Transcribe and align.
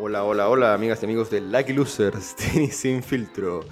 Hola, 0.00 0.22
hola, 0.22 0.48
hola, 0.48 0.74
amigas 0.74 1.00
y 1.02 1.06
amigos 1.06 1.28
de 1.28 1.40
Lucky 1.40 1.72
Losers, 1.72 2.36
tenis 2.36 2.76
sin 2.76 3.02
filtro. 3.02 3.64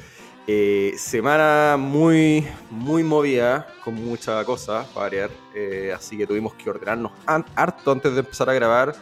Eh, 0.49 0.93
semana 0.99 1.77
muy, 1.79 2.45
muy 2.69 3.05
movida, 3.05 3.69
con 3.85 3.95
mucha 3.95 4.45
cosa 4.45 4.85
para 4.93 5.07
variar, 5.07 5.31
eh, 5.55 5.93
así 5.95 6.17
que 6.17 6.27
tuvimos 6.27 6.53
que 6.55 6.69
ordenarnos 6.69 7.13
harto 7.27 7.93
antes 7.93 8.13
de 8.13 8.19
empezar 8.19 8.51
a 8.51 8.55
grabar 8.55 8.97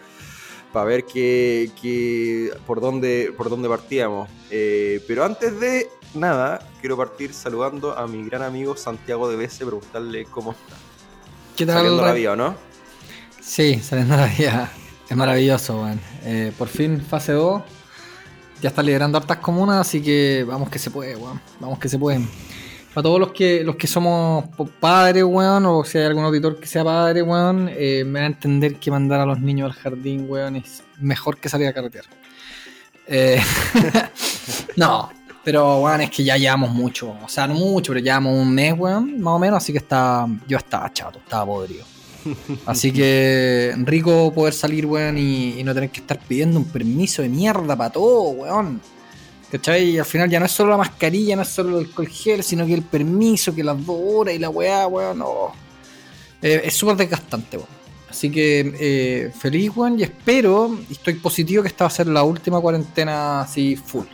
para 0.71 0.85
ver 0.85 1.07
qué, 1.07 1.71
qué, 1.81 2.53
por, 2.67 2.83
dónde, 2.83 3.33
por 3.35 3.49
dónde 3.49 3.71
partíamos. 3.71 4.29
Eh, 4.51 5.03
pero 5.09 5.25
antes 5.25 5.59
de 5.59 5.89
nada, 6.13 6.69
quiero 6.83 6.99
partir 6.99 7.33
saludando 7.33 7.97
a 7.97 8.07
mi 8.07 8.23
gran 8.27 8.43
amigo 8.43 8.77
Santiago 8.77 9.31
de 9.31 9.37
Bese, 9.37 9.65
preguntarle 9.65 10.27
cómo 10.27 10.53
está. 10.53 10.77
¿Qué 11.57 11.65
tal? 11.65 11.77
Saliendo 11.77 12.05
la 12.05 12.13
vida, 12.13 12.33
¿o 12.33 12.37
no? 12.37 12.55
Sí, 13.41 13.81
saliendo 13.81 14.15
la 14.15 14.27
vida. 14.27 14.71
Es 15.09 15.17
maravilloso, 15.17 15.83
weón. 15.83 16.01
Eh, 16.25 16.53
por 16.57 16.69
fin, 16.69 17.01
fase 17.01 17.33
2. 17.33 17.63
Ya 18.63 18.71
está 18.71 18.83
liderando 18.83 19.19
hartas 19.19 19.39
comunas, 19.39 19.87
así 19.87 20.01
que 20.01 20.45
vamos 20.49 20.71
que 20.71 20.79
se 20.79 20.91
puede, 20.91 21.15
weón. 21.17 21.41
Vamos 21.61 21.79
que 21.79 21.89
se 21.89 21.99
pueden. 21.99 22.27
Para 22.95 23.03
todos 23.03 23.21
los 23.21 23.33
que, 23.33 23.63
los 23.65 23.77
que 23.77 23.87
somos 23.87 24.45
padres, 24.81 25.25
weón, 25.25 25.67
o 25.67 25.85
si 25.85 25.99
hay 25.99 26.05
algún 26.05 26.25
auditor 26.25 26.59
que 26.59 26.67
sea 26.67 26.85
padre, 26.85 27.23
weón, 27.23 27.69
eh, 27.71 28.05
me 28.07 28.21
va 28.21 28.27
a 28.27 28.29
entender 28.29 28.77
que 28.77 28.91
mandar 28.91 29.21
a 29.21 29.27
los 29.27 29.41
niños 29.41 29.71
al 29.71 29.77
jardín, 29.79 30.27
weón, 30.29 30.57
es 30.57 30.83
mejor 30.99 31.37
que 31.37 31.49
salir 31.49 31.67
a 31.69 31.73
carretear. 31.75 32.05
Eh, 33.07 33.43
no, 34.77 35.11
pero, 35.43 35.81
weón, 35.83 36.01
es 36.01 36.11
que 36.11 36.25
ya 36.25 36.39
llevamos 36.39 36.71
mucho. 36.71 37.15
O 37.23 37.29
sea, 37.29 37.47
no 37.47 37.55
mucho, 37.55 37.93
pero 37.93 38.03
llevamos 38.03 38.39
un 38.39 38.55
mes, 38.55 38.73
weón, 38.79 39.21
más 39.21 39.35
o 39.35 39.39
menos, 39.39 39.59
así 39.59 39.73
que 39.73 39.79
está, 39.79 40.27
yo 40.49 40.57
estaba 40.57 40.91
chato, 40.91 41.19
estaba 41.19 41.45
podrido. 41.45 41.85
Así 42.67 42.93
que 42.93 43.75
rico 43.79 44.33
poder 44.33 44.55
salir, 44.55 44.87
weón, 44.87 45.19
y, 45.19 45.63
no 45.65 45.75
tener 45.75 45.91
que 45.91 46.01
estar 46.01 46.19
pidiendo 46.19 46.59
un 46.59 46.65
permiso 46.67 47.23
de 47.23 47.29
mierda 47.29 47.77
para 47.77 47.91
todo, 47.91 48.31
weón. 48.31 48.81
¿Cachai? 49.51 49.91
Y 49.91 49.99
al 49.99 50.05
final 50.05 50.29
ya 50.29 50.41
no 50.41 50.47
es 50.47 50.53
solo 50.53 50.71
la 50.71 50.79
mascarilla, 50.79 51.37
no 51.37 51.43
es 51.43 51.49
solo 51.49 51.79
el 51.79 51.87
alcohol 51.87 52.09
sino 52.43 52.67
que 52.67 52.75
el 52.75 52.83
permiso, 52.83 53.55
que 53.55 53.63
las 53.63 53.85
dos 53.85 53.99
horas 54.03 54.35
y 54.35 54.39
la 54.39 54.51
weá, 54.51 54.87
weón, 54.87 55.19
no. 55.19 55.53
Eh, 56.43 56.63
es 56.65 56.75
súper 56.75 56.97
desgastante, 56.97 57.57
weón. 57.57 57.69
Así 58.09 58.31
que 58.31 58.75
eh, 58.79 59.33
feliz, 59.37 59.71
weón, 59.75 59.99
y 59.99 60.05
espero, 60.05 60.79
y 60.89 60.93
estoy 60.93 61.15
positivo 61.15 61.63
que 61.63 61.69
esta 61.69 61.85
va 61.85 61.89
a 61.89 61.91
ser 61.91 62.07
la 62.07 62.23
última 62.23 62.61
cuarentena 62.61 63.41
así 63.41 63.77
full. 63.77 64.07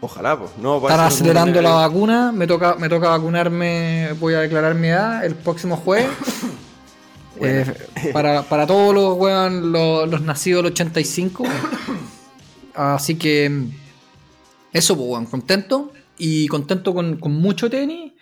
Ojalá, 0.00 0.38
pues. 0.38 0.52
No, 0.58 0.76
Están 0.78 1.00
acelerando 1.00 1.60
la 1.60 1.72
vacuna, 1.72 2.30
me 2.32 2.46
toca, 2.46 2.76
me 2.76 2.88
toca 2.88 3.08
vacunarme, 3.08 4.12
voy 4.20 4.34
a 4.34 4.40
declarar 4.40 4.74
mi 4.74 4.88
edad 4.88 5.24
el 5.24 5.34
próximo 5.34 5.76
jueves. 5.76 6.08
Eh, 7.40 7.64
para, 8.12 8.66
todos 8.66 8.92
los, 8.92 9.16
weón, 9.16 9.70
los, 9.70 10.22
nacidos 10.22 10.64
del 10.64 10.72
85. 10.72 11.44
Así 12.74 13.14
que 13.14 13.46
eso, 14.72 14.96
pues, 14.96 15.08
weón, 15.08 15.26
contento. 15.26 15.92
Y 16.16 16.48
contento 16.48 16.92
con, 16.92 17.20
mucho 17.20 17.70
tenis. 17.70 18.12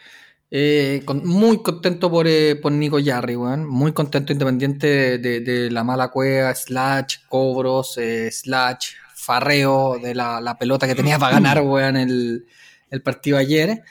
Eh, 0.51 1.03
muy 1.25 1.63
contento 1.63 2.11
por, 2.11 2.29
eh, 2.29 2.57
por 2.57 2.73
Nico 2.73 2.99
Yarri, 2.99 3.37
weón. 3.37 3.67
Muy 3.67 3.93
contento 3.93 4.35
independiente 4.35 5.17
de, 5.17 5.71
la 5.71 5.83
mala 5.83 6.09
cueva, 6.09 6.55
slash, 6.55 7.21
cobros, 7.27 7.99
slash, 8.31 8.97
farreo 9.27 9.99
de 9.99 10.15
la, 10.15 10.57
pelota 10.59 10.87
que 10.87 10.95
tenía 10.95 11.19
para 11.19 11.35
ganar, 11.35 11.61
weón, 11.65 11.97
el, 11.97 12.47
el 12.91 13.03
partido 13.03 13.37
ayer. 13.37 13.83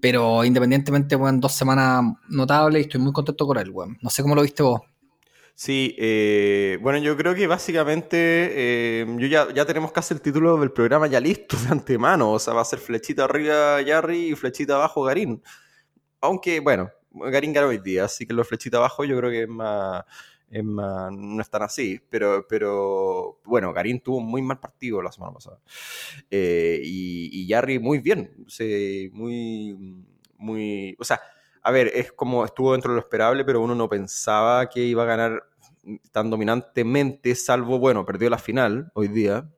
Pero 0.00 0.44
independientemente, 0.44 1.16
weón, 1.16 1.40
dos 1.40 1.52
semanas 1.54 2.02
notables 2.28 2.80
y 2.80 2.82
estoy 2.86 3.00
muy 3.00 3.12
contento 3.12 3.46
con 3.46 3.58
él, 3.58 3.70
weón. 3.70 3.98
No 4.02 4.10
sé 4.10 4.22
cómo 4.22 4.34
lo 4.34 4.42
viste 4.42 4.62
vos. 4.62 4.80
Sí, 5.54 5.94
eh, 5.98 6.78
bueno, 6.80 6.98
yo 6.98 7.16
creo 7.16 7.34
que 7.34 7.46
básicamente 7.46 8.16
eh, 8.18 9.06
yo 9.18 9.26
ya, 9.26 9.52
ya 9.54 9.64
tenemos 9.64 9.92
casi 9.92 10.14
el 10.14 10.20
título 10.20 10.56
del 10.58 10.72
programa 10.72 11.06
ya 11.06 11.20
listo 11.20 11.56
de 11.56 11.68
antemano. 11.68 12.32
O 12.32 12.38
sea, 12.38 12.54
va 12.54 12.62
a 12.62 12.64
ser 12.64 12.78
flechita 12.78 13.24
arriba 13.24 13.80
Yarry 13.80 14.32
y 14.32 14.34
flechita 14.34 14.74
abajo 14.74 15.04
Garín. 15.04 15.42
Aunque, 16.20 16.60
bueno, 16.60 16.90
Garín 17.12 17.52
ganó 17.52 17.68
hoy 17.68 17.78
día, 17.78 18.06
así 18.06 18.26
que 18.26 18.34
los 18.34 18.48
flechita 18.48 18.78
abajo 18.78 19.04
yo 19.04 19.16
creo 19.18 19.30
que 19.30 19.42
es 19.42 19.48
más, 19.48 20.04
no 20.60 21.40
están 21.40 21.62
así, 21.62 22.00
pero, 22.10 22.46
pero 22.46 23.38
bueno, 23.44 23.72
Garín 23.72 24.00
tuvo 24.00 24.18
un 24.18 24.26
muy 24.26 24.42
mal 24.42 24.60
partido 24.60 25.00
la 25.00 25.10
semana 25.10 25.32
pasada. 25.32 25.58
Eh, 26.30 26.80
y, 26.82 27.46
Yarry 27.46 27.78
muy 27.78 28.00
bien, 28.00 28.46
muy, 29.12 30.04
muy, 30.36 30.96
o 30.98 31.04
sea, 31.04 31.20
a 31.62 31.70
ver, 31.70 31.90
es 31.94 32.12
como 32.12 32.44
estuvo 32.44 32.72
dentro 32.72 32.92
de 32.92 32.96
lo 32.96 33.00
esperable, 33.00 33.44
pero 33.44 33.60
uno 33.60 33.74
no 33.74 33.88
pensaba 33.88 34.68
que 34.68 34.80
iba 34.80 35.04
a 35.04 35.06
ganar 35.06 35.42
tan 36.10 36.30
dominantemente, 36.30 37.34
salvo, 37.34 37.78
bueno, 37.78 38.04
perdió 38.04 38.28
la 38.28 38.38
final 38.38 38.90
hoy 38.94 39.08
día, 39.08 39.48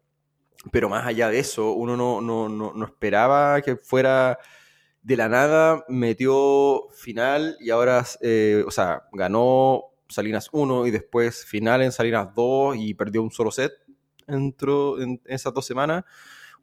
pero 0.71 0.89
más 0.89 1.07
allá 1.07 1.29
de 1.29 1.39
eso, 1.39 1.73
uno 1.73 1.97
no, 1.97 2.21
no, 2.21 2.49
no 2.49 2.85
esperaba 2.85 3.61
que 3.63 3.77
fuera 3.77 4.39
de 5.03 5.17
la 5.19 5.29
nada, 5.29 5.85
metió 5.89 6.89
final 6.91 7.57
y 7.61 7.71
ahora, 7.71 8.05
eh, 8.23 8.65
o 8.67 8.71
sea, 8.71 9.03
ganó 9.13 9.94
Salinas 10.09 10.49
1 10.53 10.87
y 10.87 10.91
después 10.91 11.45
final 11.45 11.83
en 11.83 11.93
Salinas 11.93 12.29
2 12.35 12.77
y 12.77 12.95
perdió 12.95 13.23
un 13.23 13.31
solo 13.31 13.51
set 13.51 13.73
entró 14.27 15.01
en 15.01 15.21
esas 15.27 15.53
dos 15.53 15.67
semanas, 15.67 16.05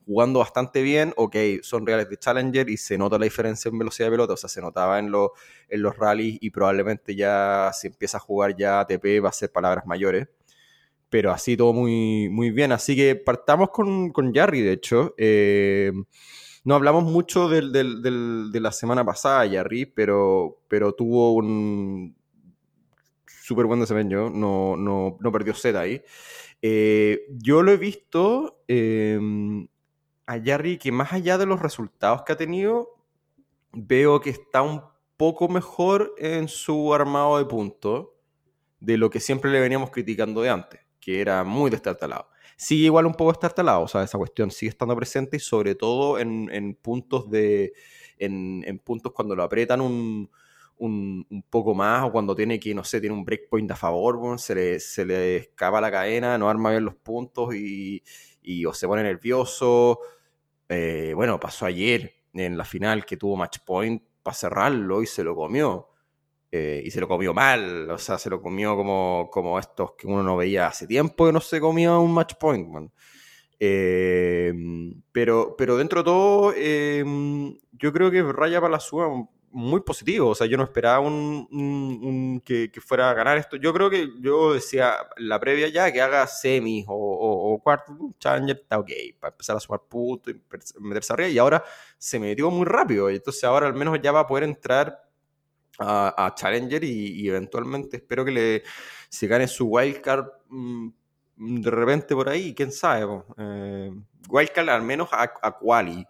jugando 0.06 0.40
bastante 0.40 0.81
bien. 0.81 1.13
Ok, 1.16 1.35
son 1.62 1.85
reales 1.85 2.09
de 2.09 2.18
Challenger 2.18 2.69
y 2.69 2.78
se 2.78 2.97
nota 2.97 3.18
la 3.18 3.25
diferencia 3.25 3.69
en 3.69 3.78
velocidad 3.78 4.07
de 4.07 4.12
pelota, 4.12 4.34
o 4.34 4.38
sea, 4.38 4.50
se 4.50 4.62
notaba 4.62 5.00
en, 5.00 5.12
en 5.69 5.81
los 5.81 5.97
rallies 5.97 6.38
y 6.41 6.50
probablemente 6.50 7.16
ya 7.16 7.72
si 7.74 7.88
empieza 7.88 8.18
a 8.18 8.22
jugar 8.22 8.56
ya 8.56 8.81
ATP 8.81 9.24
va 9.24 9.29
a 9.29 9.34
ser 9.34 9.52
palabras 9.52 9.85
mayores. 9.85 10.28
Pero 11.09 11.31
así 11.31 11.58
todo 11.58 11.73
muy, 11.73 12.29
muy 12.29 12.52
bien. 12.52 12.72
Así 12.72 12.96
que 12.96 13.16
partamos 13.18 13.69
con, 13.72 14.12
con 14.12 14.34
Jarry, 14.34 14.62
de 14.62 14.72
hecho. 14.72 15.13
Eh, 15.18 15.91
no 16.63 16.75
hablamos 16.75 17.03
mucho 17.03 17.50
de 17.50 18.59
la 18.62 18.72
semana 18.72 19.03
pasada, 19.03 19.50
Jarry, 19.50 19.85
pero, 19.88 20.62
pero 20.69 20.94
tuvo 20.94 21.34
un 21.34 22.16
súper 23.51 23.66
buen 23.66 23.81
desempeño, 23.81 24.29
no, 24.29 24.78
no, 24.78 25.17
no 25.19 25.31
perdió 25.31 25.53
set 25.53 25.75
ahí. 25.75 26.01
Eh, 26.62 27.25
yo 27.31 27.62
lo 27.62 27.73
he 27.73 27.78
visto 27.78 28.63
em, 28.69 29.67
a 30.25 30.39
Jarry 30.41 30.78
que 30.78 30.89
más 30.94 31.12
allá 31.12 31.38
de 31.38 31.45
los 31.45 31.61
resultados 31.61 32.22
que 32.23 32.31
ha 32.31 32.38
tenido, 32.38 32.95
veo 33.73 34.22
que 34.22 34.29
está 34.29 34.61
un 34.61 34.84
poco 35.17 35.50
mejor 35.50 36.13
en 36.17 36.47
su 36.47 36.94
armado 36.94 37.40
de 37.40 37.45
puntos 37.45 38.07
de 38.79 38.97
lo 38.97 39.09
que 39.09 39.19
siempre 39.19 39.51
le 39.51 39.59
veníamos 39.59 39.91
criticando 39.91 40.41
de 40.41 40.50
antes, 40.50 40.79
que 41.01 41.19
era 41.19 41.44
muy 41.44 41.69
destartalado. 41.69 42.29
Sigue 42.56 42.85
igual 42.85 43.06
un 43.06 43.16
poco 43.16 43.34
destartalado, 43.34 43.81
o 43.81 43.88
sea, 43.90 44.03
esa 44.03 44.17
cuestión 44.17 44.50
sigue 44.50 44.69
estando 44.69 44.95
presente 44.95 45.35
y 45.35 45.40
sobre 45.41 45.75
todo 45.75 46.19
en, 46.19 46.50
en 46.53 46.73
puntos 46.75 47.29
de... 47.29 47.73
En, 48.17 48.63
en 48.66 48.79
puntos 48.79 49.11
cuando 49.13 49.35
lo 49.35 49.44
aprietan 49.44 49.81
un, 49.81 50.29
un, 50.81 51.45
poco 51.49 51.75
más 51.75 52.03
o 52.03 52.11
cuando 52.11 52.35
tiene 52.35 52.59
que, 52.59 52.73
no 52.73 52.83
sé, 52.83 52.99
tiene 52.99 53.15
un 53.15 53.23
breakpoint 53.23 53.69
a 53.71 53.75
favor, 53.75 54.39
se, 54.39 54.55
le, 54.55 54.79
se 54.79 55.05
le 55.05 55.37
escapa 55.37 55.79
la 55.79 55.91
cadena, 55.91 56.37
no 56.37 56.49
arma 56.49 56.71
bien 56.71 56.85
los 56.85 56.95
puntos 56.95 57.53
y, 57.55 58.01
o 58.65 58.73
se 58.73 58.87
pone 58.87 59.03
nervioso. 59.03 59.99
Eh, 60.67 61.13
bueno, 61.15 61.39
pasó 61.39 61.65
ayer 61.65 62.15
en 62.33 62.57
la 62.57 62.65
final 62.65 63.05
que 63.05 63.17
tuvo 63.17 63.35
match 63.35 63.59
point 63.65 64.01
para 64.23 64.35
cerrarlo 64.35 65.03
y 65.03 65.05
se 65.05 65.23
lo 65.23 65.35
comió. 65.35 65.87
Eh, 66.51 66.81
y 66.83 66.91
se 66.91 66.99
lo 66.99 67.07
comió 67.07 67.33
mal, 67.33 67.89
o 67.89 67.97
sea, 67.97 68.17
se 68.17 68.29
lo 68.29 68.41
comió 68.41 68.75
como, 68.75 69.29
como 69.31 69.57
estos 69.57 69.93
que 69.97 70.05
uno 70.05 70.21
no 70.21 70.35
veía 70.35 70.67
hace 70.67 70.85
tiempo 70.85 71.25
que 71.25 71.31
no 71.31 71.39
se 71.39 71.61
comía 71.61 71.97
un 71.97 72.13
match 72.13 72.33
point. 72.39 72.91
Eh, 73.57 74.51
pero, 75.13 75.55
pero 75.57 75.77
dentro 75.77 76.01
de 76.01 76.03
todo, 76.03 76.53
yo 77.71 77.93
creo 77.93 78.11
que 78.11 78.23
raya 78.23 78.59
para 78.59 78.71
la 78.71 78.79
suba 78.79 79.07
muy 79.51 79.81
positivo. 79.81 80.29
O 80.29 80.35
sea, 80.35 80.47
yo 80.47 80.57
no 80.57 80.63
esperaba 80.63 81.00
un, 81.00 82.41
que, 82.45 82.72
fuera 82.81 83.09
a 83.09 83.13
ganar 83.13 83.38
esto. 83.38 83.57
Yo 83.57 83.73
creo 83.73 83.89
que 83.89 84.09
yo 84.19 84.53
decía 84.53 84.95
la 85.17 85.39
previa 85.39 85.67
ya 85.69 85.91
que 85.91 86.01
haga 86.01 86.25
semis 86.28 86.85
o, 86.87 86.93
o, 87.53 87.59
cuarto, 87.61 87.96
Challenger 88.20 88.58
está 88.58 88.79
ok, 88.79 88.91
para 89.20 89.31
empezar 89.31 89.55
a 89.55 89.59
sumar 89.59 89.81
puntos 89.87 90.34
y 90.34 90.81
meterse 90.81 91.14
arriba. 91.14 91.29
Y 91.29 91.37
ahora 91.37 91.64
se 91.97 92.20
metió 92.20 92.49
muy 92.49 92.66
rápido. 92.66 93.09
Entonces 93.09 93.43
ahora 93.43 93.67
al 93.67 93.73
menos 93.73 93.99
ya 94.02 94.11
va 94.11 94.22
a 94.22 94.28
poder 94.28 94.43
entrar 94.43 94.97
a, 95.79 96.34
Challenger 96.35 96.84
y, 96.84 97.28
eventualmente 97.28 97.97
espero 97.97 98.23
que 98.25 98.31
le 98.31 98.64
se 99.09 99.28
gane 99.28 99.47
su 99.47 99.66
wildcard 99.67 100.25
mm, 100.49 100.90
de 101.37 101.72
repente 101.72 102.14
por 102.16 102.29
ahí, 102.29 102.53
quién 102.53 102.72
sabe. 102.72 103.23
Eh, 103.37 103.91
wildcard 104.29 104.70
al 104.70 104.84
menos 104.84 105.09
a, 105.11 105.23
a 105.41 105.58
quali. 105.58 106.05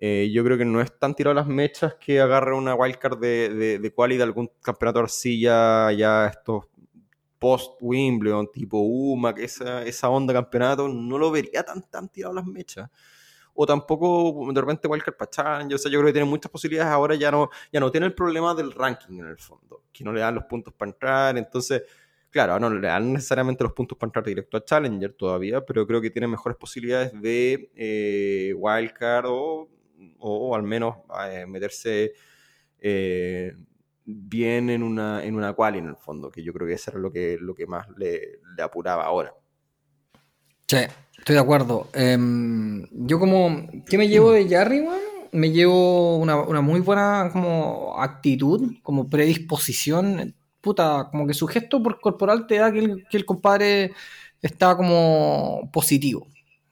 Eh, 0.00 0.30
yo 0.32 0.44
creo 0.44 0.56
que 0.56 0.64
no 0.64 0.80
es 0.80 0.96
tan 0.96 1.14
tirado 1.14 1.34
las 1.34 1.46
mechas 1.46 1.94
que 1.94 2.20
agarre 2.20 2.54
una 2.54 2.74
wildcard 2.74 3.18
de, 3.18 3.48
de, 3.48 3.78
de 3.80 3.92
quali 3.92 4.16
de 4.16 4.22
algún 4.22 4.50
campeonato 4.62 5.00
de 5.00 5.02
arcilla, 5.04 5.90
ya 5.92 6.26
estos 6.26 6.66
post-Wimbledon, 7.38 8.50
tipo 8.52 8.78
UMA, 8.78 9.34
que 9.34 9.44
esa, 9.44 9.82
esa 9.82 10.08
onda 10.08 10.32
campeonato, 10.32 10.88
no 10.88 11.18
lo 11.18 11.30
vería 11.30 11.62
tan, 11.62 11.82
tan 11.82 12.08
tirado 12.08 12.34
las 12.34 12.46
mechas. 12.46 12.90
O 13.54 13.66
tampoco 13.66 14.52
de 14.52 14.60
repente 14.60 14.86
wildcard 14.86 15.16
para 15.16 15.68
yo, 15.68 15.78
sé, 15.78 15.90
yo 15.90 15.98
creo 15.98 16.08
que 16.08 16.12
tiene 16.12 16.28
muchas 16.28 16.50
posibilidades. 16.50 16.92
Ahora 16.92 17.16
ya 17.16 17.30
no, 17.32 17.50
ya 17.72 17.80
no 17.80 17.90
tiene 17.90 18.06
el 18.06 18.14
problema 18.14 18.54
del 18.54 18.72
ranking 18.72 19.18
en 19.18 19.26
el 19.26 19.38
fondo, 19.38 19.82
que 19.92 20.04
no 20.04 20.12
le 20.12 20.20
dan 20.20 20.36
los 20.36 20.44
puntos 20.44 20.72
para 20.74 20.90
entrar. 20.90 21.38
Entonces, 21.38 21.82
Claro, 22.30 22.60
no 22.60 22.68
le 22.68 22.86
dan 22.86 23.14
necesariamente 23.14 23.64
los 23.64 23.72
puntos 23.72 23.96
para 23.96 24.08
entrar 24.08 24.24
directo 24.24 24.58
a 24.58 24.64
Challenger 24.64 25.14
todavía, 25.14 25.64
pero 25.64 25.86
creo 25.86 26.00
que 26.00 26.10
tiene 26.10 26.28
mejores 26.28 26.58
posibilidades 26.58 27.18
de 27.22 27.70
eh, 27.74 28.52
wildcard 28.54 29.24
o, 29.28 29.66
o, 30.18 30.54
al 30.54 30.62
menos 30.62 30.96
eh, 31.28 31.46
meterse 31.46 32.12
eh, 32.80 33.52
bien 34.04 34.70
en 34.70 34.82
una, 34.82 35.24
en 35.24 35.34
una 35.34 35.52
quali 35.52 35.78
en 35.78 35.86
el 35.86 35.96
fondo, 35.96 36.30
que 36.30 36.42
yo 36.42 36.52
creo 36.52 36.66
que 36.66 36.74
eso 36.74 36.90
era 36.90 37.00
lo 37.00 37.12
que, 37.12 37.36
lo 37.40 37.54
que 37.54 37.66
más 37.66 37.86
le, 37.96 38.40
le 38.56 38.62
apuraba 38.62 39.04
ahora. 39.04 39.34
Sí, 40.66 40.78
estoy 41.16 41.34
de 41.34 41.40
acuerdo. 41.40 41.88
Em, 41.92 42.86
yo 42.92 43.18
como, 43.18 43.66
¿qué 43.88 43.98
me 43.98 44.08
llevo 44.08 44.32
de 44.32 44.48
Jarry, 44.48 44.80
weón? 44.80 45.00
Me 45.32 45.50
llevo 45.50 46.16
una, 46.16 46.40
una, 46.40 46.62
muy 46.62 46.80
buena 46.80 47.28
como 47.32 48.00
actitud, 48.00 48.76
como 48.82 49.10
predisposición. 49.10 50.34
Puta, 50.60 51.08
como 51.10 51.26
que 51.26 51.34
su 51.34 51.46
gesto 51.46 51.82
por 51.82 52.00
corporal 52.00 52.46
te 52.46 52.56
da 52.56 52.72
que 52.72 52.78
el, 52.78 53.06
que 53.10 53.16
el 53.18 53.26
compadre 53.26 53.92
está 54.40 54.76
como 54.76 55.70
positivo. 55.72 56.26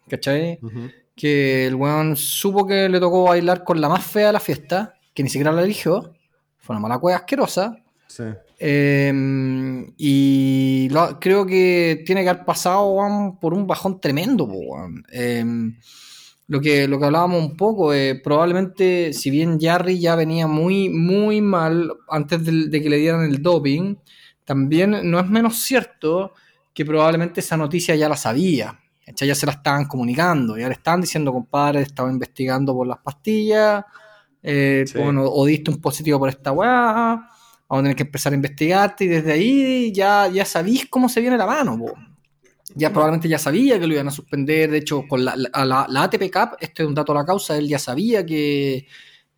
¿Cachai? 0.08 0.58
Uh 0.62 0.68
-huh. 0.68 0.92
Que 1.16 1.66
el 1.66 1.74
weón 1.74 2.14
supo 2.14 2.66
que 2.66 2.88
le 2.88 3.00
tocó 3.00 3.24
bailar 3.24 3.64
con 3.64 3.80
la 3.80 3.88
más 3.88 4.04
fea 4.04 4.28
de 4.28 4.32
la 4.34 4.40
fiesta, 4.40 4.94
que 5.14 5.22
ni 5.22 5.28
siquiera 5.28 5.50
la 5.50 5.62
eligió. 5.62 6.14
Fue 6.58 6.74
una 6.76 6.80
mala 6.80 6.98
cueva 6.98 7.18
asquerosa. 7.18 7.76
Sí. 8.06 8.24
Eh, 8.58 9.12
y 9.96 10.88
lo, 10.90 11.18
creo 11.18 11.46
que 11.46 12.02
tiene 12.06 12.22
que 12.22 12.30
haber 12.30 12.44
pasado 12.44 12.86
weón, 12.90 13.38
por 13.38 13.54
un 13.54 13.66
bajón 13.66 14.00
tremendo. 14.00 14.44
Weón. 14.44 15.04
Eh, 15.10 15.44
lo, 16.48 16.60
que, 16.60 16.86
lo 16.86 16.98
que 16.98 17.04
hablábamos 17.06 17.42
un 17.42 17.56
poco, 17.56 17.92
eh, 17.92 18.20
probablemente 18.22 19.12
si 19.12 19.30
bien 19.30 19.58
Jarry 19.60 19.98
ya 19.98 20.14
venía 20.14 20.46
muy, 20.46 20.88
muy 20.88 21.40
mal 21.40 21.92
antes 22.08 22.44
de, 22.44 22.68
de, 22.68 22.82
que 22.82 22.90
le 22.90 22.98
dieran 22.98 23.24
el 23.24 23.42
doping, 23.42 23.96
también 24.44 25.10
no 25.10 25.18
es 25.18 25.28
menos 25.28 25.58
cierto 25.58 26.32
que 26.72 26.84
probablemente 26.84 27.40
esa 27.40 27.56
noticia 27.56 27.94
ya 27.96 28.08
la 28.08 28.16
sabía. 28.16 28.78
Ya 29.14 29.34
se 29.34 29.46
la 29.46 29.52
estaban 29.52 29.86
comunicando, 29.86 30.58
ya 30.58 30.66
le 30.66 30.74
estaban 30.74 31.00
diciendo, 31.00 31.32
compadre, 31.32 31.82
estaba 31.82 32.10
investigando 32.10 32.74
por 32.74 32.86
las 32.86 32.98
pastillas, 32.98 33.84
sí. 34.42 34.84
bueno, 34.98 35.24
o 35.24 35.46
diste 35.46 35.70
un 35.70 35.80
positivo 35.80 36.18
por 36.18 36.28
esta 36.28 36.52
weá 36.52 37.28
vamos 37.68 37.80
a 37.80 37.82
tener 37.82 37.96
que 37.96 38.02
empezar 38.04 38.32
a 38.32 38.36
investigarte 38.36 39.04
y 39.04 39.08
desde 39.08 39.32
ahí 39.32 39.92
ya, 39.92 40.28
ya 40.28 40.44
sabís 40.44 40.86
cómo 40.88 41.08
se 41.08 41.20
viene 41.20 41.36
la 41.36 41.46
mano. 41.46 41.78
Po. 41.78 41.94
Ya 42.74 42.90
probablemente 42.90 43.28
ya 43.28 43.38
sabía 43.38 43.78
que 43.78 43.86
lo 43.86 43.94
iban 43.94 44.08
a 44.08 44.10
suspender, 44.10 44.70
de 44.70 44.78
hecho 44.78 45.04
con 45.08 45.24
la, 45.24 45.34
la, 45.36 45.86
la, 45.88 46.02
ATP 46.02 46.30
Cup, 46.32 46.56
este 46.60 46.82
es 46.82 46.88
un 46.88 46.94
dato 46.94 47.12
a 47.12 47.16
la 47.16 47.24
causa, 47.24 47.56
él 47.56 47.68
ya 47.68 47.78
sabía 47.78 48.26
que, 48.26 48.86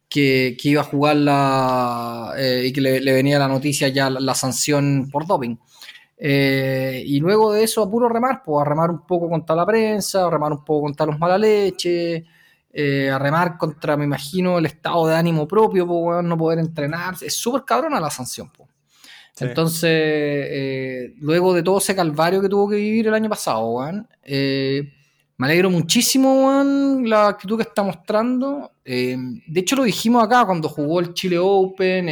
que, 0.09 0.57
que 0.61 0.69
iba 0.69 0.81
a 0.81 0.85
jugar 0.85 1.17
la, 1.17 2.33
eh, 2.37 2.65
y 2.67 2.73
que 2.73 2.81
le, 2.81 3.01
le, 3.01 3.13
venía 3.13 3.39
la 3.39 3.49
noticia 3.49 3.89
ya 3.89 4.11
la 4.11 4.35
sanción 4.35 5.09
por 5.13 5.27
doping. 5.27 5.57
Eh, 6.21 7.03
y 7.07 7.21
luego 7.21 7.53
de 7.53 7.63
eso 7.63 7.83
a 7.83 7.91
puro 7.91 8.09
remar, 8.09 8.43
pues 8.45 8.61
a 8.61 8.69
remar 8.69 8.91
un 8.91 9.07
poco 9.07 9.29
contra 9.29 9.55
la 9.55 9.65
prensa, 9.65 10.27
a 10.27 10.31
remar 10.31 10.53
un 10.53 10.65
poco 10.65 10.83
contra 10.83 11.07
los 11.07 11.19
mala 11.19 11.39
leche, 11.39 12.25
eh, 12.73 13.11
a 13.11 13.19
remar 13.19 13.57
contra, 13.57 13.97
me 13.97 14.05
imagino, 14.05 14.59
el 14.59 14.67
estado 14.67 15.07
de 15.07 15.15
ánimo 15.15 15.47
propio, 15.47 15.87
po, 15.87 16.21
no 16.21 16.37
poder 16.37 16.59
entrenar. 16.59 17.15
Es 17.21 17.37
súper 17.37 17.65
cabrona 17.65 18.01
la 18.01 18.11
sanción. 18.11 18.51
Sí. 19.33 19.45
Entonces, 19.45 19.91
eh, 19.93 21.15
luego 21.21 21.55
de 21.55 21.63
todo 21.63 21.79
ese 21.79 21.95
calvario 21.95 22.41
que 22.43 22.49
tuvo 22.49 22.69
que 22.69 22.77
vivir 22.77 23.07
el 23.07 23.15
año 23.15 23.29
pasado, 23.29 23.81
eh, 24.25 24.93
me 25.37 25.47
alegro 25.47 25.71
muchísimo 25.71 26.61
la 27.05 27.29
actitud 27.29 27.57
que 27.57 27.63
está 27.63 27.85
mostrando. 27.85 28.73
Eh, 28.85 29.17
de 29.47 29.61
hecho, 29.61 29.77
lo 29.77 29.85
dijimos 29.85 30.25
acá 30.25 30.45
cuando 30.45 30.69
jugó 30.69 30.99
el 30.99 31.15
Chile 31.15 31.39
Open 31.39 32.09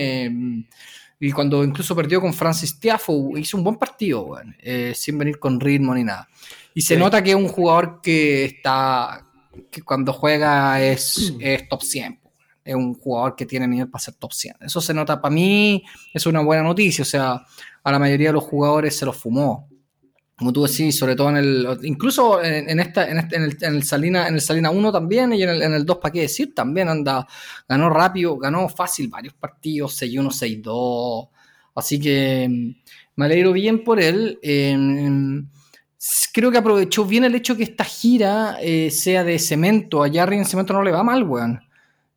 y 1.19 1.33
cuando 1.33 1.65
incluso 1.65 1.97
perdió 1.97 2.21
con 2.21 2.35
Francis 2.35 2.79
Tiafo. 2.79 3.37
Hizo 3.39 3.57
un 3.57 3.65
buen 3.65 3.77
partido, 3.77 4.37
sin 4.95 5.19
venir 5.19 5.39
con 5.39 5.59
ritmo 5.59 5.95
ni 5.95 6.05
nada. 6.05 6.29
Y 6.75 6.83
se 6.83 6.95
sí. 6.95 7.01
nota 7.01 7.23
que 7.23 7.31
es 7.31 7.37
un 7.37 7.49
jugador 7.49 8.01
que 8.03 8.45
está 8.45 9.23
que 9.71 9.83
cuando 9.83 10.13
juega 10.13 10.83
es, 10.83 11.33
es, 11.41 11.69
top 11.69 11.83
100. 11.83 12.21
Es 12.65 12.75
un 12.75 12.95
jugador 12.95 13.37
que 13.37 13.47
tiene 13.47 13.67
nivel 13.67 13.89
para 13.89 14.03
ser 14.03 14.15
top 14.15 14.33
100. 14.33 14.57
Eso 14.61 14.81
se 14.81 14.93
nota 14.93 15.21
para 15.21 15.35
mí, 15.35 15.85
es 16.13 16.27
una 16.27 16.41
buena 16.41 16.63
noticia. 16.63 17.03
O 17.03 17.07
sea, 17.07 17.43
a 17.83 17.93
la 17.93 17.99
mayoría 17.99 18.29
de 18.29 18.35
los 18.35 18.45
jugadores 18.45 18.97
se 18.97 19.07
los 19.07 19.17
fumó. 19.17 19.69
Como 20.37 20.53
tú 20.53 20.67
decís, 20.67 20.99
sobre 20.99 21.17
todo 21.17 21.31
en 21.31 21.37
el. 21.39 21.79
Incluso 21.83 22.43
en, 22.43 22.79
esta, 22.79 23.09
en, 23.09 23.19
este, 23.19 23.37
en, 23.37 23.43
el, 23.45 23.57
en, 23.61 23.75
el, 23.77 23.83
Salina, 23.83 24.29
en 24.29 24.35
el 24.35 24.41
Salina 24.41 24.71
1 24.71 24.93
también 24.93 25.33
y 25.33 25.43
en 25.43 25.49
el, 25.49 25.63
en 25.63 25.73
el 25.73 25.87
2, 25.87 25.99
¿para 25.99 26.13
qué 26.13 26.23
decir? 26.23 26.55
También 26.55 26.89
anda. 26.89 27.27
Ganó 27.67 27.89
rápido, 27.89 28.37
ganó 28.37 28.69
fácil 28.69 29.09
varios 29.09 29.35
partidos, 29.35 30.01
6-1, 30.03 30.63
6-2. 30.63 31.29
Así 31.75 31.99
que 31.99 32.75
me 33.17 33.25
alegro 33.25 33.53
bien 33.53 33.83
por 33.83 33.99
él. 33.99 34.39
Eh, 34.43 34.77
creo 36.33 36.51
que 36.51 36.59
aprovechó 36.59 37.05
bien 37.05 37.25
el 37.25 37.35
hecho 37.35 37.57
que 37.57 37.63
esta 37.63 37.85
gira 37.85 38.59
eh, 38.61 38.91
sea 38.91 39.25
de 39.25 39.39
cemento. 39.39 40.03
A 40.03 40.13
Jarry 40.13 40.37
en 40.37 40.45
cemento 40.45 40.73
no 40.73 40.83
le 40.83 40.91
va 40.91 41.03
mal, 41.03 41.23
weón. 41.23 41.66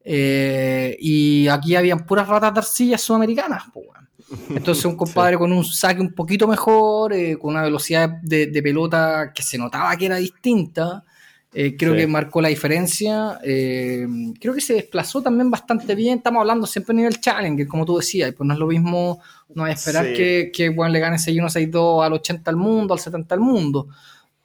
Eh, 0.03 0.97
y 0.99 1.47
aquí 1.47 1.75
habían 1.75 2.05
puras 2.05 2.27
ratas 2.27 2.53
de 2.53 2.59
arcilla 2.59 2.97
sudamericanas, 2.97 3.63
weón. 3.73 4.09
Entonces 4.49 4.85
un 4.85 4.95
compadre 4.97 5.33
sí. 5.33 5.39
con 5.39 5.51
un 5.51 5.65
saque 5.65 6.01
un 6.01 6.13
poquito 6.13 6.47
mejor, 6.47 7.13
eh, 7.13 7.37
con 7.37 7.51
una 7.51 7.63
velocidad 7.63 8.09
de, 8.21 8.47
de, 8.47 8.63
pelota 8.63 9.31
que 9.33 9.43
se 9.43 9.57
notaba 9.57 9.95
que 9.97 10.05
era 10.05 10.17
distinta, 10.17 11.03
eh, 11.51 11.75
creo 11.75 11.93
sí. 11.93 11.99
que 11.99 12.07
marcó 12.07 12.41
la 12.41 12.49
diferencia. 12.49 13.39
Eh, 13.43 14.07
creo 14.39 14.53
que 14.53 14.61
se 14.61 14.75
desplazó 14.75 15.21
también 15.21 15.49
bastante 15.49 15.95
bien. 15.95 16.17
Estamos 16.17 16.41
hablando 16.41 16.67
siempre 16.67 16.93
a 16.93 16.97
nivel 16.97 17.19
challenger, 17.19 17.67
como 17.67 17.85
tú 17.85 17.97
decías, 17.97 18.33
pues 18.33 18.47
no 18.47 18.53
es 18.53 18.59
lo 18.59 18.67
mismo, 18.67 19.19
no 19.55 19.63
hay 19.63 19.73
esperar 19.73 20.05
sí. 20.05 20.13
que, 20.13 20.51
que 20.53 20.69
bueno, 20.69 20.93
le 20.93 20.99
gane 20.99 21.17
6-1, 21.17 21.71
6-2 21.71 22.05
al 22.05 22.13
80 22.13 22.51
al 22.51 22.57
mundo, 22.57 22.93
al 22.93 22.99
70 22.99 23.35
al 23.35 23.41
mundo. 23.41 23.87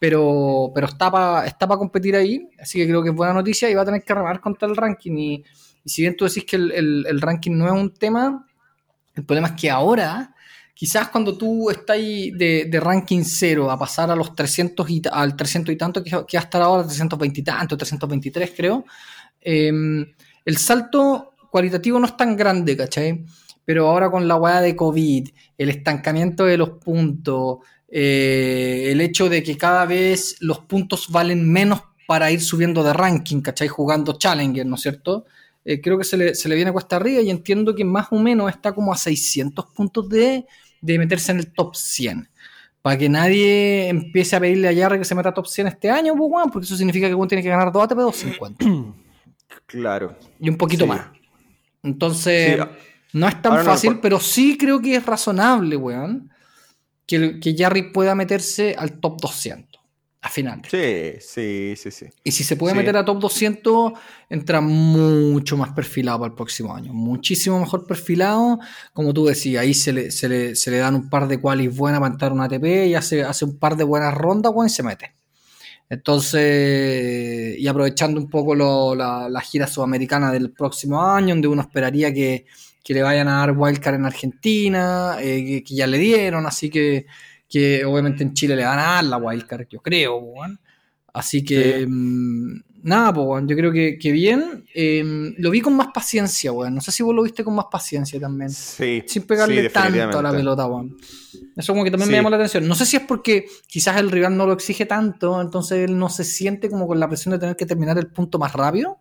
Pero, 0.05 0.71
pero 0.75 0.87
está 0.87 1.11
para 1.11 1.47
está 1.47 1.67
pa 1.67 1.79
competir 1.79 2.15
ahí, 2.15 2.47
así 2.61 2.79
que 2.79 2.87
creo 2.87 3.03
que 3.03 3.09
es 3.09 3.15
buena 3.15 3.33
noticia 3.33 3.71
y 3.71 3.75
va 3.75 3.81
a 3.81 3.85
tener 3.87 4.05
que 4.05 4.13
remar 4.13 4.39
contra 4.39 4.69
el 4.69 4.77
ranking. 4.77 5.17
Y, 5.17 5.45
si 5.83 6.03
bien 6.03 6.15
tú 6.15 6.27
decís 6.27 6.45
que 6.45 6.57
el, 6.57 7.07
el, 7.09 7.21
ranking 7.23 7.53
no 7.53 7.65
es 7.65 7.73
un 7.73 7.89
tema, 7.95 8.47
el 9.15 9.25
problema 9.25 9.49
es 9.49 9.55
que 9.55 9.71
ahora, 9.71 10.35
quizás 10.75 11.09
cuando 11.09 11.39
tú 11.39 11.71
estás 11.71 11.97
de, 11.97 12.69
de, 12.71 12.81
ranking 12.81 13.23
cero 13.25 13.71
a 13.71 13.79
pasar 13.79 14.11
a 14.11 14.15
los 14.15 14.37
300 14.37 14.91
y, 14.91 15.01
al 15.11 15.37
300 15.37 15.73
y 15.73 15.79
tanto, 15.79 16.05
que, 16.05 16.11
que 16.29 16.37
hasta 16.37 16.63
ahora 16.63 16.83
320 16.83 17.41
y 17.41 17.43
tanto, 17.43 17.75
323 17.75 18.53
creo, 18.55 18.85
eh, 19.41 19.73
el 20.45 20.57
salto 20.59 21.33
cualitativo 21.51 21.99
no 21.99 22.05
es 22.05 22.17
tan 22.19 22.37
grande, 22.37 22.77
¿cachai? 22.77 23.25
Pero 23.65 23.89
ahora 23.89 24.11
con 24.11 24.29
la 24.29 24.37
hueá 24.37 24.61
de 24.61 24.77
COVID, 24.77 25.31
el 25.57 25.71
estancamiento 25.71 26.45
de 26.45 26.59
los 26.59 26.69
puntos, 26.73 27.61
eh, 27.97 28.89
el 28.91 29.01
hecho 29.01 29.29
de 29.29 29.45
que 29.45 29.57
cada 29.57 29.87
vez 29.87 30.37
los 30.41 30.59
puntos 30.59 31.09
valen 31.11 31.49
menos 31.51 31.81
para 32.09 32.33
ir 32.33 32.41
subiendo 32.41 32.83
de 32.83 32.93
ranking, 32.93 33.41
¿cachai? 33.41 33.69
Jugando 33.69 34.19
Challenger, 34.19 34.67
¿no 34.67 34.75
es 34.75 34.83
cierto? 34.83 35.25
eh, 35.65 35.81
creo 35.81 35.97
que 35.97 36.05
se 36.05 36.17
le, 36.17 36.35
se 36.35 36.49
le, 36.49 36.57
viene 36.57 36.73
cuesta 36.73 36.97
arriba 36.97 37.23
y 37.23 37.31
entiendo 37.31 37.75
que 37.75 37.85
más 37.85 38.09
o 38.11 38.19
menos 38.19 38.51
está 38.51 38.73
como 38.73 38.93
a 38.93 38.97
600 38.97 39.67
puntos 39.67 40.09
de, 40.09 40.47
de 40.81 40.99
meterse 40.99 41.33
en 41.33 41.39
el 41.39 41.53
top 41.53 41.75
100. 41.75 42.29
Para 42.83 42.99
que 42.99 43.09
nadie 43.09 43.89
empiece 43.89 44.37
a 44.37 44.41
pedirle 44.41 44.69
a 44.69 44.75
Jarry 44.75 44.99
que 44.99 45.07
se 45.07 45.15
meta 45.15 45.31
a 45.31 45.35
top 45.35 45.47
100 45.47 45.69
este 45.69 45.91
año, 45.91 46.15
pues, 46.15 46.31
bueno, 46.31 46.51
porque 46.53 46.67
eso 46.67 46.77
significa 46.77 47.09
que 47.09 47.15
uno 47.15 47.27
tiene 47.27 47.43
que 47.43 47.49
ganar 47.49 47.73
2 47.73 47.83
ATP 47.83 47.97
250. 47.97 48.95
Claro. 49.67 50.19
Y 50.39 50.51
un 50.51 50.59
poquito 50.59 50.85
sí. 50.85 50.91
más. 50.91 51.07
Entonces, 51.83 52.61
sí. 52.61 52.69
no 53.15 53.27
es 53.27 53.41
tan 53.41 53.53
Ahora 53.53 53.65
fácil, 53.65 53.95
no, 53.95 54.01
pero 54.03 54.21
sí 54.21 54.59
creo 54.59 54.81
que 54.81 54.97
es 54.97 55.07
razonable, 55.07 55.77
weón, 55.77 56.31
que, 57.07 57.41
que 57.41 57.55
Jarry 57.57 57.93
pueda 57.93 58.15
meterse 58.15 58.75
al 58.79 59.01
top 59.01 59.21
200 59.21 59.75
a 60.25 60.31
final. 60.31 60.63
Sí, 60.71 61.17
sí, 61.21 61.75
sí, 61.77 61.91
sí. 61.91 62.07
Y 62.25 62.33
si 62.33 62.45
se 62.45 62.57
puede 62.57 62.73
sí. 62.73 62.79
meter 62.79 62.97
a 62.97 63.05
top 63.05 63.21
200, 63.21 63.93
entra 64.31 64.63
mucho 64.63 65.59
más 65.59 65.73
perfilado 65.73 66.21
para 66.21 66.31
el 66.31 66.35
próximo 66.35 66.75
año. 66.75 66.95
Muchísimo 66.95 67.61
mejor 67.61 67.87
perfilado. 67.87 68.59
Como 68.95 69.13
tú 69.13 69.27
decías, 69.27 69.61
ahí 69.61 69.75
se 69.75 69.93
le, 69.93 70.11
se 70.11 70.31
le, 70.31 70.57
se 70.57 70.71
le 70.71 70.79
dan 70.79 70.95
un 70.95 71.11
par 71.11 71.29
de 71.29 71.39
qualis 71.39 71.77
buenas 71.77 72.01
para 72.01 72.13
entrar 72.15 72.31
a 72.31 72.35
una 72.35 72.45
ATP 72.45 72.65
y 72.87 72.95
hace, 72.95 73.23
hace 73.23 73.45
un 73.45 73.59
par 73.59 73.77
de 73.77 73.85
buenas 73.85 74.15
rondas, 74.15 74.51
bueno, 74.55 74.67
y 74.67 74.71
se 74.71 74.83
mete. 74.83 75.15
Entonces, 75.91 77.59
y 77.59 77.67
aprovechando 77.67 78.19
un 78.19 78.31
poco 78.31 78.55
lo, 78.55 78.95
la, 78.95 79.29
la, 79.29 79.41
gira 79.43 79.67
sudamericana 79.67 80.33
del 80.33 80.53
próximo 80.53 81.03
año, 81.03 81.35
donde 81.35 81.49
uno 81.49 81.61
esperaría 81.61 82.15
que, 82.15 82.47
que 82.85 82.95
le 82.95 83.03
vayan 83.03 83.27
a 83.27 83.39
dar 83.39 83.57
wildcard 83.57 83.97
en 83.97 84.05
Argentina, 84.05 85.17
eh, 85.21 85.45
que, 85.45 85.65
que 85.65 85.75
ya 85.75 85.89
le 85.89 85.99
dieron, 85.99 86.47
así 86.47 86.71
que 86.71 87.07
que 87.55 87.85
obviamente 87.85 88.25
en 88.25 88.35
Chile 88.35 88.57
le 88.57 88.65
van 88.65 88.81
a 88.81 88.83
dar 88.83 89.05
la 89.05 89.17
wildcard, 89.17 89.69
yo 89.69 89.81
creo. 89.81 90.35
Así 91.13 91.45
que, 91.45 91.81
sí. 91.81 91.87
mmm, 91.87 92.61
nada, 92.83 93.13
pues, 93.15 93.45
yo 93.47 93.57
creo 93.57 93.71
que, 93.71 93.97
que 93.97 94.11
bien. 94.11 94.65
Eh, 94.75 95.33
lo 95.39 95.51
vi 95.53 95.61
con 95.61 95.77
más 95.77 95.89
paciencia, 95.95 96.51
weón. 96.51 96.75
No 96.75 96.81
sé 96.81 96.91
si 96.91 97.05
vos 97.05 97.15
lo 97.15 97.23
viste 97.23 97.45
con 97.45 97.55
más 97.55 97.67
paciencia 97.71 98.19
también. 98.19 98.51
Sí. 98.51 99.05
Sin 99.07 99.23
pegarle 99.23 99.69
sí, 99.69 99.73
tanto 99.73 100.19
a 100.19 100.23
la 100.23 100.33
pelota, 100.33 100.67
weón. 100.67 100.97
Eso 101.57 101.73
como 101.73 101.85
que 101.85 101.93
también 101.93 102.09
sí. 102.09 102.11
me 102.11 102.19
llamó 102.19 102.31
la 102.31 102.37
atención. 102.37 102.67
No 102.67 102.75
sé 102.75 102.87
si 102.87 102.97
es 102.97 103.03
porque 103.03 103.47
quizás 103.69 103.99
el 103.99 104.11
rival 104.11 104.37
no 104.37 104.47
lo 104.47 104.53
exige 104.53 104.87
tanto, 104.87 105.41
entonces 105.41 105.89
él 105.89 105.97
no 105.97 106.09
se 106.09 106.25
siente 106.25 106.69
como 106.69 106.89
con 106.89 106.99
la 106.99 107.07
presión 107.07 107.31
de 107.33 107.39
tener 107.39 107.55
que 107.55 107.67
terminar 107.67 107.99
el 107.99 108.09
punto 108.09 108.41
más 108.41 108.53
rápido. 108.53 108.99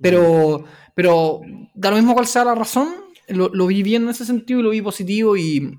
Pero, 0.00 0.64
pero 0.94 1.40
da 1.74 1.90
lo 1.90 1.96
mismo 1.96 2.14
cual 2.14 2.26
sea 2.26 2.44
la 2.44 2.54
razón. 2.54 2.88
Lo, 3.28 3.48
lo 3.48 3.66
vi 3.66 3.82
bien 3.82 4.04
en 4.04 4.08
ese 4.08 4.24
sentido 4.24 4.60
y 4.60 4.62
lo 4.62 4.70
vi 4.70 4.82
positivo 4.82 5.36
y 5.36 5.78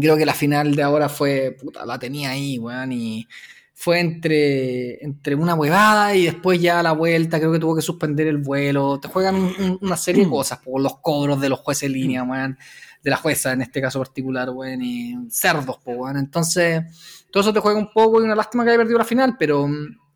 Creo 0.00 0.16
que 0.16 0.26
la 0.26 0.34
final 0.34 0.74
de 0.74 0.82
ahora 0.82 1.08
fue, 1.08 1.56
puta, 1.58 1.86
la 1.86 1.98
tenía 1.98 2.30
ahí, 2.30 2.58
weón, 2.58 2.92
y 2.92 3.26
fue 3.72 4.00
entre, 4.00 5.02
entre 5.02 5.34
una 5.34 5.54
huevada 5.54 6.14
y 6.14 6.24
después 6.24 6.60
ya 6.60 6.82
la 6.82 6.92
vuelta, 6.92 7.38
creo 7.38 7.52
que 7.52 7.58
tuvo 7.58 7.76
que 7.76 7.82
suspender 7.82 8.26
el 8.26 8.38
vuelo. 8.38 8.98
Te 9.00 9.08
juegan 9.08 9.78
una 9.80 9.96
serie 9.96 10.24
de 10.24 10.30
cosas, 10.30 10.58
por 10.58 10.80
los 10.80 10.98
cobros 10.98 11.40
de 11.40 11.48
los 11.48 11.60
jueces 11.60 11.84
en 11.84 11.92
línea, 11.92 12.22
weón, 12.22 12.58
de 13.02 13.10
la 13.10 13.16
jueza 13.16 13.52
en 13.52 13.62
este 13.62 13.80
caso 13.80 13.98
particular, 13.98 14.50
weón, 14.50 14.82
y 14.82 15.14
cerdos, 15.30 15.78
weón. 15.84 16.18
Entonces, 16.18 16.82
todo 17.30 17.42
eso 17.42 17.52
te 17.52 17.60
juega 17.60 17.78
un 17.78 17.90
poco 17.92 18.20
y 18.20 18.24
una 18.24 18.34
lástima 18.34 18.64
que 18.64 18.70
haya 18.70 18.78
perdido 18.78 18.98
la 18.98 19.04
final, 19.04 19.36
pero, 19.38 19.66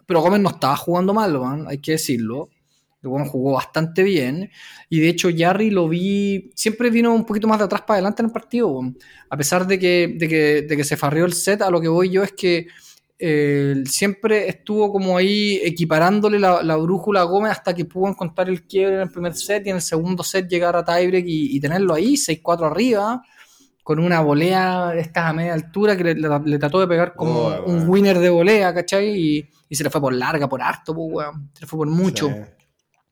pero 0.06 0.20
Gómez 0.20 0.40
no 0.40 0.50
estaba 0.50 0.76
jugando 0.76 1.14
mal, 1.14 1.34
weón, 1.36 1.66
hay 1.68 1.78
que 1.78 1.92
decirlo. 1.92 2.50
El 3.02 3.10
jugó 3.28 3.52
bastante 3.52 4.02
bien. 4.02 4.50
Y 4.88 5.00
de 5.00 5.08
hecho, 5.08 5.30
Jarry 5.34 5.70
lo 5.70 5.88
vi. 5.88 6.50
Siempre 6.54 6.90
vino 6.90 7.14
un 7.14 7.24
poquito 7.24 7.48
más 7.48 7.58
de 7.58 7.64
atrás 7.64 7.82
para 7.82 7.94
adelante 7.94 8.22
en 8.22 8.26
el 8.26 8.32
partido. 8.32 8.80
A 9.28 9.36
pesar 9.36 9.66
de 9.66 9.78
que, 9.78 10.14
de 10.18 10.28
que, 10.28 10.62
de 10.62 10.76
que 10.76 10.84
se 10.84 10.96
farrió 10.96 11.24
el 11.24 11.32
set, 11.32 11.62
a 11.62 11.70
lo 11.70 11.80
que 11.80 11.88
voy 11.88 12.10
yo 12.10 12.22
es 12.22 12.32
que 12.32 12.66
eh, 13.22 13.82
siempre 13.86 14.48
estuvo 14.48 14.90
como 14.90 15.18
ahí 15.18 15.60
equiparándole 15.62 16.38
la, 16.38 16.76
brújula 16.76 17.20
a 17.20 17.24
Gómez 17.24 17.52
hasta 17.52 17.74
que 17.74 17.84
pudo 17.84 18.08
encontrar 18.08 18.48
el 18.48 18.66
quiebre 18.66 18.96
en 18.96 19.02
el 19.02 19.10
primer 19.10 19.34
set 19.34 19.66
y 19.66 19.70
en 19.70 19.76
el 19.76 19.82
segundo 19.82 20.22
set 20.22 20.48
llegar 20.48 20.74
a 20.74 20.82
tiebreak 20.82 21.26
y, 21.26 21.54
y 21.54 21.60
tenerlo 21.60 21.92
ahí, 21.92 22.14
6-4 22.14 22.70
arriba, 22.70 23.22
con 23.82 23.98
una 23.98 24.22
volea 24.22 24.88
de 24.88 25.00
estas 25.00 25.26
a 25.26 25.32
media 25.34 25.52
altura 25.52 25.98
que 25.98 26.04
le, 26.04 26.58
trató 26.58 26.80
de 26.80 26.86
pegar 26.86 27.14
como 27.14 27.48
oh, 27.48 27.64
un 27.64 27.86
winner 27.88 28.18
de 28.18 28.30
volea, 28.30 28.72
¿cachai? 28.72 29.10
Y, 29.10 29.48
y, 29.68 29.74
se 29.74 29.84
le 29.84 29.90
fue 29.90 30.00
por 30.00 30.14
larga, 30.14 30.48
por 30.48 30.62
harto, 30.62 30.94
pues, 30.94 31.26
Se 31.52 31.60
le 31.60 31.66
fue 31.66 31.78
por 31.78 31.88
mucho. 31.88 32.30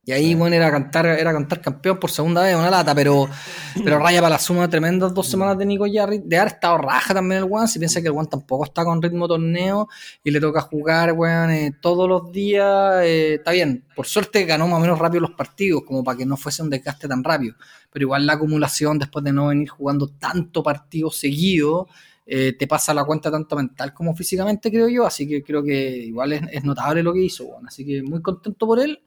Y 0.09 0.13
ahí, 0.13 0.35
bueno, 0.35 0.57
era 0.57 0.71
cantar, 0.71 1.05
era 1.05 1.35
cantar 1.35 1.61
campeón 1.61 2.01
por 2.01 2.11
segunda 2.11 2.43
vez, 2.43 2.57
una 2.57 2.71
lata, 2.71 2.95
pero, 2.95 3.29
pero 3.85 3.99
raya 3.99 4.23
para 4.23 4.31
la 4.31 4.39
suma 4.39 4.67
tremendas 4.67 5.13
dos 5.13 5.29
semanas 5.29 5.59
de 5.59 5.67
Nico 5.67 5.85
Jarry. 5.87 6.23
De 6.25 6.39
haber 6.39 6.55
estado 6.55 6.79
raja 6.79 7.13
también 7.13 7.43
el 7.43 7.47
Juan, 7.47 7.69
si 7.69 7.79
piensa 7.79 8.01
que 8.01 8.07
el 8.07 8.15
Juan 8.15 8.27
tampoco 8.27 8.65
está 8.65 8.87
con 8.87 9.03
ritmo 9.03 9.29
torneo 9.29 9.87
y 10.25 10.31
le 10.31 10.41
toca 10.41 10.63
jugar, 10.63 11.13
weón, 11.13 11.51
eh, 11.51 11.75
todos 11.83 12.09
los 12.09 12.33
días. 12.33 13.03
Eh, 13.05 13.35
está 13.35 13.51
bien, 13.51 13.85
por 13.95 14.07
suerte 14.07 14.47
ganó 14.47 14.67
más 14.67 14.79
o 14.79 14.81
menos 14.81 14.99
rápido 14.99 15.21
los 15.21 15.33
partidos, 15.33 15.83
como 15.87 16.03
para 16.03 16.17
que 16.17 16.25
no 16.25 16.39
fuese 16.39 16.63
un 16.63 16.71
desgaste 16.71 17.07
tan 17.07 17.23
rápido. 17.23 17.57
Pero 17.93 18.05
igual 18.05 18.25
la 18.25 18.33
acumulación, 18.33 18.99
después 18.99 19.23
de 19.27 19.35
no 19.35 19.49
venir 19.49 19.69
jugando 19.69 20.09
tanto 20.09 20.63
partido 20.63 21.11
seguido, 21.11 21.87
eh, 22.25 22.55
te 22.59 22.67
pasa 22.67 22.95
la 22.95 23.05
cuenta 23.05 23.31
tanto 23.31 23.57
mental 23.57 23.93
como 23.93 24.17
físicamente, 24.17 24.71
creo 24.71 24.89
yo. 24.89 25.05
Así 25.05 25.29
que 25.29 25.43
creo 25.43 25.63
que 25.63 25.99
igual 25.99 26.33
es, 26.33 26.65
notable 26.65 27.03
lo 27.03 27.13
que 27.13 27.25
hizo, 27.25 27.45
weón. 27.45 27.67
Así 27.69 27.85
que 27.85 28.03
muy 28.03 28.23
contento 28.23 28.67
por 28.67 28.81
él. 28.81 29.03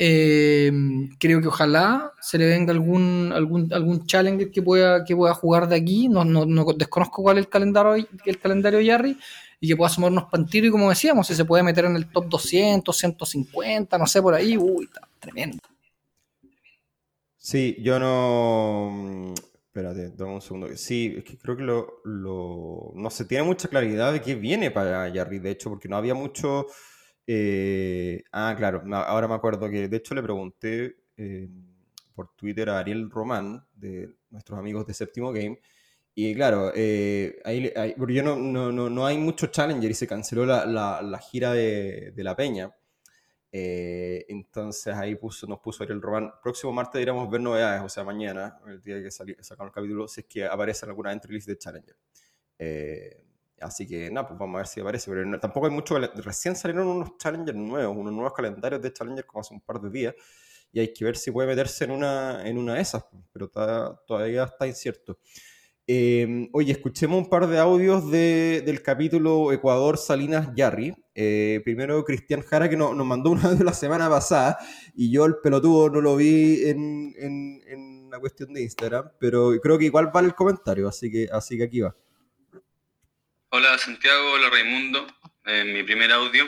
Eh, 0.00 0.70
creo 1.18 1.40
que 1.40 1.48
ojalá 1.48 2.12
se 2.20 2.38
le 2.38 2.46
venga 2.46 2.70
algún, 2.72 3.32
algún, 3.34 3.72
algún 3.72 4.06
challenger 4.06 4.52
que 4.52 4.62
pueda, 4.62 5.04
que 5.04 5.16
pueda 5.16 5.34
jugar 5.34 5.68
de 5.68 5.74
aquí. 5.74 6.08
No, 6.08 6.24
no, 6.24 6.64
desconozco 6.72 7.20
cuál 7.20 7.38
es 7.38 7.46
el 7.46 7.50
calendario, 7.50 8.06
el 8.24 8.38
calendario 8.38 8.80
Yarry 8.80 9.18
y 9.58 9.66
que 9.66 9.76
pueda 9.76 9.90
sumarnos 9.90 10.26
pantiro 10.30 10.68
y 10.68 10.70
como 10.70 10.88
decíamos, 10.88 11.26
si 11.26 11.34
se 11.34 11.44
puede 11.44 11.64
meter 11.64 11.86
en 11.86 11.96
el 11.96 12.12
top 12.12 12.28
200, 12.28 12.96
150, 12.96 13.98
no 13.98 14.06
sé, 14.06 14.22
por 14.22 14.34
ahí, 14.34 14.56
uy, 14.56 14.84
está 14.84 15.00
tremendo. 15.18 15.58
Sí, 17.36 17.76
yo 17.80 17.98
no... 17.98 19.34
Espérate, 19.66 20.10
dame 20.10 20.34
un 20.34 20.40
segundo. 20.40 20.68
Sí, 20.76 21.16
es 21.18 21.24
que 21.24 21.36
creo 21.38 21.56
que 21.56 21.64
lo, 21.64 22.02
lo... 22.04 22.92
no 22.94 23.10
se 23.10 23.24
tiene 23.24 23.42
mucha 23.42 23.66
claridad 23.66 24.12
de 24.12 24.22
qué 24.22 24.36
viene 24.36 24.70
para 24.70 25.08
Yarry, 25.08 25.40
de 25.40 25.50
hecho, 25.50 25.70
porque 25.70 25.88
no 25.88 25.96
había 25.96 26.14
mucho 26.14 26.66
eh, 27.30 28.24
ah, 28.32 28.54
claro, 28.56 28.82
ahora 28.90 29.28
me 29.28 29.34
acuerdo 29.34 29.68
que 29.68 29.86
de 29.86 29.96
hecho 29.98 30.14
le 30.14 30.22
pregunté 30.22 30.96
eh, 31.18 31.46
por 32.14 32.34
Twitter 32.34 32.70
a 32.70 32.78
Ariel 32.78 33.10
Román, 33.10 33.66
de 33.74 34.16
nuestros 34.30 34.58
amigos 34.58 34.86
de 34.86 34.94
Séptimo 34.94 35.30
Game, 35.30 35.60
y 36.14 36.34
claro, 36.34 36.72
eh, 36.74 37.38
ahí, 37.44 37.70
porque 37.98 38.14
yo 38.14 38.22
no, 38.22 38.36
no, 38.36 38.88
no, 38.88 39.06
hay 39.06 39.18
mucho 39.18 39.48
Challenger 39.48 39.90
y 39.90 39.94
se 39.94 40.06
canceló 40.06 40.46
la, 40.46 40.64
la, 40.64 41.18
gira 41.18 41.52
de, 41.52 42.12
de, 42.12 42.24
La 42.24 42.34
Peña. 42.34 42.74
entonces 43.52 44.94
ahí 44.94 45.14
puso, 45.14 45.46
nos 45.46 45.60
puso 45.60 45.84
Ariel 45.84 46.00
Román. 46.00 46.32
Próximo 46.42 46.72
martes 46.72 46.94
deberíamos 46.94 47.30
ver 47.30 47.42
novedades, 47.42 47.82
o 47.82 47.90
sea, 47.90 48.04
mañana, 48.04 48.58
el 48.66 48.80
día 48.80 49.02
que 49.02 49.10
sacamos 49.10 49.70
el 49.70 49.74
capítulo, 49.74 50.08
si 50.08 50.22
es 50.22 50.26
que 50.26 50.46
aparece 50.46 50.86
alguna 50.86 51.12
entry 51.12 51.34
list 51.34 51.48
de 51.48 51.58
Challenger. 51.58 51.96
Así 53.60 53.86
que, 53.86 54.10
nada, 54.10 54.28
pues 54.28 54.38
vamos 54.38 54.56
a 54.56 54.58
ver 54.58 54.66
si 54.66 54.80
aparece. 54.80 55.10
Pero 55.10 55.40
tampoco 55.40 55.66
hay 55.66 55.72
mucho. 55.72 55.98
Recién 55.98 56.56
salieron 56.56 56.86
unos 56.86 57.16
challengers 57.18 57.56
nuevos, 57.56 57.96
unos 57.96 58.12
nuevos 58.12 58.32
calendarios 58.32 58.80
de 58.82 58.92
challenger 58.92 59.26
como 59.26 59.40
hace 59.40 59.54
un 59.54 59.60
par 59.60 59.80
de 59.80 59.90
días. 59.90 60.14
Y 60.72 60.80
hay 60.80 60.92
que 60.92 61.04
ver 61.04 61.16
si 61.16 61.30
puede 61.30 61.48
meterse 61.48 61.84
en 61.84 61.92
una, 61.92 62.46
en 62.46 62.58
una 62.58 62.74
de 62.74 62.80
esas. 62.80 63.04
Pero 63.32 63.48
todavía 63.48 64.44
está 64.44 64.66
incierto. 64.66 65.18
Em, 65.90 66.50
oye, 66.52 66.72
escuchemos 66.72 67.16
un 67.16 67.30
par 67.30 67.46
de 67.46 67.58
audios 67.58 68.10
de, 68.10 68.62
del 68.66 68.82
capítulo 68.82 69.52
Ecuador 69.52 69.96
Salinas 69.96 70.50
Yarri. 70.54 70.94
Eh, 71.14 71.62
primero, 71.64 72.04
Cristian 72.04 72.42
Jara, 72.42 72.68
que 72.68 72.76
nos 72.76 72.94
mandó 73.06 73.30
un 73.30 73.38
audio 73.38 73.64
la 73.64 73.72
semana 73.72 74.10
pasada. 74.10 74.58
Y 74.94 75.10
yo, 75.10 75.24
el 75.24 75.36
pelotudo, 75.42 75.88
no 75.88 76.02
lo 76.02 76.16
vi 76.16 76.62
en, 76.68 77.14
en, 77.18 77.62
en 77.66 78.10
la 78.10 78.20
cuestión 78.20 78.52
de 78.52 78.62
Instagram. 78.62 79.12
Pero 79.18 79.52
creo 79.62 79.78
que 79.78 79.86
igual 79.86 80.10
vale 80.12 80.28
el 80.28 80.34
comentario. 80.34 80.88
Así 80.88 81.10
que, 81.10 81.28
así 81.32 81.56
que 81.56 81.64
aquí 81.64 81.80
va. 81.80 81.96
Hola 83.50 83.78
Santiago, 83.78 84.32
hola 84.32 84.50
Raimundo, 84.50 85.06
en 85.46 85.72
mi 85.72 85.82
primer 85.82 86.12
audio. 86.12 86.46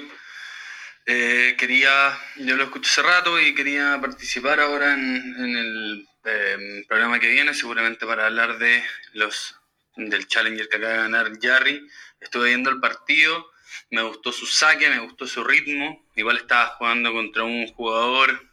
Eh, 1.07 1.57
quería, 1.59 2.15
yo 2.37 2.57
lo 2.57 2.65
escuché 2.65 2.91
hace 2.91 3.03
rato 3.03 3.41
y 3.41 3.55
quería 3.55 3.99
participar 4.03 4.61
ahora 4.61 4.93
en, 4.93 5.57
el 5.57 6.07
em, 6.25 6.85
programa 6.85 7.19
que 7.19 7.31
viene, 7.31 7.55
seguramente 7.55 8.05
para 8.05 8.27
hablar 8.27 8.59
de 8.59 8.85
los 9.15 9.57
del 9.97 10.27
Challenger 10.29 10.69
que 10.69 10.77
acaba 10.77 10.93
de 10.93 10.99
ganar 10.99 11.33
Jarry. 11.41 11.89
Estuve 12.21 12.49
viendo 12.49 12.69
el 12.69 12.81
partido, 12.81 13.51
me 13.89 14.03
gustó 14.03 14.31
su 14.31 14.45
saque, 14.45 14.91
me 14.91 14.99
gustó 14.99 15.27
su 15.27 15.43
ritmo. 15.43 16.07
Igual 16.17 16.37
estaba 16.37 16.67
jugando 16.77 17.15
contra 17.15 17.45
un 17.45 17.67
jugador 17.69 18.47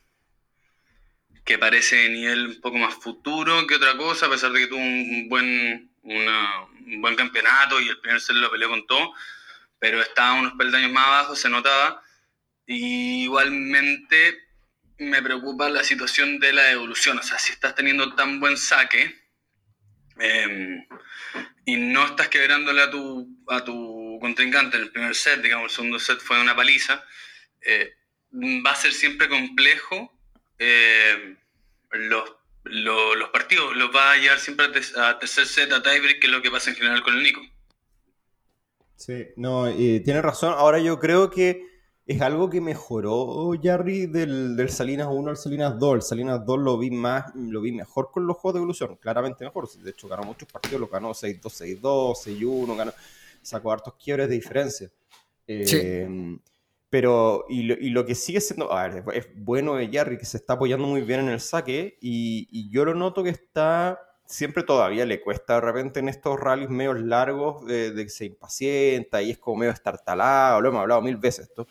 que 1.44 1.58
parece 1.58 1.98
de 1.98 2.10
nivel 2.12 2.48
un 2.48 2.62
poco 2.62 2.78
más 2.78 2.96
futuro 2.96 3.68
que 3.68 3.76
otra 3.76 3.98
cosa, 3.98 4.28
a 4.28 4.30
pesar 4.30 4.54
de 4.54 4.62
que 4.62 4.68
tuvo 4.68 4.80
un 4.80 5.28
buen 5.28 5.87
un 6.08 7.02
buen 7.02 7.16
campeonato 7.16 7.80
y 7.80 7.90
el 7.90 8.00
primer 8.00 8.22
set 8.22 8.36
lo 8.36 8.52
peleó 8.52 8.70
con 8.70 8.86
todo, 8.88 9.14
pero 9.80 10.02
estaba 10.02 10.34
unos 10.34 10.54
peldaños 10.54 10.92
más 10.92 11.08
abajo, 11.08 11.36
se 11.36 11.50
notaba. 11.50 12.02
Y 12.66 13.24
igualmente 13.24 14.48
me 15.00 15.22
preocupa 15.22 15.70
la 15.70 15.84
situación 15.84 16.40
de 16.40 16.54
la 16.54 16.72
evolución, 16.72 17.20
o 17.20 17.24
sea, 17.24 17.38
si 17.38 17.52
estás 17.52 17.76
teniendo 17.76 18.16
tan 18.16 18.40
buen 18.40 18.58
saque 18.58 19.16
em, 20.18 20.86
y 21.66 21.76
no 21.78 22.06
estás 22.06 22.30
quebrándole 22.30 22.82
a 22.82 22.90
tu, 22.90 23.28
a 23.50 23.64
tu 23.64 24.18
contrincante 24.20 24.78
en 24.78 24.84
el 24.84 24.92
primer 24.92 25.16
set, 25.16 25.42
digamos, 25.42 25.72
el 25.72 25.76
segundo 25.76 26.00
set 26.00 26.20
fue 26.20 26.42
una 26.42 26.56
paliza, 26.56 27.06
eh, 27.62 27.96
va 28.66 28.72
a 28.72 28.76
ser 28.76 28.92
siempre 28.92 29.30
complejo 29.30 30.12
eh, 30.58 31.38
los 31.92 32.37
los 32.70 33.30
partidos 33.30 33.76
los 33.76 33.96
va 33.96 34.12
a 34.12 34.18
llevar 34.18 34.40
siempre 34.40 34.66
a, 34.66 35.20
tercer 35.20 35.46
set, 35.46 35.72
a 35.72 35.82
tiebreak, 35.82 36.20
que 36.20 36.28
es 36.28 36.34
lo 36.34 36.42
que 36.42 36.52
pasa 36.52 36.70
en 36.70 36.76
general 36.76 37.04
con 37.04 37.16
el 37.16 37.24
Nico. 37.24 37.42
Sí, 38.96 39.28
no, 39.36 39.70
y 39.70 40.00
tiene 40.02 40.22
razón. 40.22 40.54
Ahora 40.58 40.80
yo 40.80 41.00
creo 41.00 41.30
que 41.30 41.66
es 42.08 42.22
algo 42.22 42.50
que 42.50 42.62
mejoró 42.62 43.52
Jarry 43.62 44.08
del, 44.08 44.56
del, 44.56 44.70
Salinas 44.70 45.08
1 45.12 45.30
al 45.30 45.38
Salinas 45.38 45.78
2. 45.78 45.96
El 45.96 46.02
Salinas 46.02 46.46
2 46.46 46.60
lo 46.60 46.78
vi 46.78 46.90
más, 46.90 47.36
lo 47.36 47.62
vi 47.62 47.74
mejor 47.74 48.12
con 48.12 48.26
los 48.26 48.38
juegos 48.38 48.54
de 48.54 48.60
evolución, 48.60 48.96
claramente 48.96 49.44
mejor. 49.44 49.70
De 49.70 49.92
hecho, 49.92 50.08
ganó 50.08 50.24
muchos 50.24 50.50
partidos, 50.52 50.80
lo 50.80 50.88
ganó 50.88 51.12
6-2, 51.12 51.42
6-2, 51.82 52.16
6-1, 52.40 52.78
ganó, 52.78 52.94
sacó 53.42 53.72
hartos 53.72 53.94
quiebres 54.02 54.30
de 54.30 54.36
diferencia. 54.36 54.90
Eh, 55.48 56.38
pero, 56.90 57.46
y 57.50 57.64
lo, 57.64 57.74
y 57.76 57.90
lo, 57.90 58.06
que 58.06 58.16
sigue 58.16 58.40
siendo, 58.42 58.72
a 58.72 58.88
ver, 58.88 59.04
es 59.14 59.28
bueno 59.36 59.76
de 59.76 59.90
Jarry 59.92 60.18
que 60.18 60.26
se 60.26 60.38
está 60.38 60.54
apoyando 60.54 60.88
muy 60.88 61.02
bien 61.02 61.22
en 61.22 61.30
el 61.30 61.40
saque 61.40 61.98
y, 62.02 62.70
yo 62.70 62.86
lo 62.86 62.96
noto 62.96 63.24
que 63.24 63.30
está, 63.30 64.00
siempre 64.26 64.64
todavía 64.64 65.06
le 65.06 65.22
cuesta 65.22 65.56
de 65.56 65.62
repente 65.62 66.00
en 66.00 66.10
estos 66.10 66.40
rallies 66.40 66.70
medio 66.70 66.94
largos 66.94 67.66
de, 67.66 67.92
de 67.92 68.04
que 68.04 68.10
se 68.10 68.26
impacienta 68.26 69.22
y 69.22 69.32
es 69.32 69.38
como 69.38 69.58
medio 69.58 69.74
estartalado, 69.74 70.62
lo 70.62 70.70
hemos 70.70 70.82
hablado 70.82 71.02
mil 71.02 71.18
veces 71.18 71.48
esto, 71.50 71.68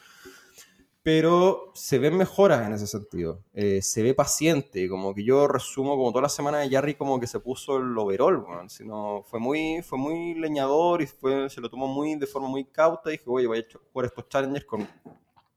pero 1.07 1.71
se 1.73 2.01
ven 2.01 2.17
mejoras 2.17 2.67
en 2.67 2.73
ese 2.73 2.89
sentido. 2.89 3.45
Eh, 3.55 3.81
se 3.81 4.03
ve 4.03 4.13
paciente, 4.13 4.89
como 4.89 5.15
que 5.15 5.23
yo 5.23 5.47
resumo 5.47 5.97
como 5.97 6.11
toda 6.11 6.23
la 6.23 6.29
semana 6.29 6.59
de 6.59 6.69
Jarry 6.69 6.97
como 6.97 7.21
que 7.21 7.29
se 7.29 7.39
puso 7.39 7.77
el 7.77 7.97
overall, 7.97 8.39
bueno, 8.39 8.69
sino 8.69 9.23
fue 9.23 9.39
muy, 9.39 9.83
fue 9.83 10.01
muy 10.01 10.35
leñador 10.35 11.03
y 11.03 11.07
fue, 11.07 11.49
se 11.49 11.61
lo 11.61 11.71
tomó 11.71 11.87
muy 11.87 12.17
de 12.17 12.27
forma 12.27 12.49
muy 12.49 12.65
cauta 12.65 13.11
y 13.11 13.19
dije, 13.19 13.25
oye, 13.29 13.47
voy 13.47 13.61
a 13.61 13.79
jugar 13.93 14.07
estos 14.07 14.29
challengers 14.29 14.65
con 14.65 14.89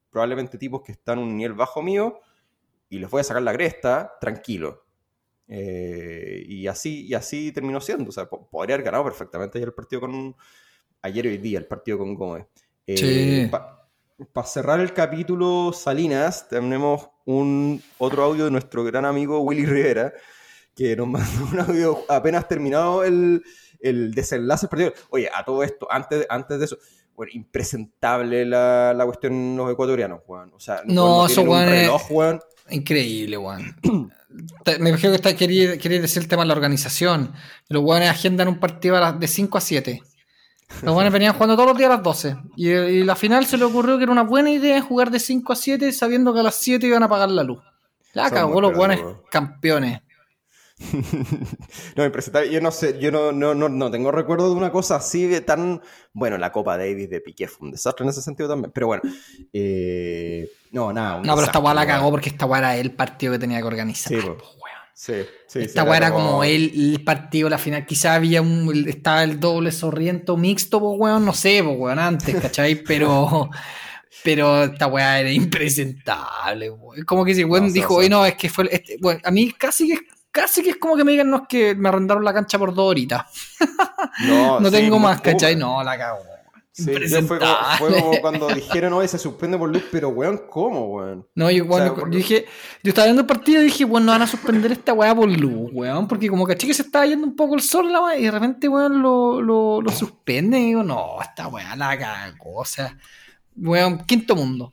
probablemente 0.08 0.56
tipos 0.56 0.82
que 0.82 0.92
están 0.92 1.18
un 1.18 1.36
nivel 1.36 1.54
bajo 1.54 1.82
mío 1.82 2.20
y 2.88 3.00
les 3.00 3.10
voy 3.10 3.22
a 3.22 3.24
sacar 3.24 3.42
la 3.42 3.52
cresta 3.52 4.18
tranquilo. 4.20 4.84
Eh, 5.48 6.44
y 6.46 6.68
así 6.68 7.08
y 7.08 7.14
así 7.14 7.50
terminó 7.50 7.80
siendo. 7.80 8.10
O 8.10 8.12
sea, 8.12 8.28
podría 8.28 8.76
haber 8.76 8.84
ganado 8.84 9.02
perfectamente 9.02 9.58
ayer 9.58 9.66
el 9.66 9.74
partido 9.74 10.02
con... 10.02 10.36
Ayer 11.02 11.26
y 11.26 11.28
hoy 11.30 11.38
día 11.38 11.58
el 11.58 11.66
partido 11.66 11.98
con 11.98 12.14
Gómez. 12.14 12.46
Eh, 12.86 12.96
sí 12.96 13.50
para 14.32 14.46
cerrar 14.46 14.80
el 14.80 14.92
capítulo 14.92 15.72
Salinas, 15.72 16.48
tenemos 16.48 17.08
un 17.24 17.82
otro 17.98 18.22
audio 18.24 18.44
de 18.46 18.50
nuestro 18.50 18.84
gran 18.84 19.04
amigo 19.04 19.40
Willy 19.40 19.66
Rivera, 19.66 20.12
que 20.74 20.96
nos 20.96 21.08
mandó 21.08 21.44
un 21.52 21.60
audio 21.60 21.98
apenas 22.08 22.46
terminado 22.48 23.04
el, 23.04 23.42
el 23.80 24.12
desenlace 24.12 24.66
del 24.66 24.70
partido. 24.70 24.92
Oye, 25.10 25.28
a 25.34 25.44
todo 25.44 25.62
esto, 25.62 25.86
antes, 25.90 26.26
antes 26.28 26.58
de 26.58 26.64
eso, 26.64 26.78
bueno, 27.14 27.32
impresentable 27.34 28.44
la, 28.46 28.94
la 28.94 29.04
cuestión 29.04 29.56
los 29.56 29.70
ecuatorianos, 29.70 30.20
Juan. 30.26 30.52
O 30.54 30.60
sea, 30.60 30.82
No, 30.86 31.26
eso, 31.26 31.42
es- 31.42 31.68
reloj, 31.70 32.10
weón, 32.10 32.40
Increíble. 32.70 33.36
Te- 34.64 34.78
Me 34.78 34.90
imagino 34.90 35.10
que 35.10 35.16
está, 35.16 35.34
quería, 35.36 35.76
quería 35.76 36.00
decir 36.00 36.22
el 36.22 36.28
tema 36.28 36.42
de 36.42 36.48
la 36.48 36.54
organización. 36.54 37.32
Los 37.68 37.82
weones 37.82 38.08
agendan 38.10 38.46
un 38.48 38.60
partido 38.60 39.12
de 39.14 39.26
5 39.26 39.58
a 39.58 39.60
7. 39.60 40.02
Los 40.82 40.94
weones 40.94 41.12
venían 41.12 41.34
jugando 41.34 41.56
todos 41.56 41.68
los 41.68 41.78
días 41.78 41.90
a 41.90 41.94
las 41.94 42.02
12. 42.02 42.36
Y, 42.56 42.70
y 42.70 43.04
la 43.04 43.16
final 43.16 43.44
se 43.46 43.58
le 43.58 43.64
ocurrió 43.64 43.98
que 43.98 44.04
era 44.04 44.12
una 44.12 44.22
buena 44.22 44.50
idea 44.50 44.80
jugar 44.80 45.10
de 45.10 45.20
5 45.20 45.52
a 45.52 45.56
7 45.56 45.92
sabiendo 45.92 46.32
que 46.32 46.40
a 46.40 46.44
las 46.44 46.54
7 46.54 46.86
iban 46.86 47.02
a 47.02 47.06
apagar 47.06 47.30
la 47.30 47.42
luz. 47.42 47.60
Ya 48.14 48.30
cagó 48.30 48.60
los 48.60 48.72
pelotudos. 48.72 49.18
campeones. 49.30 50.00
no, 51.96 52.04
impresentable. 52.04 52.50
Yo 52.50 52.60
no 52.60 52.70
sé, 52.70 52.98
yo 52.98 53.12
no, 53.12 53.32
no, 53.32 53.54
no, 53.54 53.68
no 53.68 53.90
tengo 53.90 54.10
recuerdo 54.10 54.48
de 54.48 54.56
una 54.56 54.72
cosa 54.72 54.96
así 54.96 55.26
de 55.26 55.42
tan. 55.42 55.82
Bueno, 56.12 56.38
la 56.38 56.50
Copa 56.50 56.78
Davis 56.78 57.10
de 57.10 57.20
Piqué 57.20 57.46
fue 57.48 57.66
un 57.66 57.72
desastre 57.72 58.04
en 58.04 58.10
ese 58.10 58.22
sentido 58.22 58.48
también. 58.48 58.72
Pero 58.72 58.86
bueno, 58.86 59.02
eh, 59.52 60.50
no, 60.72 60.92
nada. 60.92 61.20
No, 61.22 61.34
pero 61.34 61.46
esta 61.46 61.58
weá 61.58 61.74
la 61.74 61.86
cagó 61.86 62.10
porque 62.10 62.30
esta 62.30 62.46
weá 62.46 62.60
era 62.60 62.76
el 62.76 62.92
partido 62.92 63.32
que 63.32 63.38
tenía 63.38 63.58
que 63.58 63.64
organizar. 63.64 64.08
Sí, 64.08 64.26
po. 64.26 64.42
Sí, 65.00 65.14
sí. 65.46 65.60
Esta 65.60 65.82
sí, 65.82 65.88
weá 65.88 65.96
era 65.96 66.12
como 66.12 66.44
el, 66.44 66.72
el 66.74 67.02
partido, 67.02 67.48
la 67.48 67.56
final. 67.56 67.86
Quizá 67.86 68.16
había 68.16 68.42
un. 68.42 68.84
Estaba 68.86 69.24
el 69.24 69.40
doble 69.40 69.72
sorriento 69.72 70.36
mixto, 70.36 70.78
pues 70.78 70.92
weón. 70.98 71.24
No 71.24 71.32
sé, 71.32 71.62
pues 71.64 71.74
weón, 71.78 71.98
antes, 71.98 72.38
¿cachai? 72.38 72.74
Pero. 72.86 73.48
Pero 74.22 74.64
esta 74.64 74.88
weá 74.88 75.20
era 75.20 75.32
impresentable, 75.32 76.68
weón. 76.68 77.02
Como 77.06 77.24
que 77.24 77.34
si 77.34 77.44
weón 77.44 77.68
No, 77.68 77.72
dijo, 77.72 77.94
oye, 77.94 78.10
no, 78.10 78.26
es 78.26 78.34
que 78.34 78.50
fue. 78.50 78.68
Este, 78.70 78.98
bueno, 79.00 79.20
a 79.24 79.30
mí 79.30 79.50
casi 79.52 79.88
que. 79.88 80.00
Casi 80.30 80.62
que 80.62 80.70
es 80.70 80.76
como 80.76 80.96
que 80.96 81.02
me 81.02 81.12
digan, 81.12 81.30
no, 81.30 81.38
es 81.38 81.42
que 81.48 81.74
me 81.74 81.88
arrendaron 81.88 82.22
la 82.22 82.34
cancha 82.34 82.58
por 82.58 82.74
dos 82.74 82.90
horitas. 82.90 83.24
No, 84.26 84.60
No 84.60 84.70
tengo 84.70 84.98
más, 84.98 85.22
¿cachai? 85.22 85.56
No, 85.56 85.82
la 85.82 85.96
cago. 85.96 86.29
Sí, 86.72 86.92
ya 87.08 87.22
fue, 87.22 87.40
como, 87.40 87.54
fue 87.78 88.00
como 88.00 88.20
cuando 88.20 88.48
dijeron, 88.48 88.92
oye, 88.92 89.08
se 89.08 89.18
suspende 89.18 89.58
por 89.58 89.68
luz, 89.68 89.84
pero 89.90 90.10
weón, 90.10 90.42
¿cómo, 90.48 90.86
weón? 90.86 91.26
No, 91.34 91.50
yo, 91.50 91.64
bueno, 91.64 91.92
O 91.92 91.96
sea, 91.96 92.04
yo 92.04 92.16
dije, 92.16 92.46
yo 92.84 92.90
estaba 92.90 93.06
viendo 93.06 93.22
el 93.22 93.26
partido 93.26 93.60
y 93.60 93.64
dije, 93.64 93.84
bueno, 93.84 94.06
no 94.06 94.12
van 94.12 94.22
a 94.22 94.26
suspender 94.28 94.70
esta 94.70 94.92
weá 94.92 95.12
por 95.12 95.28
luz, 95.28 95.70
weón, 95.72 96.06
porque 96.06 96.28
como 96.28 96.46
caché 96.46 96.68
que 96.68 96.74
se 96.74 96.82
estaba 96.82 97.06
yendo 97.06 97.26
un 97.26 97.34
poco 97.34 97.56
el 97.56 97.60
sol 97.60 97.92
la 97.92 98.00
weá, 98.04 98.16
y 98.16 98.22
de 98.22 98.30
repente, 98.30 98.68
weón, 98.68 99.02
lo, 99.02 99.42
lo, 99.42 99.82
lo 99.82 99.90
suspenden 99.90 100.62
y 100.62 100.66
digo, 100.66 100.84
no, 100.84 101.20
esta 101.20 101.48
weá 101.48 101.74
la 101.74 101.98
cagó, 101.98 102.58
o 102.58 102.64
sea, 102.64 102.96
weón, 103.56 104.04
quinto 104.06 104.36
mundo. 104.36 104.72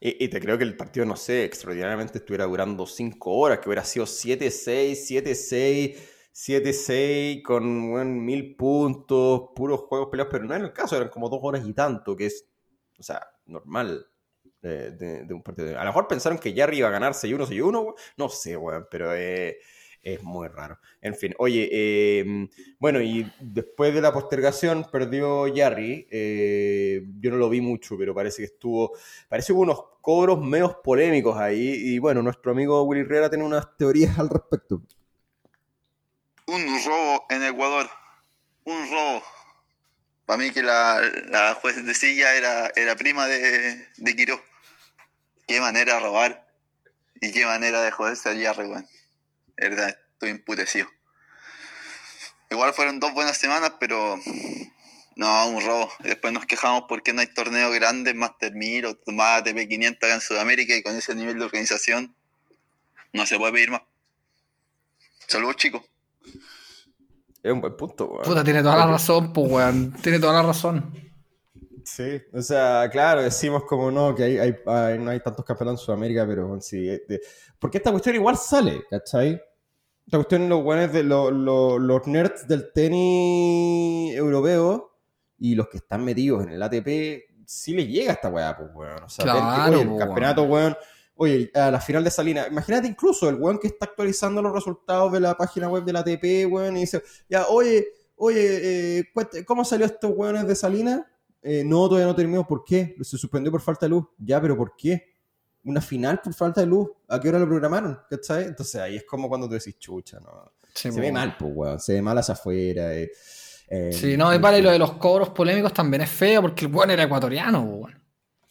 Y, 0.00 0.24
y 0.24 0.28
te 0.28 0.40
creo 0.40 0.56
que 0.56 0.64
el 0.64 0.76
partido, 0.76 1.04
no 1.04 1.16
sé, 1.16 1.44
extraordinariamente 1.44 2.18
estuviera 2.18 2.46
durando 2.46 2.86
5 2.86 3.30
horas, 3.32 3.58
que 3.58 3.68
hubiera 3.68 3.84
sido 3.84 4.06
7-6, 4.06 4.92
7-6, 4.92 5.96
7-6, 6.40 7.42
con 7.42 7.90
weón, 7.92 8.24
mil 8.24 8.54
puntos, 8.56 9.50
puros 9.56 9.80
juegos 9.80 10.08
peleados, 10.10 10.30
pero 10.32 10.44
no 10.44 10.54
era 10.54 10.64
el 10.64 10.72
caso, 10.72 10.96
eran 10.96 11.08
como 11.08 11.28
dos 11.28 11.40
horas 11.42 11.66
y 11.66 11.72
tanto, 11.72 12.14
que 12.16 12.26
es, 12.26 12.46
o 12.98 13.02
sea, 13.02 13.20
normal 13.46 14.06
de, 14.62 14.92
de- 14.92 15.34
un 15.34 15.42
partido. 15.42 15.68
A 15.78 15.82
lo 15.84 15.90
mejor 15.90 16.08
pensaron 16.08 16.38
que 16.38 16.52
Jerry 16.52 16.78
iba 16.78 16.88
a 16.88 16.92
ganar 16.92 17.14
6-1, 17.14 17.46
6-1, 17.46 17.80
weón. 17.82 17.94
no 18.16 18.28
sé, 18.28 18.56
weón, 18.56 18.86
pero 18.90 19.14
eh, 19.14 19.58
es 20.02 20.22
muy 20.22 20.48
raro. 20.48 20.78
En 21.00 21.14
fin, 21.14 21.34
oye, 21.38 21.68
eh, 21.72 22.48
bueno, 22.78 23.00
y 23.00 23.30
después 23.40 23.92
de 23.94 24.00
la 24.00 24.12
postergación 24.12 24.86
perdió 24.90 25.52
Jerry, 25.52 26.06
eh, 26.10 27.02
yo 27.20 27.30
no 27.30 27.36
lo 27.36 27.48
vi 27.50 27.60
mucho, 27.60 27.96
pero 27.98 28.14
parece 28.14 28.38
que 28.42 28.46
estuvo 28.46 28.92
Parece 29.28 29.48
que 29.48 29.52
hubo 29.54 29.62
unos 29.62 29.82
cobros 30.00 30.40
medios 30.40 30.76
polémicos 30.82 31.36
ahí. 31.36 31.72
Y 31.94 31.98
bueno, 31.98 32.22
nuestro 32.22 32.52
amigo 32.52 32.82
Willy 32.84 33.02
Herrera 33.02 33.28
tiene 33.28 33.44
unas 33.44 33.76
teorías 33.76 34.18
al 34.18 34.28
respecto. 34.30 34.82
Un 36.48 36.82
robo 36.82 37.26
en 37.28 37.44
Ecuador. 37.44 37.90
Un 38.64 38.90
robo. 38.90 39.22
Para 40.24 40.38
mí 40.38 40.50
que 40.50 40.62
la, 40.62 40.98
la 41.26 41.54
juez 41.56 41.84
de 41.84 41.94
silla 41.94 42.34
era, 42.36 42.72
era 42.74 42.96
prima 42.96 43.26
de, 43.26 43.86
de 43.98 44.16
Quiró. 44.16 44.42
Qué 45.46 45.60
manera 45.60 45.94
de 45.94 46.00
robar. 46.00 46.48
Y 47.20 47.32
qué 47.32 47.44
manera 47.44 47.82
de 47.82 47.90
joderse 47.90 48.30
weón. 48.30 48.88
De 49.58 49.68
verdad, 49.68 49.98
estoy 50.14 50.30
emputecido. 50.30 50.88
Igual 52.48 52.72
fueron 52.72 52.98
dos 52.98 53.12
buenas 53.12 53.36
semanas, 53.36 53.74
pero 53.78 54.18
no, 55.16 55.48
un 55.48 55.62
robo. 55.62 55.92
Después 55.98 56.32
nos 56.32 56.46
quejamos 56.46 56.84
porque 56.88 57.12
no 57.12 57.20
hay 57.20 57.26
torneos 57.26 57.74
grandes, 57.74 58.14
Master 58.14 58.54
1000 58.54 58.86
o 58.86 59.12
más 59.12 59.42
ATP 59.42 59.68
500 59.68 59.96
acá 60.02 60.14
en 60.14 60.20
Sudamérica 60.22 60.74
y 60.74 60.82
con 60.82 60.96
ese 60.96 61.14
nivel 61.14 61.38
de 61.38 61.44
organización 61.44 62.16
no 63.12 63.26
se 63.26 63.36
puede 63.36 63.52
pedir 63.52 63.70
más. 63.70 63.82
Saludos, 65.26 65.56
chicos. 65.56 65.82
Es 67.42 67.52
un 67.52 67.60
buen 67.60 67.76
punto, 67.76 68.06
weón. 68.10 68.24
Puta, 68.24 68.42
tiene 68.44 68.62
toda 68.62 68.76
la 68.76 68.86
razón, 68.86 69.32
pues, 69.32 69.50
weón, 69.50 69.92
tiene 70.02 70.18
toda 70.18 70.32
la 70.34 70.42
razón. 70.42 70.92
Sí, 71.84 72.20
o 72.34 72.42
sea, 72.42 72.88
claro, 72.92 73.22
decimos 73.22 73.64
como 73.64 73.90
no, 73.90 74.14
que 74.14 74.24
hay, 74.24 74.38
hay- 74.38 74.56
hay- 74.66 74.98
no 74.98 75.10
hay 75.10 75.20
tantos 75.20 75.44
campeonatos 75.44 75.80
en 75.80 75.86
Sudamérica, 75.86 76.26
pero 76.26 76.46
bueno, 76.46 76.60
sí. 76.60 76.86
eh, 76.88 77.02
de- 77.08 77.20
porque 77.58 77.78
esta 77.78 77.90
cuestión 77.90 78.14
igual 78.16 78.36
sale, 78.36 78.82
¿cachai? 78.90 79.40
Esta 80.04 80.18
cuestión, 80.18 80.48
los 80.48 80.62
buenos 80.62 80.92
de 80.92 81.02
lo- 81.02 81.30
lo- 81.30 81.78
los 81.78 82.06
nerds 82.06 82.46
del 82.46 82.72
tenis 82.74 84.14
europeo 84.16 84.92
y 85.38 85.54
los 85.54 85.68
que 85.68 85.78
están 85.78 86.04
metidos 86.04 86.42
en 86.44 86.50
el 86.50 86.62
ATP, 86.62 87.24
sí 87.46 87.72
les 87.74 87.88
llega 87.88 88.12
esta 88.12 88.28
weá, 88.28 88.56
pues, 88.56 88.68
weón. 88.74 89.02
O 89.04 89.08
sea, 89.08 89.24
que, 89.24 89.30
Claro, 89.30 89.72
oye, 89.80 89.82
el 89.92 89.98
campeonato, 89.98 90.42
weón. 90.42 90.76
Oye, 91.20 91.50
a 91.52 91.70
la 91.72 91.80
final 91.80 92.04
de 92.04 92.10
Salina, 92.12 92.46
imagínate 92.48 92.86
incluso 92.86 93.28
el 93.28 93.34
weón 93.34 93.58
que 93.58 93.66
está 93.66 93.86
actualizando 93.86 94.40
los 94.40 94.52
resultados 94.52 95.10
de 95.12 95.18
la 95.18 95.36
página 95.36 95.68
web 95.68 95.84
del 95.84 95.96
ATP, 95.96 96.46
weón, 96.48 96.76
y 96.76 96.80
dice, 96.82 97.02
ya, 97.28 97.46
oye, 97.48 97.88
oye, 98.14 98.98
eh, 99.00 99.04
¿cómo 99.44 99.64
salió 99.64 99.84
estos 99.84 100.12
weones 100.14 100.46
de 100.46 100.54
Salina? 100.54 101.10
Eh, 101.42 101.64
no, 101.64 101.88
todavía 101.88 102.06
no 102.06 102.14
terminó. 102.14 102.46
¿Por 102.46 102.62
qué? 102.64 102.94
Se 103.02 103.18
suspendió 103.18 103.50
por 103.50 103.60
falta 103.60 103.86
de 103.86 103.90
luz. 103.90 104.06
Ya, 104.18 104.40
pero 104.40 104.56
¿por 104.56 104.76
qué? 104.76 105.14
Una 105.64 105.80
final 105.80 106.20
por 106.20 106.34
falta 106.34 106.60
de 106.60 106.68
luz. 106.68 106.88
¿A 107.08 107.18
qué 107.20 107.28
hora 107.28 107.38
lo 107.40 107.46
programaron? 107.48 107.98
¿Cachai? 108.08 108.44
Entonces 108.44 108.80
ahí 108.80 108.96
es 108.96 109.04
como 109.04 109.28
cuando 109.28 109.48
tú 109.48 109.54
decís 109.54 109.76
chucha, 109.78 110.20
¿no? 110.20 110.52
Sí, 110.72 110.92
se 110.92 111.00
ve 111.00 111.10
mal, 111.10 111.36
pues, 111.36 111.52
weón. 111.54 111.80
Se 111.80 111.94
ve 111.94 112.02
mal 112.02 112.16
hacia 112.18 112.34
afuera. 112.34 112.94
eh, 112.94 113.10
Sí, 113.92 114.16
no, 114.16 114.34
y 114.34 114.38
vale, 114.38 114.60
y 114.60 114.62
lo 114.62 114.70
de 114.70 114.78
los 114.78 114.92
cobros 114.92 115.30
polémicos 115.30 115.74
también 115.74 116.02
es 116.02 116.10
feo 116.10 116.42
porque 116.42 116.64
el 116.66 116.74
weón 116.74 116.90
era 116.90 117.02
ecuatoriano, 117.02 117.60
weón. 117.62 118.02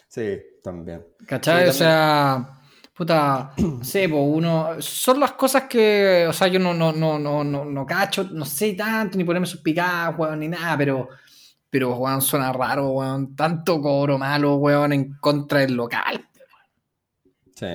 Sí, 0.08 0.38
también. 0.64 1.06
¿Cachai? 1.26 1.64
Sí, 1.64 1.70
o 1.70 1.74
sea, 1.74 2.57
puta, 2.98 3.52
no 3.58 3.84
sé, 3.84 4.10
pues 4.10 4.22
uno. 4.26 4.70
Son 4.80 5.20
las 5.20 5.34
cosas 5.34 5.64
que. 5.64 6.26
O 6.28 6.34
sea, 6.34 6.48
yo 6.48 6.60
no, 6.60 6.74
no, 6.74 6.92
no, 6.92 7.20
no, 7.20 7.44
no, 7.44 7.66
no 7.66 7.86
cacho, 7.86 8.24
no 8.32 8.44
sé 8.46 8.74
tanto, 8.74 9.18
ni 9.18 9.24
ponerme 9.24 9.48
suspicaz, 9.48 10.18
weón, 10.18 10.40
ni 10.40 10.48
nada, 10.48 10.78
pero. 10.78 11.10
Pero, 11.70 11.96
weón, 11.98 12.22
suena 12.22 12.52
raro, 12.54 12.90
weón. 12.92 13.36
Tanto 13.36 13.82
cobro 13.82 14.18
malo, 14.18 14.56
weón, 14.56 14.94
en 14.94 15.14
contra 15.20 15.60
del 15.60 15.76
local. 15.76 16.26
Sí. 17.56 17.68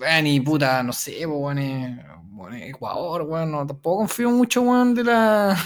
Weón, 0.00 0.26
y 0.26 0.40
puta, 0.40 0.82
no 0.82 0.92
sé, 0.92 1.12
pues, 1.24 1.28
weón, 1.28 1.58
eh, 1.58 2.04
weón, 2.32 2.54
Ecuador, 2.54 3.22
weón, 3.22 3.50
no, 3.50 3.66
tampoco 3.66 3.98
confío 3.98 4.30
mucho, 4.30 4.62
weón, 4.62 4.94
de 4.94 5.04
la. 5.04 5.56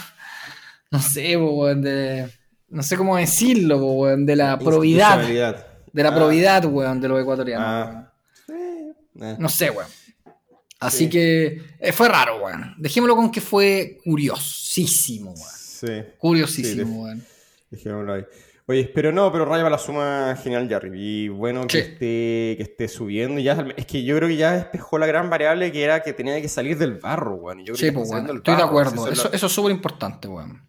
No 0.90 0.98
sé, 1.00 1.37
pues, 1.38 1.50
weón, 1.52 1.82
de. 1.82 2.30
No 2.70 2.82
sé 2.82 2.96
cómo 2.96 3.16
decirlo, 3.16 3.78
pues, 3.78 3.92
weón, 3.94 4.26
de 4.26 4.37
la 4.37 4.58
probidad. 4.58 5.20
De 5.92 6.02
la 6.02 6.08
Ah, 6.11 6.14
probidad, 6.14 6.64
weón, 6.66 7.00
de 7.00 7.08
los 7.08 7.20
ecuatorianos. 7.20 7.66
Ah. 7.68 8.08
Eh. 9.20 9.37
No 9.38 9.48
sé, 9.48 9.70
weón. 9.70 9.88
Así 10.81 11.04
Sí. 11.04 11.11
que 11.11 11.62
eh, 11.81 11.92
fue 11.92 12.09
raro, 12.09 12.44
weón. 12.44 12.74
Dejémoslo 12.78 13.16
con 13.16 13.31
que 13.31 13.40
fue 13.40 13.98
curiosísimo, 14.04 15.33
weón. 15.33 15.50
Sí. 15.57 15.87
Curiosísimo, 16.18 16.85
Sí, 16.92 16.98
weón. 16.98 17.24
Dejémoslo 17.70 18.12
ahí. 18.14 18.24
Oye, 18.70 18.90
pero 18.94 19.11
no, 19.12 19.33
pero 19.33 19.46
Raya 19.46 19.68
la 19.70 19.78
suma 19.78 20.37
genial, 20.42 20.68
Jarry. 20.68 20.90
Y 21.24 21.28
bueno 21.28 21.66
que, 21.66 21.78
esté, 21.78 22.54
que 22.57 22.62
esté 22.62 22.87
subiendo. 22.87 23.40
y 23.40 23.42
Ya, 23.44 23.66
es 23.76 23.87
que 23.87 24.04
yo 24.04 24.14
creo 24.16 24.28
que 24.28 24.37
ya 24.37 24.52
despejó 24.52 24.98
la 24.98 25.07
gran 25.07 25.31
variable 25.31 25.72
que 25.72 25.83
era 25.83 26.02
que 26.02 26.12
tenía 26.12 26.38
que 26.42 26.48
salir 26.50 26.76
del 26.76 26.94
barro, 26.96 27.37
weón. 27.37 27.61
Yo 27.61 27.72
creo 27.72 27.76
Sí, 27.76 27.87
que 27.87 27.92
pues, 27.92 28.11
del 28.11 28.37
Estoy 28.37 28.57
de 28.57 28.62
acuerdo. 28.62 29.09
Eso, 29.09 29.31
la- 29.31 29.37
eso 29.37 29.46
es 29.46 29.52
súper 29.52 29.72
importante, 29.72 30.28
weón. 30.28 30.68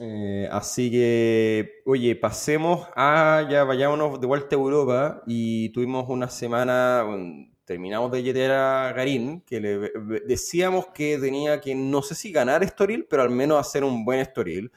Eh, 0.00 0.48
así 0.50 0.90
que, 0.90 1.82
oye, 1.86 2.16
pasemos 2.16 2.88
a, 2.96 3.46
ya 3.48 3.62
vayámonos 3.62 4.20
de 4.20 4.26
vuelta 4.26 4.56
a 4.56 4.58
Europa 4.58 5.22
y 5.28 5.68
tuvimos 5.68 6.06
una 6.08 6.28
semana, 6.28 7.04
bueno, 7.06 7.46
terminamos 7.64 8.10
de 8.12 8.22
yetear 8.22 8.50
a 8.52 8.92
Garín, 8.92 9.40
que 9.42 9.60
le 9.60 9.78
decíamos 10.26 10.86
que 10.88 11.18
tenía 11.18 11.60
que, 11.60 11.74
no 11.74 12.02
sé 12.02 12.14
si 12.14 12.32
ganar 12.32 12.62
Estoril, 12.62 13.06
pero 13.08 13.22
al 13.22 13.30
menos 13.30 13.58
hacer 13.60 13.84
un 13.84 14.04
buen 14.04 14.20
Estoril. 14.20 14.70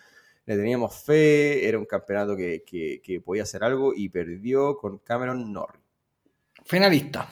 Le 0.46 0.56
teníamos 0.56 0.96
fe, 1.04 1.68
era 1.68 1.80
un 1.80 1.86
campeonato 1.86 2.36
que, 2.38 2.64
que- 2.64 3.02
que 3.04 3.20
podía 3.20 3.44
hacer 3.44 3.64
algo 3.64 3.94
y 3.96 4.10
perdió 4.10 4.78
con 4.78 5.00
Cameron 5.00 5.52
Norrie. 5.52 5.82
Finalista. 6.64 7.28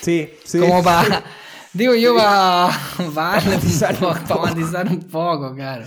Sí, 0.00 0.30
sí. 0.44 0.58
Como 0.58 0.82
para. 0.82 1.22
Digo 1.72 1.94
yo, 1.94 2.16
para 2.16 3.40
matizar 3.44 3.94
un 4.02 4.24
poco. 4.26 4.46
matizar 4.46 4.88
un 4.88 5.00
poco, 5.00 5.54
claro. 5.54 5.84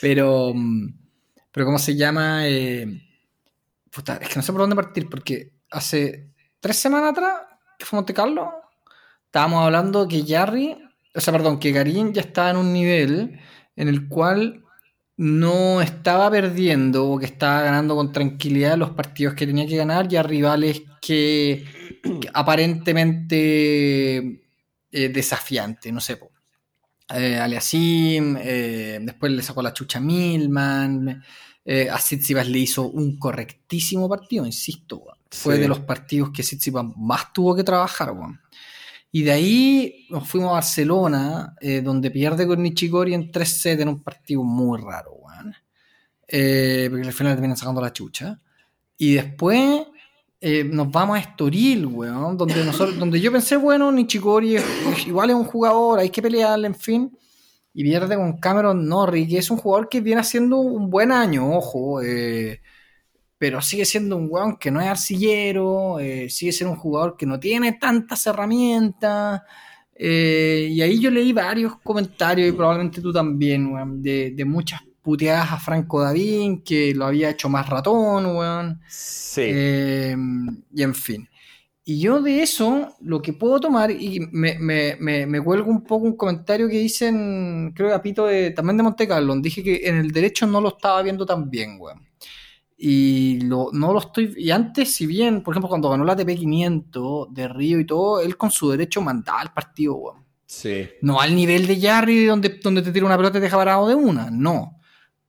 Pero. 0.00 0.52
Pero, 1.52 1.66
¿cómo 1.66 1.78
se 1.78 1.96
llama? 1.96 2.46
Eh, 2.48 2.86
puta, 3.90 4.16
es 4.16 4.28
que 4.28 4.36
no 4.36 4.42
sé 4.42 4.52
por 4.52 4.60
dónde 4.62 4.76
partir, 4.76 5.08
porque 5.08 5.52
hace 5.70 6.30
tres 6.60 6.76
semanas 6.76 7.10
atrás, 7.12 7.40
que 7.80 7.86
fue 7.86 7.96
Monte 7.96 8.14
Carlo, 8.14 8.52
estábamos 9.26 9.64
hablando 9.64 10.06
que 10.06 10.24
Jarry. 10.24 10.76
O 11.14 11.20
sea, 11.20 11.32
perdón, 11.32 11.58
que 11.58 11.72
Garín 11.72 12.12
ya 12.12 12.20
estaba 12.20 12.50
en 12.50 12.56
un 12.56 12.72
nivel 12.72 13.40
en 13.74 13.88
el 13.88 14.08
cual 14.08 14.62
no 15.16 15.82
estaba 15.82 16.30
perdiendo 16.30 17.10
o 17.10 17.18
que 17.18 17.26
estaba 17.26 17.62
ganando 17.62 17.96
con 17.96 18.12
tranquilidad 18.12 18.78
los 18.78 18.90
partidos 18.90 19.34
que 19.34 19.46
tenía 19.46 19.66
que 19.66 19.76
ganar 19.76 20.12
y 20.12 20.16
a 20.16 20.22
rivales 20.22 20.82
que, 21.00 21.64
aparentemente 22.32 24.42
eh, 24.92 25.08
desafiante, 25.08 25.90
no 25.90 26.00
sé. 26.00 26.18
Eh, 27.12 27.36
Aliasim, 27.36 28.36
eh, 28.40 28.98
después 29.02 29.32
le 29.32 29.42
sacó 29.42 29.62
la 29.62 29.72
chucha 29.72 30.00
Milman, 30.00 31.22
eh, 31.64 31.88
a 31.90 32.44
le 32.44 32.58
hizo 32.58 32.88
un 32.88 33.18
correctísimo 33.18 34.08
partido, 34.08 34.46
insisto, 34.46 35.02
fue 35.30 35.58
de 35.58 35.68
los 35.68 35.80
partidos 35.80 36.30
que 36.30 36.42
Sitsipas 36.42 36.84
más 36.96 37.32
tuvo 37.32 37.54
que 37.54 37.64
trabajar. 37.64 38.12
Y 39.12 39.22
de 39.22 39.32
ahí 39.32 40.06
nos 40.10 40.28
fuimos 40.28 40.50
a 40.50 40.54
Barcelona, 40.54 41.54
eh, 41.60 41.80
donde 41.80 42.10
pierde 42.10 42.46
con 42.46 42.62
Nichigori 42.62 43.14
en 43.14 43.30
3 43.30 43.60
sets 43.60 43.82
en 43.82 43.88
un 43.88 44.02
partido 44.02 44.42
muy 44.42 44.80
raro, 44.80 45.12
weón. 45.12 45.54
Eh, 46.28 46.86
porque 46.90 47.06
al 47.06 47.12
final 47.12 47.34
terminan 47.34 47.56
sacando 47.56 47.80
la 47.80 47.92
chucha. 47.92 48.40
Y 48.96 49.14
después 49.14 49.82
eh, 50.40 50.64
nos 50.64 50.90
vamos 50.90 51.18
a 51.18 51.20
Estoril, 51.20 51.86
weón, 51.86 52.36
donde, 52.36 52.64
nosotros, 52.64 52.98
donde 52.98 53.20
yo 53.20 53.30
pensé, 53.30 53.56
bueno, 53.56 53.92
Nichigori 53.92 54.56
igual 55.06 55.30
es 55.30 55.36
un 55.36 55.44
jugador, 55.44 55.98
hay 55.98 56.10
que 56.10 56.22
pelearle, 56.22 56.66
en 56.66 56.74
fin. 56.74 57.18
Y 57.74 57.84
pierde 57.84 58.16
con 58.16 58.38
Cameron 58.38 58.88
Norrie, 58.88 59.28
que 59.28 59.38
es 59.38 59.50
un 59.50 59.58
jugador 59.58 59.88
que 59.88 60.00
viene 60.00 60.20
haciendo 60.22 60.58
un 60.58 60.90
buen 60.90 61.12
año, 61.12 61.56
ojo. 61.56 62.02
Eh, 62.02 62.62
pero 63.40 63.62
sigue 63.62 63.86
siendo 63.86 64.18
un 64.18 64.26
weón 64.28 64.58
que 64.58 64.70
no 64.70 64.82
es 64.82 64.86
arcillero, 64.86 65.98
eh, 65.98 66.28
sigue 66.28 66.52
siendo 66.52 66.74
un 66.74 66.78
jugador 66.78 67.16
que 67.16 67.24
no 67.24 67.40
tiene 67.40 67.72
tantas 67.72 68.26
herramientas. 68.26 69.40
Eh, 69.94 70.68
y 70.70 70.82
ahí 70.82 71.00
yo 71.00 71.10
leí 71.10 71.32
varios 71.32 71.80
comentarios, 71.82 72.50
y 72.50 72.52
probablemente 72.52 73.00
tú 73.00 73.10
también, 73.10 73.72
weón, 73.72 74.02
de, 74.02 74.44
muchas 74.46 74.82
puteadas 75.00 75.52
a 75.52 75.58
Franco 75.58 76.02
Davín, 76.02 76.62
que 76.62 76.94
lo 76.94 77.06
había 77.06 77.30
hecho 77.30 77.48
más 77.48 77.66
ratón, 77.66 78.26
weón. 78.26 78.82
Sí. 78.86 79.44
Eh, 79.46 80.14
y 80.74 80.82
en 80.82 80.94
fin. 80.94 81.26
Y 81.82 81.98
yo 81.98 82.20
de 82.20 82.42
eso 82.42 82.94
lo 83.00 83.22
que 83.22 83.32
puedo 83.32 83.58
tomar, 83.58 83.90
y 83.90 84.20
me, 84.32 84.58
me, 84.58 84.96
me, 84.98 85.40
cuelgo 85.40 85.70
un 85.70 85.82
poco 85.82 86.04
un 86.04 86.16
comentario 86.18 86.68
que 86.68 86.78
dicen, 86.78 87.72
creo 87.74 87.88
que 87.88 87.94
a 87.94 88.02
Pito 88.02 88.26
de, 88.26 88.50
también 88.50 88.76
de 88.76 88.82
Monte 88.82 89.08
Carlo, 89.08 89.34
dije 89.36 89.62
que 89.62 89.88
en 89.88 89.96
el 89.96 90.10
derecho 90.10 90.46
no 90.46 90.60
lo 90.60 90.68
estaba 90.76 91.00
viendo 91.00 91.24
tan 91.24 91.48
bien, 91.48 91.78
weón. 91.80 92.09
Y 92.82 93.42
lo, 93.42 93.68
no 93.74 93.92
lo 93.92 93.98
estoy. 93.98 94.32
Y 94.38 94.50
antes, 94.50 94.94
si 94.94 95.04
bien, 95.04 95.42
por 95.42 95.52
ejemplo, 95.52 95.68
cuando 95.68 95.90
ganó 95.90 96.02
la 96.02 96.16
TP500 96.16 97.28
de 97.28 97.46
Río 97.46 97.78
y 97.78 97.84
todo, 97.84 98.22
él 98.22 98.38
con 98.38 98.50
su 98.50 98.70
derecho 98.70 99.02
mandaba 99.02 99.42
al 99.42 99.52
partido, 99.52 99.96
weón. 99.96 100.24
Sí. 100.46 100.88
No 101.02 101.20
al 101.20 101.34
nivel 101.34 101.66
de 101.66 101.78
Jarry, 101.78 102.24
donde, 102.24 102.58
donde 102.62 102.80
te 102.80 102.90
tira 102.90 103.04
una 103.04 103.18
pelota 103.18 103.36
y 103.36 103.40
te 103.40 103.44
deja 103.44 103.58
parado 103.58 103.86
de 103.86 103.94
una, 103.94 104.30
no. 104.30 104.78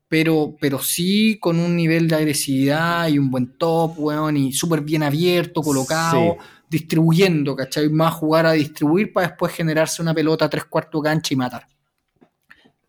Pero, 0.08 0.56
pero 0.62 0.80
sí 0.80 1.40
con 1.42 1.60
un 1.60 1.76
nivel 1.76 2.08
de 2.08 2.16
agresividad 2.16 3.10
y 3.10 3.20
un 3.20 3.30
buen 3.30 3.58
top, 3.58 3.96
weón, 3.98 4.38
y 4.38 4.54
súper 4.54 4.80
bien 4.80 5.04
abierto, 5.04 5.62
colocado, 5.62 6.38
distribuyendo, 6.70 7.54
¿cachai? 7.54 7.90
Más 7.90 8.14
jugar 8.14 8.46
a 8.46 8.54
distribuir 8.54 9.12
para 9.12 9.28
después 9.28 9.52
generarse 9.52 10.02
una 10.02 10.14
pelota 10.14 10.46
a 10.46 10.50
tres 10.50 10.64
cuartos 10.64 11.04
cancha 11.04 11.34
y 11.34 11.38
matar. 11.38 11.68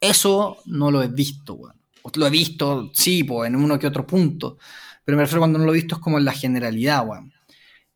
Eso 0.00 0.58
no 0.66 0.92
lo 0.92 1.02
he 1.02 1.08
visto, 1.08 1.54
weón 1.54 1.81
lo 2.14 2.26
he 2.26 2.30
visto, 2.30 2.90
sí, 2.92 3.24
pues, 3.24 3.48
en 3.48 3.56
uno 3.56 3.78
que 3.78 3.86
otro 3.86 4.06
punto. 4.06 4.58
Pero 5.04 5.16
me 5.16 5.24
refiero 5.24 5.40
cuando 5.40 5.58
no 5.58 5.64
lo 5.64 5.72
he 5.72 5.76
visto 5.76 5.96
es 5.96 6.00
como 6.00 6.18
en 6.18 6.24
la 6.24 6.32
generalidad, 6.32 7.06
weón. 7.06 7.26
Mm. 7.26 7.30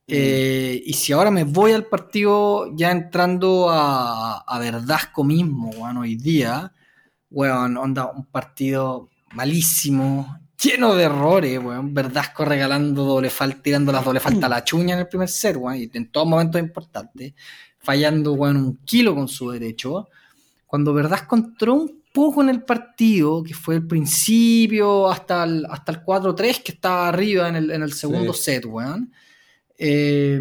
Eh, 0.09 0.83
y 0.85 0.93
si 0.93 1.13
ahora 1.13 1.31
me 1.31 1.45
voy 1.45 1.73
al 1.73 1.87
partido 1.87 2.75
ya 2.77 2.91
entrando 2.93 3.69
a, 3.71 4.39
a 4.39 4.59
Verdasco 4.59 5.25
mismo, 5.25 5.71
weón, 5.71 5.99
hoy 5.99 6.17
día, 6.17 6.73
weón, 7.31 7.77
onda, 7.77 8.11
un 8.13 8.27
partido 8.27 9.11
malísimo, 9.33 10.39
lleno 10.61 10.95
de 10.95 11.05
errores, 11.05 11.59
weón. 11.63 11.95
Verdasco 11.95 12.45
regalando 12.45 13.05
doble 13.05 13.31
falta, 13.31 13.63
tirando 13.63 13.93
las 13.93 14.05
doble 14.05 14.21
falta 14.21 14.47
a 14.47 14.49
la 14.49 14.65
chuña 14.65 14.95
en 14.95 15.01
el 15.01 15.09
primer 15.09 15.29
set, 15.29 15.57
weón, 15.57 15.77
y 15.77 15.91
en 15.93 16.11
todos 16.11 16.27
momentos 16.27 16.61
importantes, 16.61 17.35
fallando, 17.79 18.33
weón, 18.33 18.57
un 18.57 18.77
kilo 18.85 19.15
con 19.15 19.29
su 19.29 19.51
derecho. 19.51 20.09
Cuando 20.67 20.93
Verdasco 20.93 21.37
entró 21.37 21.75
un 21.75 22.03
poco 22.17 22.41
en 22.41 22.49
el 22.49 22.63
partido, 22.63 23.43
que 23.43 23.53
fue 23.53 23.75
el 23.75 23.87
principio 23.87 25.07
hasta 25.07 25.45
el, 25.45 25.67
hasta 25.69 25.93
el 25.93 26.03
4-3 26.03 26.63
que 26.63 26.73
estaba 26.73 27.09
arriba 27.09 27.47
en 27.47 27.57
el, 27.57 27.93
segundo 27.93 28.33
set, 28.33 28.65
weón. 28.65 29.13
Eh, 29.77 30.41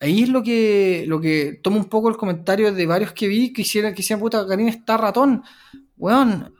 ahí 0.00 0.24
es 0.24 0.28
lo 0.28 0.42
que, 0.42 1.04
lo 1.06 1.20
que 1.20 1.60
tomo 1.62 1.76
un 1.76 1.84
poco 1.84 2.08
el 2.08 2.16
comentario 2.16 2.72
de 2.74 2.86
varios 2.86 3.12
que 3.12 3.28
vi 3.28 3.52
que 3.52 3.62
hicieron, 3.62 3.92
que 3.92 3.98
decían, 3.98 4.18
puta, 4.18 4.44
Karim 4.48 4.66
está 4.66 4.96
ratón. 4.96 5.44
Weón, 5.96 6.52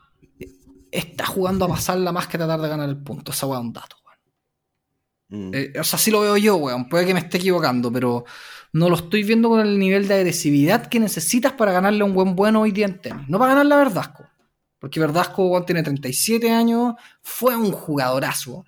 está 0.92 1.26
jugando 1.26 1.64
a 1.64 1.68
pasarla 1.68 2.12
más 2.12 2.28
que 2.28 2.38
tratar 2.38 2.60
de 2.60 2.68
ganar 2.68 2.88
el 2.88 3.02
punto. 3.02 3.32
Esa 3.32 3.48
weón 3.48 3.66
un 3.66 3.72
dato, 3.72 3.96
weón. 4.06 5.50
Mm. 5.50 5.54
Eh, 5.54 5.72
o 5.80 5.82
sea, 5.82 5.98
sí 5.98 6.12
lo 6.12 6.20
veo 6.20 6.36
yo, 6.36 6.54
weón. 6.54 6.88
Puede 6.88 7.04
que 7.04 7.14
me 7.14 7.20
esté 7.20 7.38
equivocando, 7.38 7.90
pero 7.90 8.24
no 8.74 8.88
lo 8.88 8.96
estoy 8.96 9.22
viendo 9.22 9.48
con 9.48 9.60
el 9.60 9.78
nivel 9.78 10.08
de 10.08 10.14
agresividad 10.14 10.86
que 10.86 10.98
necesitas 10.98 11.52
para 11.52 11.70
ganarle 11.70 12.02
a 12.02 12.06
un 12.06 12.12
buen 12.12 12.34
bueno 12.34 12.62
hoy 12.62 12.72
día 12.72 12.86
en 12.86 12.98
tenis. 12.98 13.28
No 13.28 13.38
para 13.38 13.52
ganarle 13.52 13.74
a 13.74 13.78
Verdasco. 13.78 14.26
Porque 14.80 14.98
Verdasco 14.98 15.64
tiene 15.64 15.84
37 15.84 16.50
años, 16.50 16.94
fue 17.22 17.56
un 17.56 17.70
jugadorazo. 17.70 18.66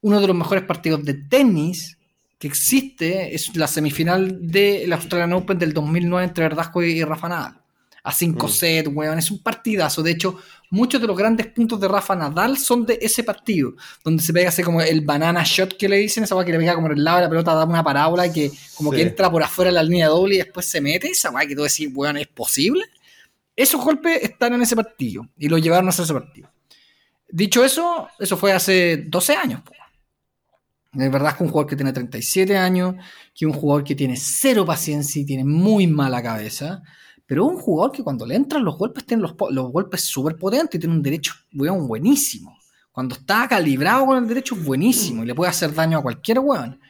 Uno 0.00 0.20
de 0.20 0.28
los 0.28 0.36
mejores 0.36 0.62
partidos 0.62 1.04
de 1.04 1.14
tenis 1.14 1.98
que 2.38 2.46
existe 2.46 3.34
es 3.34 3.56
la 3.56 3.66
semifinal 3.66 4.46
del 4.46 4.92
Australian 4.92 5.32
Open 5.32 5.58
del 5.58 5.72
2009 5.72 6.24
entre 6.24 6.44
Verdasco 6.44 6.84
y 6.84 7.02
Rafa 7.02 7.28
Nadal. 7.28 7.60
A 8.04 8.12
5 8.12 8.46
mm. 8.46 8.48
sets, 8.48 8.90
weón. 8.94 9.18
Es 9.18 9.32
un 9.32 9.42
partidazo. 9.42 10.04
De 10.04 10.12
hecho, 10.12 10.38
muchos 10.70 11.00
de 11.00 11.06
los 11.06 11.16
grandes 11.16 11.46
puntos 11.48 11.80
de 11.80 11.88
Rafa 11.88 12.14
Nadal 12.16 12.58
son 12.58 12.84
de 12.84 12.98
ese 13.00 13.24
partido, 13.24 13.74
donde 14.04 14.22
se 14.22 14.32
pega 14.32 14.48
así 14.48 14.62
como 14.62 14.80
el 14.80 15.00
banana 15.00 15.42
shot 15.44 15.76
que 15.76 15.88
le 15.88 15.96
dicen, 15.96 16.24
esa 16.24 16.44
que 16.44 16.52
le 16.52 16.58
pega 16.58 16.74
como 16.74 16.88
el 16.88 17.02
lado 17.02 17.18
de 17.18 17.22
la 17.24 17.28
pelota, 17.28 17.54
da 17.54 17.64
una 17.64 17.84
parábola 17.84 18.26
y 18.26 18.32
que 18.32 18.50
como 18.76 18.90
que 18.90 19.02
entra 19.02 19.30
por 19.30 19.42
afuera 19.42 19.70
de 19.70 19.74
la 19.74 19.82
línea 19.82 20.08
doble 20.08 20.36
y 20.36 20.38
después 20.38 20.66
se 20.66 20.80
mete, 20.80 21.08
esa 21.08 21.30
weá 21.30 21.46
que 21.46 21.54
tú 21.54 21.62
decís, 21.62 21.88
weón, 21.94 22.16
¿es 22.16 22.28
posible? 22.28 22.84
Esos 23.54 23.82
golpes 23.82 24.22
están 24.22 24.54
en 24.54 24.62
ese 24.62 24.76
partido 24.76 25.26
y 25.38 25.48
lo 25.48 25.58
llevaron 25.58 25.86
a 25.86 25.90
hacer 25.90 26.04
ese 26.04 26.14
partido. 26.14 26.50
Dicho 27.28 27.64
eso, 27.64 28.08
eso 28.18 28.36
fue 28.36 28.52
hace 28.52 29.04
12 29.08 29.34
años. 29.34 29.62
Es 30.92 31.10
verdad 31.10 31.36
que 31.36 31.42
un 31.44 31.50
jugador 31.50 31.68
que 31.68 31.76
tiene 31.76 31.92
37 31.92 32.56
años, 32.56 32.94
que 33.34 33.44
un 33.44 33.52
jugador 33.52 33.84
que 33.84 33.94
tiene 33.94 34.16
cero 34.16 34.64
paciencia 34.64 35.20
y 35.20 35.26
tiene 35.26 35.44
muy 35.44 35.86
mala 35.86 36.22
cabeza, 36.22 36.82
pero 37.26 37.44
es 37.44 37.56
un 37.56 37.60
jugador 37.60 37.92
que 37.92 38.04
cuando 38.04 38.24
le 38.24 38.36
entran 38.36 38.64
los 38.64 38.78
golpes, 38.78 39.04
tiene 39.04 39.22
los, 39.22 39.72
golpes 39.72 40.02
súper 40.02 40.36
potentes 40.36 40.76
y 40.76 40.78
tiene 40.78 40.94
un 40.94 41.02
derecho 41.02 41.34
weón, 41.52 41.88
buenísimo. 41.88 42.56
Cuando 42.92 43.16
está 43.16 43.46
calibrado 43.48 44.06
con 44.06 44.16
el 44.16 44.28
derecho 44.28 44.54
es 44.54 44.64
buenísimo 44.64 45.22
y 45.22 45.26
le 45.26 45.34
puede 45.34 45.50
hacer 45.50 45.74
daño 45.74 45.98
a 45.98 46.02
cualquier 46.02 46.38
weón. 46.38 46.80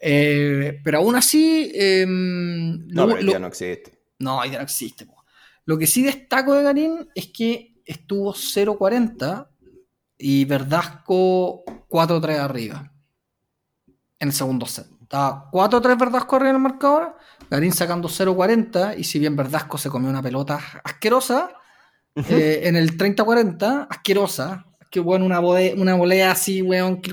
Eh, 0.00 0.80
pero 0.82 0.98
aún 0.98 1.16
así. 1.16 1.70
Em, 1.74 2.86
no, 2.86 3.20
ya 3.20 3.38
no 3.38 3.48
existe. 3.48 3.98
No, 4.18 4.44
ya 4.46 4.58
no 4.58 4.64
existe. 4.64 5.06
Lo 5.64 5.76
que 5.76 5.86
sí 5.86 6.02
destaco 6.02 6.54
de 6.54 6.62
Garín 6.62 7.08
es 7.14 7.26
que 7.28 7.74
estuvo 7.84 8.32
0.40 8.32 9.48
y 10.16 10.44
Verdasco 10.44 11.64
4-3 11.88 12.38
arriba. 12.38 12.92
En 14.18 14.28
el 14.28 14.34
segundo 14.34 14.66
set. 14.66 14.86
Estaba 15.10 15.50
4-3 15.50 15.98
Verdasco 15.98 16.36
arriba 16.36 16.50
en 16.50 16.56
el 16.56 16.62
marcador 16.62 17.16
Garín 17.50 17.72
sacando 17.72 18.08
0.40 18.08 18.96
y 18.96 19.02
si 19.02 19.18
bien 19.18 19.34
Verdasco 19.34 19.76
se 19.76 19.90
comió 19.90 20.08
una 20.08 20.22
pelota 20.22 20.60
asquerosa, 20.84 21.50
eh, 22.14 22.60
en 22.62 22.76
el 22.76 22.96
30-40, 22.96 23.88
asquerosa, 23.90 24.66
que 24.88 25.00
bueno, 25.00 25.26
una, 25.26 25.40
una 25.40 25.96
volea 25.96 26.30
así, 26.30 26.62
weón, 26.62 27.02
que 27.02 27.12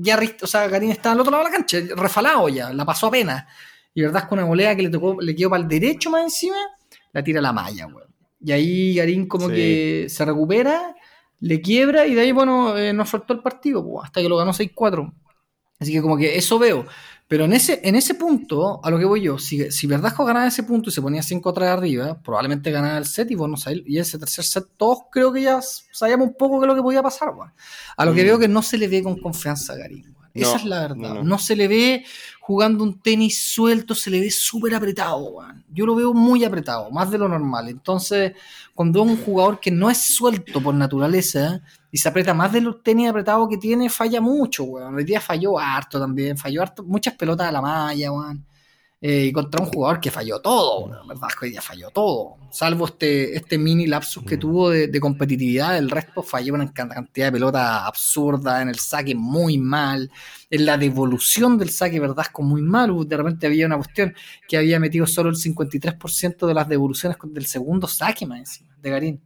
ya, 0.00 0.18
o 0.42 0.46
sea, 0.48 0.66
Garín 0.66 0.90
estaba 0.90 1.12
al 1.12 1.20
otro 1.20 1.30
lado 1.30 1.44
de 1.44 1.50
la 1.50 1.56
cancha, 1.56 1.78
refalado 1.94 2.48
ya, 2.48 2.72
la 2.72 2.84
pasó 2.84 3.06
apenas. 3.06 3.44
Y 3.94 4.02
Verdasco 4.02 4.34
una 4.34 4.42
volea 4.42 4.74
que 4.74 4.82
le 4.82 4.90
tocó, 4.90 5.20
le 5.20 5.36
quedó 5.36 5.50
para 5.50 5.62
el 5.62 5.68
derecho 5.68 6.10
más 6.10 6.24
encima, 6.24 6.56
la 7.12 7.22
tira 7.22 7.38
a 7.38 7.42
la 7.42 7.52
malla, 7.52 7.86
weón. 7.86 8.08
Y 8.40 8.50
ahí 8.50 8.96
Garín 8.96 9.28
como 9.28 9.46
que 9.48 10.06
se 10.08 10.24
recupera, 10.24 10.96
le 11.38 11.60
quiebra 11.60 12.08
y 12.08 12.14
de 12.16 12.22
ahí, 12.22 12.32
bueno, 12.32 12.76
eh, 12.76 12.92
nos 12.92 13.08
soltó 13.08 13.34
el 13.34 13.40
partido, 13.40 14.02
hasta 14.02 14.20
que 14.20 14.28
lo 14.28 14.36
ganó 14.36 14.52
6-4. 14.52 15.14
Así 15.78 15.92
que 15.92 16.00
como 16.02 16.16
que 16.16 16.36
eso 16.36 16.58
veo. 16.58 16.86
Pero 17.28 17.44
en 17.44 17.52
ese, 17.52 17.80
en 17.82 17.96
ese 17.96 18.14
punto, 18.14 18.80
a 18.84 18.90
lo 18.90 18.98
que 18.98 19.04
voy 19.04 19.20
yo, 19.20 19.36
si, 19.36 19.70
si 19.72 19.88
Verdasco 19.88 20.24
ganaba 20.24 20.46
ese 20.46 20.62
punto 20.62 20.90
y 20.90 20.92
se 20.92 21.02
ponía 21.02 21.22
5 21.22 21.48
atrás 21.48 21.70
arriba, 21.70 22.20
probablemente 22.22 22.70
ganaba 22.70 22.98
el 22.98 23.04
set 23.04 23.28
y 23.32 23.34
vos 23.34 23.48
no 23.48 23.56
y 23.84 23.98
ese 23.98 24.16
tercer 24.16 24.44
set 24.44 24.64
todos 24.76 24.98
creo 25.10 25.32
que 25.32 25.42
ya 25.42 25.60
sabíamos 25.90 26.28
un 26.28 26.34
poco 26.34 26.60
qué 26.60 26.66
es 26.66 26.68
lo 26.68 26.76
que 26.76 26.82
podía 26.82 27.02
pasar, 27.02 27.30
A 27.96 28.04
lo 28.04 28.14
que 28.14 28.22
mm. 28.22 28.26
veo 28.26 28.38
que 28.38 28.48
no 28.48 28.62
se 28.62 28.78
le 28.78 28.86
ve 28.86 29.02
con 29.02 29.18
confianza 29.18 29.72
a 29.72 29.76
Garín, 29.76 30.14
Esa 30.34 30.56
es 30.56 30.64
la 30.64 30.80
verdad. 30.82 31.22
No, 31.24 31.38
se 31.38 31.56
le 31.56 31.66
ve 31.66 32.04
jugando 32.40 32.84
un 32.84 33.00
tenis 33.00 33.40
suelto, 33.40 33.96
se 33.96 34.08
le 34.08 34.20
ve 34.20 34.30
súper 34.30 34.76
apretado, 34.76 35.42
Yo 35.72 35.84
lo 35.84 35.96
veo 35.96 36.14
muy 36.14 36.44
apretado, 36.44 36.92
más 36.92 37.10
de 37.10 37.18
lo 37.18 37.28
normal. 37.28 37.68
Entonces, 37.68 38.34
cuando 38.72 39.02
es 39.02 39.10
un 39.10 39.16
jugador 39.16 39.58
que 39.58 39.72
no 39.72 39.90
es 39.90 39.98
suelto 39.98 40.60
por 40.60 40.76
naturaleza, 40.76 41.60
y 41.96 41.98
se 41.98 42.10
aprieta 42.10 42.34
más 42.34 42.52
de 42.52 42.60
los 42.60 42.82
tenis 42.82 43.08
apretados 43.08 43.48
que 43.48 43.56
tiene, 43.56 43.88
falla 43.88 44.20
mucho, 44.20 44.64
weón. 44.64 44.96
Hoy 44.96 45.04
día 45.04 45.18
falló 45.18 45.58
harto 45.58 45.98
también, 45.98 46.36
falló 46.36 46.60
harto, 46.60 46.84
muchas 46.84 47.14
pelotas 47.14 47.48
a 47.48 47.52
la 47.52 47.62
malla, 47.62 48.12
weón. 48.12 48.44
eh, 49.00 49.24
y 49.28 49.32
contra 49.32 49.64
un 49.64 49.70
jugador 49.70 49.98
que 49.98 50.10
falló 50.10 50.38
todo, 50.42 50.90
¿verdad? 51.08 51.28
Que 51.28 51.46
hoy 51.46 51.50
día 51.52 51.62
falló 51.62 51.88
todo, 51.88 52.36
salvo 52.50 52.84
este, 52.84 53.34
este 53.34 53.56
mini 53.56 53.86
lapsus 53.86 54.24
que 54.24 54.36
tuvo 54.36 54.68
de, 54.68 55.00
competitividad, 55.00 55.78
el 55.78 55.88
resto 55.88 56.22
falló 56.22 56.52
una 56.52 56.70
cantidad 56.70 57.28
de 57.28 57.32
pelota 57.32 57.86
absurda, 57.86 58.60
en 58.60 58.68
el 58.68 58.78
saque 58.78 59.14
muy 59.14 59.56
mal, 59.56 60.10
en 60.50 60.66
la 60.66 60.76
devolución 60.76 61.56
del 61.56 61.70
saque, 61.70 61.98
¿verdad? 61.98 62.26
Con 62.30 62.46
muy 62.46 62.60
mal, 62.60 62.90
de 63.08 63.16
repente 63.16 63.46
había 63.46 63.64
una 63.64 63.76
cuestión 63.76 64.14
que 64.46 64.58
había 64.58 64.78
metido 64.78 65.06
solo 65.06 65.30
el 65.30 65.36
53% 65.36 66.46
de 66.46 66.52
las 66.52 66.68
devoluciones 66.68 67.16
del 67.24 67.46
segundo 67.46 67.88
saque 67.88 68.26
más 68.26 68.40
encima, 68.40 68.76
de 68.82 68.90
Garín. 68.90 69.25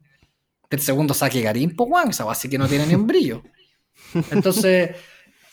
Del 0.70 0.80
segundo 0.80 1.12
saque 1.12 1.42
Garín, 1.42 1.74
pues, 1.74 1.90
bueno, 1.90 2.10
esa 2.10 2.24
base 2.24 2.48
que 2.48 2.56
no 2.56 2.68
tiene 2.68 2.86
ni 2.86 2.94
un 2.94 3.06
brillo. 3.06 3.42
Entonces... 4.30 4.90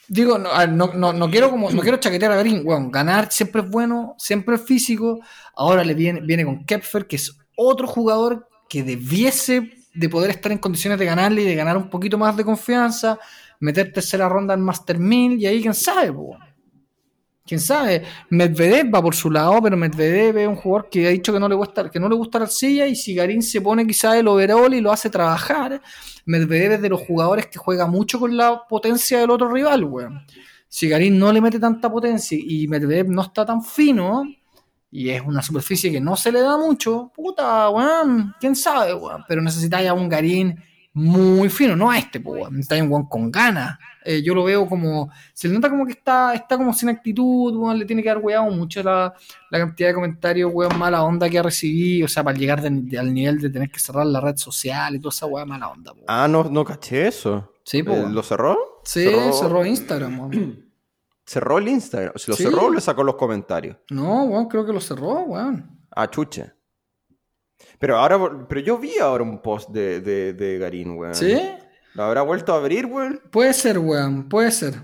Digo, 0.09 0.37
no, 0.37 0.65
no, 0.67 1.11
no, 1.11 1.29
quiero 1.29 1.51
como, 1.51 1.69
no 1.69 1.81
quiero 1.81 1.97
chaquetear 1.97 2.31
a 2.31 2.37
Garín, 2.37 2.63
bueno, 2.63 2.89
ganar 2.89 3.29
siempre 3.29 3.61
es 3.61 3.69
bueno, 3.69 4.15
siempre 4.17 4.55
es 4.55 4.61
físico. 4.61 5.19
Ahora 5.53 5.83
le 5.83 5.93
viene, 5.93 6.21
viene 6.21 6.45
con 6.45 6.63
Kepfer, 6.63 7.07
que 7.07 7.17
es 7.17 7.37
otro 7.57 7.87
jugador 7.87 8.47
que 8.69 8.83
debiese 8.83 9.69
de 9.93 10.09
poder 10.09 10.29
estar 10.29 10.51
en 10.51 10.59
condiciones 10.59 10.99
de 10.99 11.05
ganarle 11.05 11.41
y 11.41 11.45
de 11.45 11.55
ganar 11.55 11.75
un 11.75 11.89
poquito 11.89 12.17
más 12.17 12.37
de 12.37 12.45
confianza, 12.45 13.19
meter 13.59 13.91
tercera 13.91 14.29
ronda 14.29 14.53
en 14.53 14.61
Master 14.61 14.99
1000 14.99 15.39
y 15.39 15.45
ahí 15.47 15.61
quién 15.61 15.73
sabe, 15.73 16.13
quién 17.47 17.59
sabe. 17.59 18.03
Medvedev 18.29 18.93
va 18.93 19.01
por 19.01 19.15
su 19.15 19.31
lado, 19.31 19.61
pero 19.61 19.77
Medvedev 19.77 20.37
es 20.37 20.47
un 20.47 20.55
jugador 20.55 20.89
que 20.89 21.07
ha 21.07 21.09
dicho 21.09 21.33
que 21.33 21.39
no 21.39 21.49
le 21.49 21.55
gusta, 21.55 21.89
que 21.89 21.99
no 21.99 22.09
le 22.09 22.15
gusta 22.15 22.39
la 22.39 22.47
silla 22.47 22.85
y 22.85 22.95
si 22.95 23.15
Garín 23.15 23.41
se 23.41 23.61
pone 23.61 23.87
quizá 23.87 24.17
el 24.19 24.27
overall 24.27 24.73
y 24.73 24.81
lo 24.81 24.91
hace 24.91 25.09
trabajar, 25.09 25.81
Medvedev 26.25 26.73
es 26.73 26.81
de 26.81 26.89
los 26.89 27.01
jugadores 27.01 27.47
que 27.47 27.57
juega 27.57 27.87
mucho 27.87 28.19
con 28.19 28.35
la 28.35 28.67
potencia 28.67 29.19
del 29.19 29.31
otro 29.31 29.51
rival, 29.51 29.85
weón. 29.85 30.21
Si 30.67 30.89
Garín 30.89 31.17
no 31.17 31.31
le 31.31 31.39
mete 31.39 31.59
tanta 31.59 31.89
potencia 31.89 32.37
y 32.39 32.67
Medvedev 32.67 33.09
no 33.09 33.21
está 33.21 33.45
tan 33.45 33.63
fino, 33.63 34.23
y 34.91 35.09
es 35.09 35.21
una 35.21 35.41
superficie 35.41 35.91
que 35.91 36.01
no 36.01 36.15
se 36.15 36.31
le 36.31 36.41
da 36.41 36.57
mucho, 36.57 37.11
puta, 37.15 37.69
weón, 37.69 38.35
quién 38.39 38.55
sabe, 38.55 38.93
weón. 38.93 39.23
Pero 39.27 39.41
necesitáis 39.41 39.87
a 39.89 39.93
un 39.93 40.09
Garín 40.09 40.61
muy 40.93 41.49
fino, 41.49 41.75
no 41.75 41.91
a 41.91 41.97
este, 41.97 42.19
pues, 42.19 42.49
necesitáis 42.51 42.83
un 42.83 42.91
weón 42.91 43.07
con 43.07 43.31
ganas. 43.31 43.77
Eh, 44.09 44.23
yo 44.23 44.33
lo 44.33 44.45
veo 44.45 44.65
como, 44.69 45.11
se 45.33 45.49
le 45.49 45.55
nota 45.55 45.69
como 45.69 45.85
que 45.85 45.91
está, 45.91 46.33
está 46.33 46.55
como 46.55 46.71
sin 46.71 46.87
actitud, 46.87 47.53
weón, 47.53 47.77
le 47.77 47.83
tiene 47.83 48.01
que 48.01 48.07
dar 48.07 48.19
weón 48.19 48.57
mucho 48.57 48.81
la, 48.81 49.13
cantidad 49.51 49.89
de 49.89 49.95
comentarios, 49.95 50.49
weón, 50.53 50.79
mala 50.79 51.03
onda 51.03 51.29
que 51.29 51.37
ha 51.37 51.43
recibido, 51.43 52.05
o 52.05 52.07
sea, 52.07 52.23
para 52.23 52.37
llegar 52.37 52.61
al 52.61 53.13
nivel 53.13 53.37
de 53.41 53.49
tener 53.49 53.69
que 53.69 53.79
cerrar 53.79 54.05
la 54.05 54.21
red 54.21 54.37
social 54.37 54.95
y 54.95 55.01
toda 55.01 55.09
esa 55.09 55.25
weón 55.25 55.49
mala 55.49 55.67
onda. 55.67 55.91
Ah, 56.07 56.25
no, 56.25 56.45
no 56.45 56.63
caché 56.63 57.05
eso. 57.05 57.51
Sí, 57.65 57.83
pues. 57.83 58.09
¿Lo 58.09 58.23
cerró? 58.23 58.79
Sí, 58.85 59.09
cerró, 59.33 59.65
Instagram, 59.65 60.19
weón. 60.21 60.65
¿Cerró 61.25 61.57
el 61.57 61.67
Instagram? 61.67 62.13
Si 62.15 62.31
lo 62.31 62.37
cerró 62.37 62.67
o 62.67 62.71
le 62.71 62.79
sacó 62.79 63.03
los 63.03 63.15
comentarios. 63.15 63.75
No, 63.89 64.23
weón, 64.23 64.47
creo 64.47 64.65
que 64.65 64.71
lo 64.71 64.79
cerró, 64.79 65.19
weón. 65.23 65.85
Ah, 65.91 66.09
chuche. 66.09 66.53
Pero 67.77 67.97
ahora, 67.97 68.47
pero 68.47 68.61
yo 68.61 68.77
vi 68.77 68.99
ahora 68.99 69.25
un 69.25 69.41
post 69.41 69.69
de, 69.71 69.99
de, 69.99 70.31
de 70.31 70.57
Garín, 70.59 70.97
weón. 70.97 71.13
¿Sí? 71.13 71.37
¿Lo 71.97 72.03
habrá 72.03 72.21
vuelto 72.21 72.53
a 72.53 72.57
abrir, 72.57 72.85
weón? 72.85 73.19
Puede 73.31 73.53
ser, 73.53 73.79
weón, 73.79 74.29
puede 74.29 74.51
ser. 74.51 74.75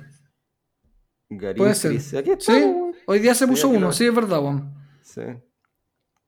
puede 1.55 1.75
ser. 1.75 2.01
sí, 2.01 2.51
hoy 3.05 3.19
día 3.19 3.35
se 3.35 3.45
puso 3.47 3.69
uno, 3.69 3.93
sí, 3.93 4.07
es 4.07 4.15
verdad, 4.15 4.39
weón. 4.39 4.73
Sí. 5.03 5.21
Eh, 5.21 5.43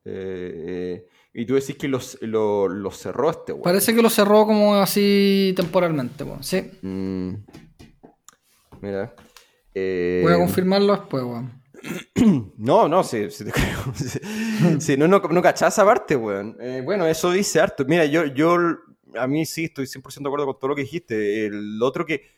eh, 0.05 1.07
y 1.33 1.43
tú 1.47 1.55
decís 1.55 1.75
que 1.75 1.87
lo, 1.87 2.67
lo, 2.67 2.91
cerró 2.91 3.31
este, 3.31 3.51
weón. 3.51 3.63
Parece 3.63 3.95
que 3.95 4.01
lo 4.03 4.11
cerró 4.11 4.45
como 4.45 4.75
así 4.75 5.55
temporalmente, 5.55 6.23
weón, 6.23 6.43
sí. 6.43 6.69
Mm. 6.83 7.33
Mira. 8.79 9.15
Eh, 9.73 10.21
Voy 10.21 10.33
a 10.33 10.37
confirmarlo 10.37 10.97
después, 10.97 11.23
weón. 11.23 11.63
No, 12.57 12.87
no, 12.87 13.03
sí, 13.03 13.31
sí 13.31 13.43
te 13.43 13.51
creo. 13.53 14.79
sí, 14.79 14.97
no, 14.97 15.07
no, 15.07 15.17
no 15.17 15.41
cachás 15.41 15.73
esa 15.73 15.83
parte, 15.83 16.15
weón. 16.15 16.55
bueno, 16.83 17.07
eso 17.07 17.31
dice 17.31 17.59
harto. 17.59 17.85
Mira, 17.85 18.05
yo, 18.05 18.25
yo 18.25 18.55
a 19.17 19.27
mí 19.27 19.45
sí 19.45 19.65
estoy 19.65 19.85
100% 19.85 20.23
de 20.23 20.27
acuerdo 20.29 20.45
con 20.45 20.59
todo 20.59 20.69
lo 20.69 20.75
que 20.75 20.83
dijiste. 20.83 21.45
El 21.45 21.81
otro 21.81 22.05
que 22.05 22.35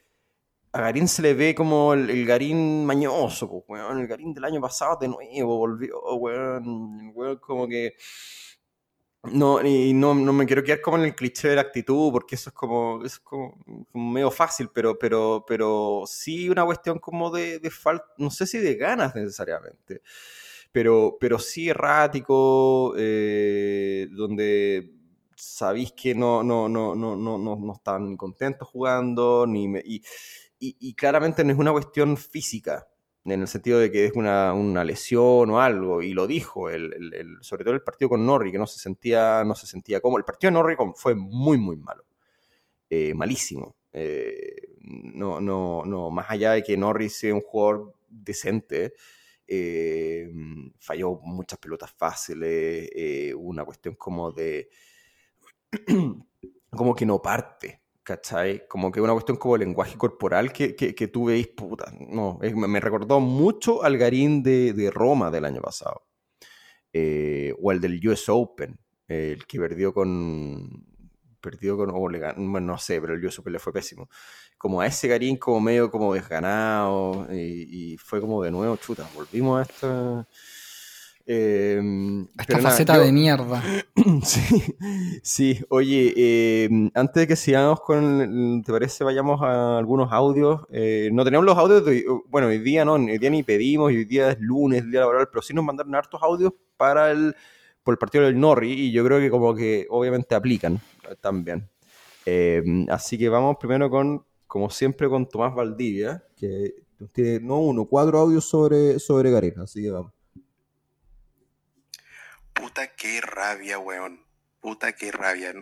a 0.72 0.82
Garín 0.82 1.08
se 1.08 1.22
le 1.22 1.34
ve 1.34 1.56
como 1.56 1.94
el, 1.94 2.26
Garín 2.26 2.86
mañoso, 2.86 3.50
pues, 3.50 3.64
weón. 3.68 4.00
El 4.00 4.08
Garín 4.08 4.34
del 4.34 4.46
año 4.46 4.62
pasado 4.62 4.98
de 5.00 5.08
nuevo 5.08 5.58
volvió, 5.58 6.00
weón. 6.16 7.12
weón 7.16 7.38
como 7.38 7.68
que. 7.68 7.96
No, 9.24 9.62
y 9.66 9.94
no, 9.94 10.14
no, 10.14 10.32
me 10.32 10.46
quiero 10.46 10.64
quedar 10.64 10.80
como 10.82 10.98
en 10.98 11.04
el 11.04 11.16
cliché 11.16 11.50
de 11.50 11.56
la 11.56 11.62
actitud, 11.62 12.12
porque 12.12 12.36
eso 12.36 12.50
es 12.50 12.54
como, 12.54 13.04
es 13.04 13.20
como, 13.20 13.58
medio 13.94 14.32
fácil, 14.32 14.70
pero, 14.74 14.98
pero, 14.98 15.44
pero 15.46 16.04
sí 16.08 16.48
una 16.50 16.64
cuestión 16.64 17.00
como 17.00 17.30
de, 17.32 17.60
de 17.60 17.70
falta, 17.70 18.06
no 18.18 18.30
sé 18.32 18.46
si 18.48 18.60
de 18.60 18.76
ganas 18.76 19.16
necesariamente, 19.16 20.02
pero, 20.72 21.18
pero 21.20 21.40
sí 21.40 21.68
errático, 21.70 22.94
eh, 22.98 24.08
donde 24.12 24.97
sabéis 25.38 25.94
que 25.94 26.16
no, 26.16 26.44
no, 26.44 26.68
no, 26.68 26.96
no, 26.96 27.16
no, 27.16 27.38
no, 27.38 27.74
están 27.74 28.18
contentos 28.18 28.68
jugando, 28.68 29.46
ni 29.48 29.66
y, 29.86 30.02
y, 30.60 30.94
claramente 30.96 31.44
no 31.44 31.54
es 31.54 31.60
una 31.60 31.72
cuestión 31.72 32.18
física, 32.18 32.88
en 33.24 33.42
el 33.42 33.48
sentido 33.48 33.80
de 33.80 33.92
que 33.92 34.06
es 34.06 34.14
una, 34.16 34.54
una 34.54 34.84
lesión 34.84 35.50
o 35.52 35.62
algo, 35.62 36.02
y 36.02 36.14
lo 36.14 36.26
dijo, 36.26 36.70
el, 36.70 37.14
el, 37.14 37.38
sobre 37.42 37.64
todo 37.64 37.76
el 37.76 37.84
partido 37.84 38.10
con 38.10 38.26
Norri, 38.26 38.52
que 38.52 38.58
no 38.58 38.66
se 38.66 38.80
sentía, 38.80 39.44
no 39.44 39.54
se 39.54 39.68
sentía 39.68 40.02
como. 40.02 40.18
El 40.18 40.24
partido 40.26 40.50
de 40.50 40.54
Norri 40.54 40.76
fue 40.96 41.14
muy, 41.14 41.58
muy 41.58 41.78
malo, 41.78 42.06
eh, 42.90 43.14
malísimo. 43.14 43.76
Eh, 43.94 44.56
no, 44.82 45.40
no, 45.42 45.84
no, 45.86 46.10
más 46.10 46.28
allá 46.30 46.54
de 46.54 46.64
que 46.64 46.78
Norri 46.78 47.10
sea 47.10 47.36
un 47.36 47.42
jugador 47.42 47.94
decente, 48.10 48.94
eh, 49.46 50.30
falló 50.80 51.20
muchas 51.22 51.60
pelotas 51.60 51.92
fáciles, 51.92 52.90
una 53.36 53.64
cuestión 53.66 53.96
como 53.96 54.32
de 54.32 54.70
como 56.72 56.96
que 56.96 57.06
no 57.06 57.22
parte, 57.22 57.82
¿cachai? 58.04 58.68
Como 58.68 58.92
que 58.92 59.02
una 59.02 59.14
cuestión 59.14 59.38
como 59.38 59.56
el 59.56 59.62
lenguaje 59.62 59.98
corporal 59.98 60.52
que, 60.54 60.76
que, 60.76 61.08
tú 61.08 61.26
veis, 61.26 61.48
puta, 61.48 61.92
no, 62.00 62.40
me 62.42 62.80
recordó 62.80 63.20
mucho 63.20 63.84
al 63.84 63.98
Garín 63.98 64.44
de, 64.44 64.74
de 64.74 64.92
Roma 64.92 65.32
del 65.32 65.46
año 65.46 65.62
pasado, 65.62 66.08
eh, 66.94 67.54
o 67.62 67.72
el 67.72 67.82
del 67.82 68.00
US 68.08 68.30
Open, 68.30 68.80
el 69.08 69.46
que 69.46 69.60
perdió 69.60 69.94
con, 69.94 70.86
perdió 71.42 71.78
con, 71.78 71.92
bueno, 71.92 72.60
no 72.60 72.78
sé, 72.78 73.02
pero 73.02 73.14
el 73.14 73.26
US 73.26 73.40
Open 73.40 73.54
le 73.54 73.60
fue 73.60 73.74
pésimo. 73.74 74.10
Como 74.58 74.82
a 74.82 74.88
ese 74.88 75.08
Garín 75.08 75.38
como 75.38 75.60
medio 75.60 75.92
como 75.92 76.14
desganado, 76.14 77.28
y, 77.32 77.94
y 77.94 77.98
fue 77.98 78.22
como 78.22 78.42
de 78.44 78.52
nuevo, 78.52 78.76
chuta, 78.78 79.08
volvimos 79.16 79.60
a 79.60 79.62
esta 79.64 80.28
Em, 81.30 82.26
Esta 82.40 82.60
faceta 82.60 82.98
de 82.98 83.12
mierda. 83.12 83.62
sí, 84.24 84.64
sí. 85.22 85.60
Oye, 85.68 86.14
em, 86.64 86.90
antes 86.94 87.16
de 87.16 87.28
que 87.28 87.36
sigamos 87.36 87.82
con, 87.82 88.64
¿te 88.66 88.72
parece? 88.72 89.04
Vayamos 89.04 89.42
a 89.42 89.78
algunos 89.78 90.10
audios. 90.14 90.62
Eh, 90.72 91.10
no 91.12 91.26
tenemos 91.26 91.46
los 91.46 91.58
audios, 91.58 91.84
de, 91.84 92.06
bueno, 92.30 92.48
hoy 92.48 92.60
día 92.60 92.86
no, 92.86 92.94
hoy 92.94 93.18
día 93.18 93.30
ni 93.30 93.44
pedimos, 93.44 93.88
hoy 93.88 94.06
día 94.06 94.32
es 94.32 94.40
lunes, 94.40 94.90
día 94.90 95.02
laboral, 95.02 95.28
pero 95.30 95.42
sí 95.42 95.54
nos 95.54 95.66
mandaron 95.66 95.94
hartos 95.96 96.24
audios 96.24 96.54
para 96.78 97.12
el, 97.12 97.36
por 97.84 97.94
el 97.96 97.98
partido 97.98 98.24
del 98.24 98.40
Norri 98.40 98.72
y 98.72 98.92
yo 98.94 99.04
creo 99.04 99.20
que 99.20 99.30
como 99.30 99.54
que 99.54 99.86
obviamente 99.90 100.34
aplican 100.34 100.80
también. 101.20 101.70
Em, 102.26 102.86
así 102.90 103.18
que 103.18 103.28
vamos 103.28 103.58
primero 103.60 103.90
con, 103.90 104.24
como 104.48 104.70
siempre, 104.70 105.10
con 105.10 105.28
Tomás 105.28 105.54
Valdivia, 105.54 106.24
que 106.38 106.74
tiene, 107.12 107.42
no 107.42 107.60
uno, 107.60 107.84
cuatro 107.84 108.18
audios 108.18 108.46
sobre, 108.46 108.98
sobre 109.00 109.30
Garena, 109.30 109.64
así 109.64 109.82
que 109.82 109.92
vamos. 109.92 110.17
Puta 112.58 112.88
qué 112.88 113.22
rabia, 113.22 113.78
weón. 113.78 114.26
Puta 114.62 114.94
qué 114.94 115.12
rabia. 115.12 115.54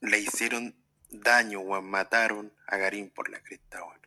Le 0.00 0.18
hicieron 0.18 0.74
daño, 1.10 1.60
weón. 1.60 1.90
Mataron 1.90 2.52
a 2.66 2.78
Garín 2.78 3.10
por 3.10 3.28
la 3.28 3.42
cresta, 3.42 3.84
weón. 3.84 4.00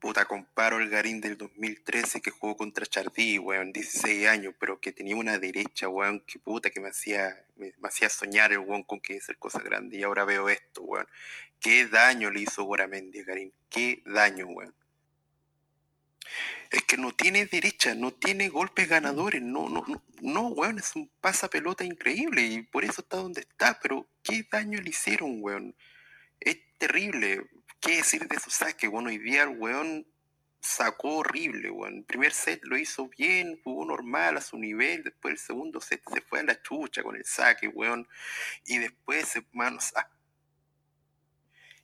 Puta, 0.00 0.24
comparo 0.24 0.78
el 0.78 0.88
Garín 0.88 1.20
del 1.20 1.36
2013 1.36 2.20
que 2.22 2.30
jugó 2.30 2.56
contra 2.56 2.86
Chardí, 2.86 3.38
weón, 3.38 3.72
16 3.72 4.28
años, 4.28 4.54
pero 4.58 4.80
que 4.80 4.92
tenía 4.92 5.16
una 5.16 5.38
derecha, 5.38 5.88
weón, 5.88 6.20
que 6.20 6.38
puta, 6.38 6.70
que 6.70 6.80
me 6.80 6.88
hacía, 6.88 7.44
me, 7.56 7.74
hacía 7.82 8.08
soñar 8.08 8.52
el 8.52 8.58
weón 8.58 8.82
con 8.82 9.00
que 9.00 9.18
hacer 9.18 9.36
cosas 9.38 9.62
grandes. 9.62 9.98
Y 9.98 10.04
ahora 10.04 10.24
veo 10.24 10.48
esto, 10.48 10.82
weón. 10.82 11.06
Qué 11.60 11.86
daño 11.86 12.30
le 12.30 12.40
hizo 12.40 12.64
Goramendi 12.64 13.20
a 13.20 13.24
Garín. 13.24 13.52
Qué 13.68 14.02
daño, 14.06 14.46
weón 14.46 14.74
es 16.70 16.82
que 16.84 16.96
no 16.96 17.12
tiene 17.12 17.46
derecha, 17.46 17.94
no 17.94 18.12
tiene 18.12 18.48
golpes 18.48 18.88
ganadores, 18.88 19.42
no, 19.42 19.68
no, 19.68 19.84
no, 19.86 20.02
no, 20.20 20.48
weón, 20.48 20.78
es 20.78 20.94
un 20.96 21.10
pasapelota 21.20 21.84
increíble 21.84 22.42
y 22.42 22.62
por 22.62 22.84
eso 22.84 23.02
está 23.02 23.18
donde 23.18 23.42
está, 23.42 23.78
pero 23.80 24.08
qué 24.22 24.46
daño 24.50 24.80
le 24.80 24.90
hicieron, 24.90 25.38
weón. 25.40 25.74
Es 26.40 26.58
terrible. 26.78 27.46
¿Qué 27.80 27.96
decir 27.96 28.26
de 28.26 28.40
su 28.40 28.50
saque? 28.50 28.88
Bueno, 28.88 29.08
hoy 29.08 29.18
día 29.18 29.44
el 29.44 29.58
weón 29.58 30.06
sacó 30.60 31.18
horrible, 31.18 31.70
weón. 31.70 31.98
El 31.98 32.04
primer 32.04 32.32
set 32.32 32.60
lo 32.64 32.76
hizo 32.76 33.08
bien, 33.08 33.60
jugó 33.62 33.84
normal 33.84 34.36
a 34.36 34.40
su 34.40 34.58
nivel, 34.58 35.04
después 35.04 35.32
el 35.32 35.38
segundo 35.38 35.80
set 35.80 36.02
se 36.12 36.20
fue 36.22 36.40
a 36.40 36.44
la 36.44 36.60
chucha 36.62 37.02
con 37.02 37.16
el 37.16 37.24
saque, 37.24 37.68
weón. 37.68 38.08
Y 38.66 38.78
después, 38.78 39.38
manos, 39.52 39.92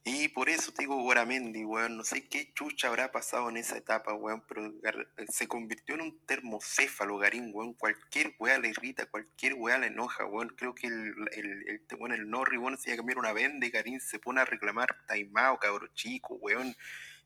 Y 0.05 0.29
por 0.29 0.49
eso 0.49 0.73
te 0.73 0.83
digo 0.83 1.01
Guaramendi, 1.01 1.65
weón. 1.65 1.97
No 1.97 2.03
sé 2.05 2.29
qué 2.29 2.53
chucha 2.55 2.89
habrá 2.89 3.13
pasado 3.13 3.49
en 3.51 3.57
esa 3.57 3.77
etapa, 3.77 4.13
weón. 4.15 4.45
Pero 4.49 4.73
Gar- 4.81 5.09
se 5.29 5.47
convirtió 5.47 5.95
en 5.95 6.01
un 6.01 6.27
termocéfalo, 6.27 7.19
Garín, 7.19 7.51
weón. 7.55 7.75
Cualquier 7.75 8.35
weá 8.41 8.59
le 8.59 8.71
irrita, 8.71 9.07
cualquier 9.07 9.55
weá 9.55 9.79
le 9.79 9.87
enoja, 9.89 10.25
weón. 10.27 10.49
Creo 10.57 10.75
que 10.75 10.89
el, 10.89 11.15
el, 11.33 11.69
el, 11.69 12.13
el, 12.13 12.31
Norri, 12.31 12.59
weón, 12.59 12.79
se 12.79 12.93
iba 12.93 13.01
a 13.01 13.19
una 13.19 13.33
venda 13.33 13.65
y 13.65 13.71
Garín 13.71 14.01
se 14.01 14.19
pone 14.19 14.41
a 14.41 14.45
reclamar 14.45 14.89
taimado, 15.07 15.59
cabro 15.59 15.87
chico, 15.95 16.35
weón. 16.35 16.75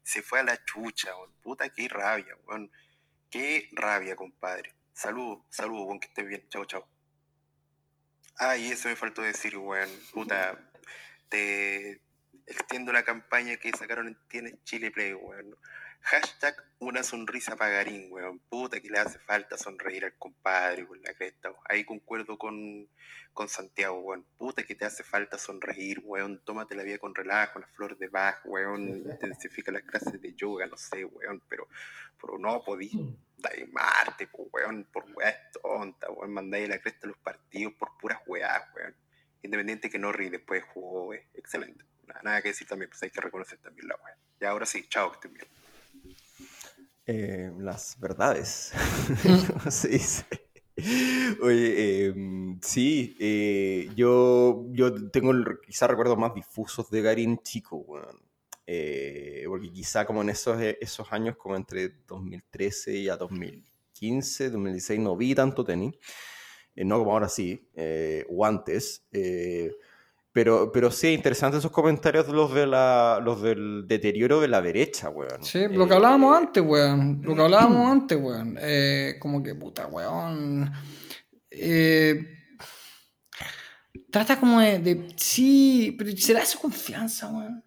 Se 0.02 0.20
fue 0.22 0.40
a 0.40 0.42
la 0.42 0.62
chucha, 0.64 1.16
weón. 1.16 1.32
Puta, 1.42 1.70
qué 1.70 1.88
rabia, 1.88 2.36
weón. 2.46 2.70
Qué 3.30 3.70
rabia, 3.72 4.16
compadre. 4.16 4.74
Saludos, 4.92 5.44
saludos, 5.48 5.86
weón, 5.86 6.00
que 6.00 6.08
estés 6.08 6.26
bien. 6.26 6.46
Chao, 6.50 6.66
chao. 6.66 6.86
Ah, 8.38 8.56
y 8.58 8.66
eso 8.70 8.88
me 8.90 8.96
faltó 8.96 9.22
decir, 9.22 9.56
weón. 9.56 9.88
Puta, 10.12 10.58
te 11.30 12.02
extiendo 12.46 12.92
la 12.92 13.02
campaña 13.02 13.56
que 13.56 13.70
sacaron 13.72 14.08
en 14.08 14.18
Tienes 14.28 14.62
Chile 14.64 14.90
Play, 14.90 15.14
weón. 15.14 15.56
Hashtag 16.00 16.54
una 16.78 17.02
sonrisa 17.02 17.56
para 17.56 17.72
Garín, 17.72 18.12
weón. 18.12 18.38
Puta 18.38 18.80
que 18.80 18.88
le 18.88 18.98
hace 18.98 19.18
falta 19.18 19.58
sonreír 19.58 20.04
al 20.04 20.14
compadre 20.16 20.86
con 20.86 21.02
la 21.02 21.12
cresta. 21.14 21.50
weón. 21.50 21.62
Ahí 21.68 21.84
concuerdo 21.84 22.38
con, 22.38 22.88
con 23.32 23.48
Santiago, 23.48 23.98
weón. 24.00 24.24
Puta 24.38 24.62
que 24.62 24.76
te 24.76 24.84
hace 24.84 25.02
falta 25.02 25.36
sonreír, 25.36 26.00
weón. 26.04 26.40
Tómate 26.44 26.76
la 26.76 26.84
vida 26.84 26.98
con 26.98 27.14
relajo, 27.14 27.58
las 27.58 27.70
flores 27.70 27.98
de 27.98 28.08
Bach, 28.08 28.38
weón. 28.44 28.88
Intensifica 28.88 29.72
las 29.72 29.82
clases 29.82 30.20
de 30.20 30.32
yoga, 30.34 30.66
no 30.66 30.76
sé, 30.76 31.04
weón. 31.04 31.42
Pero, 31.48 31.68
pero 32.20 32.38
no 32.38 32.62
podís 32.62 32.92
taimarte, 33.42 34.28
pues, 34.28 34.48
weón, 34.52 34.84
por 34.92 35.04
weas 35.12 35.36
tontas, 35.60 36.10
weón. 36.14 36.32
Mandáis 36.32 36.68
la 36.68 36.78
cresta 36.78 37.06
a 37.06 37.08
los 37.08 37.18
partidos 37.18 37.72
por 37.74 37.98
puras 37.98 38.20
weas, 38.26 38.62
weón. 38.76 38.94
Independiente 39.42 39.90
que 39.90 39.98
Norri 39.98 40.28
después 40.28 40.62
jugó, 40.72 41.14
eh, 41.14 41.26
excelente. 41.34 41.84
Nada, 42.06 42.20
nada 42.22 42.42
que 42.42 42.48
decir 42.48 42.66
también, 42.66 42.90
pues 42.90 43.02
hay 43.02 43.10
que 43.10 43.20
reconocer 43.20 43.58
también 43.58 43.88
la 43.88 43.96
wea. 43.96 44.16
Y 44.40 44.44
ahora 44.44 44.66
sí, 44.66 44.86
chao, 44.88 45.10
que 45.10 45.16
estén 45.16 45.34
bien. 45.34 45.46
Eh, 47.06 47.52
las 47.58 47.98
verdades. 48.00 48.72
sí, 49.70 49.98
sí. 49.98 50.24
Oye, 51.40 51.74
eh, 52.08 52.14
sí, 52.60 53.16
eh, 53.18 53.90
yo, 53.96 54.66
yo 54.72 55.10
tengo 55.10 55.32
quizá 55.64 55.86
recuerdos 55.86 56.18
más 56.18 56.34
difusos 56.34 56.90
de 56.90 57.02
Garín 57.02 57.38
chico, 57.42 57.76
weón. 57.76 58.20
Eh, 58.66 59.44
porque 59.46 59.70
quizá 59.72 60.04
como 60.04 60.22
en 60.22 60.30
esos, 60.30 60.60
esos 60.60 61.12
años, 61.12 61.36
como 61.36 61.56
entre 61.56 61.88
2013 62.06 62.96
y 62.96 63.08
a 63.08 63.16
2015, 63.16 64.50
2016, 64.50 65.00
no 65.00 65.16
vi 65.16 65.34
tanto 65.34 65.64
tenis. 65.64 65.94
Eh, 66.74 66.84
no 66.84 66.98
como 66.98 67.12
ahora 67.12 67.28
sí, 67.28 67.70
eh, 67.74 68.26
o 68.28 68.44
antes. 68.44 69.06
Pero, 70.36 70.70
pero 70.70 70.90
sí, 70.90 71.14
interesantes 71.14 71.60
esos 71.60 71.70
comentarios 71.70 72.28
los, 72.28 72.52
de 72.52 72.66
la, 72.66 73.18
los 73.24 73.40
del 73.40 73.84
deterioro 73.88 74.38
de 74.38 74.48
la 74.48 74.60
derecha, 74.60 75.08
weón. 75.08 75.42
Sí, 75.42 75.60
lo 75.70 75.86
que 75.86 75.94
Eh, 75.94 75.96
hablábamos 75.96 76.36
antes, 76.36 76.62
weón. 76.62 77.22
Lo 77.24 77.34
que 77.34 77.40
hablábamos 77.40 77.90
antes, 77.90 78.18
weón. 78.20 78.58
Eh, 78.60 79.14
como 79.18 79.42
que 79.42 79.54
puta, 79.54 79.86
weón. 79.86 80.70
Eh, 81.50 82.22
trata 84.10 84.38
como 84.38 84.60
de, 84.60 84.78
de- 84.78 85.08
Sí, 85.16 85.94
pero 85.98 86.10
será 86.18 86.40
esa 86.42 86.58
confianza, 86.58 87.28
weón. 87.28 87.64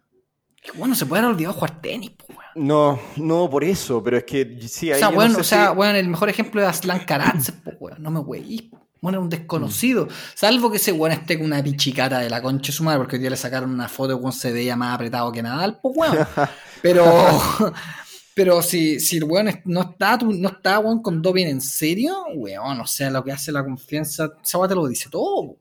Que 0.62 0.70
bueno, 0.72 0.94
se 0.94 1.06
puede 1.06 1.22
haber 1.22 1.34
olvidado 1.34 1.54
jugar 1.54 1.80
tenis, 1.80 2.10
po, 2.10 2.26
weón. 2.28 2.68
No, 2.68 3.00
no 3.16 3.50
por 3.50 3.64
eso, 3.64 4.00
pero 4.02 4.16
es 4.18 4.24
que 4.24 4.58
sí, 4.68 4.90
O 4.90 4.94
ahí 4.94 5.00
sea, 5.00 5.08
yo 5.08 5.12
no 5.14 5.18
weón, 5.18 5.34
sé 5.34 5.40
o 5.40 5.44
sea, 5.44 5.70
si- 5.72 5.76
weón, 5.76 5.96
el 5.96 6.08
mejor 6.08 6.28
ejemplo 6.28 6.60
es 6.62 6.68
Aslan 6.68 7.00
Karatsev, 7.04 7.62
po, 7.64 7.70
weón. 7.80 8.00
No 8.00 8.10
me 8.12 8.20
weís, 8.20 8.62
po. 8.62 8.86
Bueno, 9.00 9.18
es 9.18 9.22
un 9.24 9.30
desconocido. 9.30 10.08
Salvo 10.34 10.70
que 10.70 10.76
ese 10.76 10.92
weón 10.92 11.12
esté 11.12 11.38
con 11.38 11.46
una 11.46 11.62
pichicata 11.62 12.18
de 12.18 12.28
la 12.28 12.42
concha 12.42 12.68
de 12.68 12.76
su 12.76 12.84
madre, 12.84 12.98
porque 12.98 13.16
hoy 13.16 13.20
día 13.20 13.30
le 13.30 13.36
sacaron 13.36 13.70
una 13.70 13.88
foto 13.88 14.20
con 14.20 14.32
se 14.32 14.52
veía 14.52 14.76
más 14.76 14.94
apretado 14.94 15.32
que 15.32 15.42
Nadal, 15.42 15.78
pues 15.80 15.96
weón. 15.96 16.18
Pero, 16.82 17.04
pero 18.34 18.62
si, 18.62 19.00
si 19.00 19.18
el 19.18 19.24
weón 19.24 19.50
no 19.66 19.82
está, 19.82 20.16
no 20.16 20.48
está 20.48 20.78
weón 20.78 21.02
con 21.02 21.20
doping 21.20 21.46
en 21.46 21.60
serio, 21.60 22.24
weón, 22.34 22.80
o 22.80 22.86
sea, 22.86 23.10
lo 23.10 23.22
que 23.22 23.32
hace 23.32 23.52
la 23.52 23.62
confianza, 23.62 24.30
esa 24.42 24.58
weón 24.58 24.68
te 24.70 24.74
lo 24.74 24.86
dice 24.86 25.08
todo, 25.10 25.40
weón. 25.42 25.56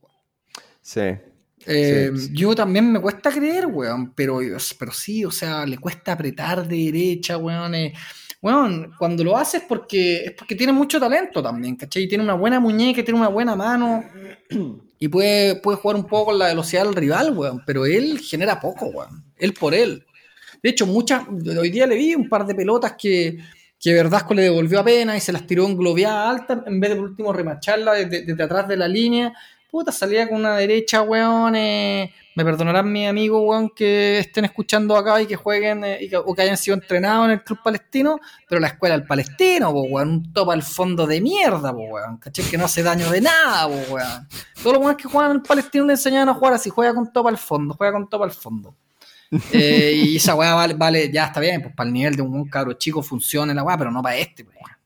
Sí. 0.82 1.02
Eh, 1.66 2.10
Sí, 2.16 2.28
sí. 2.28 2.30
Yo 2.34 2.56
también 2.56 2.90
me 2.92 3.02
cuesta 3.02 3.32
creer, 3.32 3.66
weón, 3.66 4.14
pero, 4.14 4.40
pero 4.78 4.92
sí, 4.94 5.26
o 5.26 5.32
sea, 5.32 5.66
le 5.66 5.78
cuesta 5.78 6.14
apretar 6.14 6.66
de 6.66 6.78
derecha, 6.86 7.38
weón. 7.38 7.76
eh. 7.76 7.94
Weón, 8.42 8.94
cuando 8.98 9.24
lo 9.24 9.36
hace 9.36 9.58
es 9.58 9.64
porque, 9.64 10.24
es 10.26 10.32
porque 10.32 10.56
tiene 10.56 10.72
mucho 10.72 11.00
talento 11.00 11.44
también, 11.44 11.76
¿cachai? 11.76 12.08
Tiene 12.08 12.24
una 12.24 12.36
buena 12.36 12.60
muñeca, 12.60 13.04
tiene 13.04 13.20
una 13.20 13.28
buena 13.28 13.56
mano 13.56 14.04
y 14.98 15.08
puede, 15.10 15.56
puede 15.58 15.78
jugar 15.78 15.98
un 15.98 16.06
poco 16.06 16.28
con 16.28 16.40
la 16.40 16.48
velocidad 16.48 16.86
del 16.86 16.96
rival, 16.96 17.38
weón, 17.38 17.64
pero 17.66 17.86
él 17.86 18.20
genera 18.20 18.60
poco, 18.60 18.86
weón. 18.88 19.26
Él 19.38 19.54
por 19.54 19.74
él. 19.74 20.06
De 20.64 20.70
hecho, 20.70 20.86
muchas, 20.86 21.24
hoy 21.28 21.70
día 21.70 21.86
le 21.86 21.96
vi 21.96 22.16
un 22.16 22.30
par 22.30 22.46
de 22.46 22.56
pelotas 22.56 22.94
que, 22.98 23.40
que 23.80 23.94
Verdasco 23.94 24.34
le 24.34 24.44
devolvió 24.44 24.80
apenas 24.80 25.18
y 25.18 25.20
se 25.22 25.32
las 25.32 25.46
tiró 25.46 25.66
en 25.66 25.78
globeada 25.78 26.30
alta 26.30 26.64
en 26.66 26.80
vez 26.80 26.92
de 26.92 26.96
por 26.98 27.06
último 27.10 27.34
remacharla 27.34 27.94
desde, 27.94 28.24
desde 28.24 28.44
atrás 28.44 28.68
de 28.68 28.78
la 28.78 28.88
línea. 28.88 29.34
Puta, 29.70 29.92
salía 29.92 30.28
con 30.28 30.40
una 30.40 30.56
derecha, 30.56 31.02
weón. 31.04 31.56
eh, 31.56 32.12
me 32.36 32.44
perdonarán 32.46 32.92
mis 32.92 33.08
amigos, 33.08 33.42
weón, 33.46 33.70
que 33.76 34.18
estén 34.20 34.46
escuchando 34.46 34.96
acá 34.96 35.22
y 35.22 35.28
que 35.28 35.36
jueguen 35.36 35.84
eh, 35.84 35.98
y 36.02 36.10
que- 36.10 36.18
o 36.18 36.34
que 36.34 36.42
hayan 36.42 36.58
sido 36.58 36.76
entrenados 36.76 37.26
en 37.26 37.32
el 37.32 37.44
club 37.44 37.60
palestino, 37.64 38.18
pero 38.48 38.62
la 38.62 38.68
escuela 38.68 38.98
del 38.98 39.06
palestino, 39.06 39.72
po, 39.72 39.82
weón, 39.84 40.10
un 40.10 40.34
topa 40.34 40.54
al 40.54 40.64
fondo 40.64 41.06
de 41.06 41.22
mierda, 41.22 41.72
po, 41.74 41.80
weón, 41.84 42.18
¿cachai? 42.18 42.46
Que 42.46 42.58
no 42.58 42.66
hace 42.66 42.82
daño 42.82 43.10
de 43.12 43.22
nada, 43.22 43.68
po, 43.68 43.94
weón. 43.94 44.28
Todos 44.56 44.74
los 44.74 44.82
weones 44.82 44.98
que 44.98 45.08
juegan 45.10 45.32
en 45.32 45.38
el 45.38 45.44
palestino 45.44 45.86
le 45.86 45.94
enseñaban 45.94 46.30
a 46.30 46.34
jugar 46.34 46.54
así, 46.54 46.70
juega 46.70 46.94
con 46.96 47.12
topa 47.12 47.30
al 47.30 47.38
fondo, 47.38 47.74
juega 47.76 47.94
con 47.94 48.10
topa 48.10 48.26
al 48.26 48.32
fondo. 48.32 48.76
Eh, 49.52 49.94
y 49.96 50.16
esa 50.16 50.34
weá 50.34 50.56
vale, 50.56 50.74
vale, 50.74 51.12
ya 51.12 51.26
está 51.26 51.40
bien, 51.40 51.62
pues 51.62 51.76
para 51.76 51.88
el 51.88 51.94
nivel 51.94 52.16
de 52.16 52.22
un 52.24 52.32
buen 52.32 52.46
cabro 52.50 52.74
chico 52.74 53.04
funciona 53.04 53.54
la 53.54 53.62
weá, 53.64 53.78
pero 53.78 53.92
no 53.92 54.02
para 54.02 54.16
este, 54.18 54.42
weón. 54.44 54.79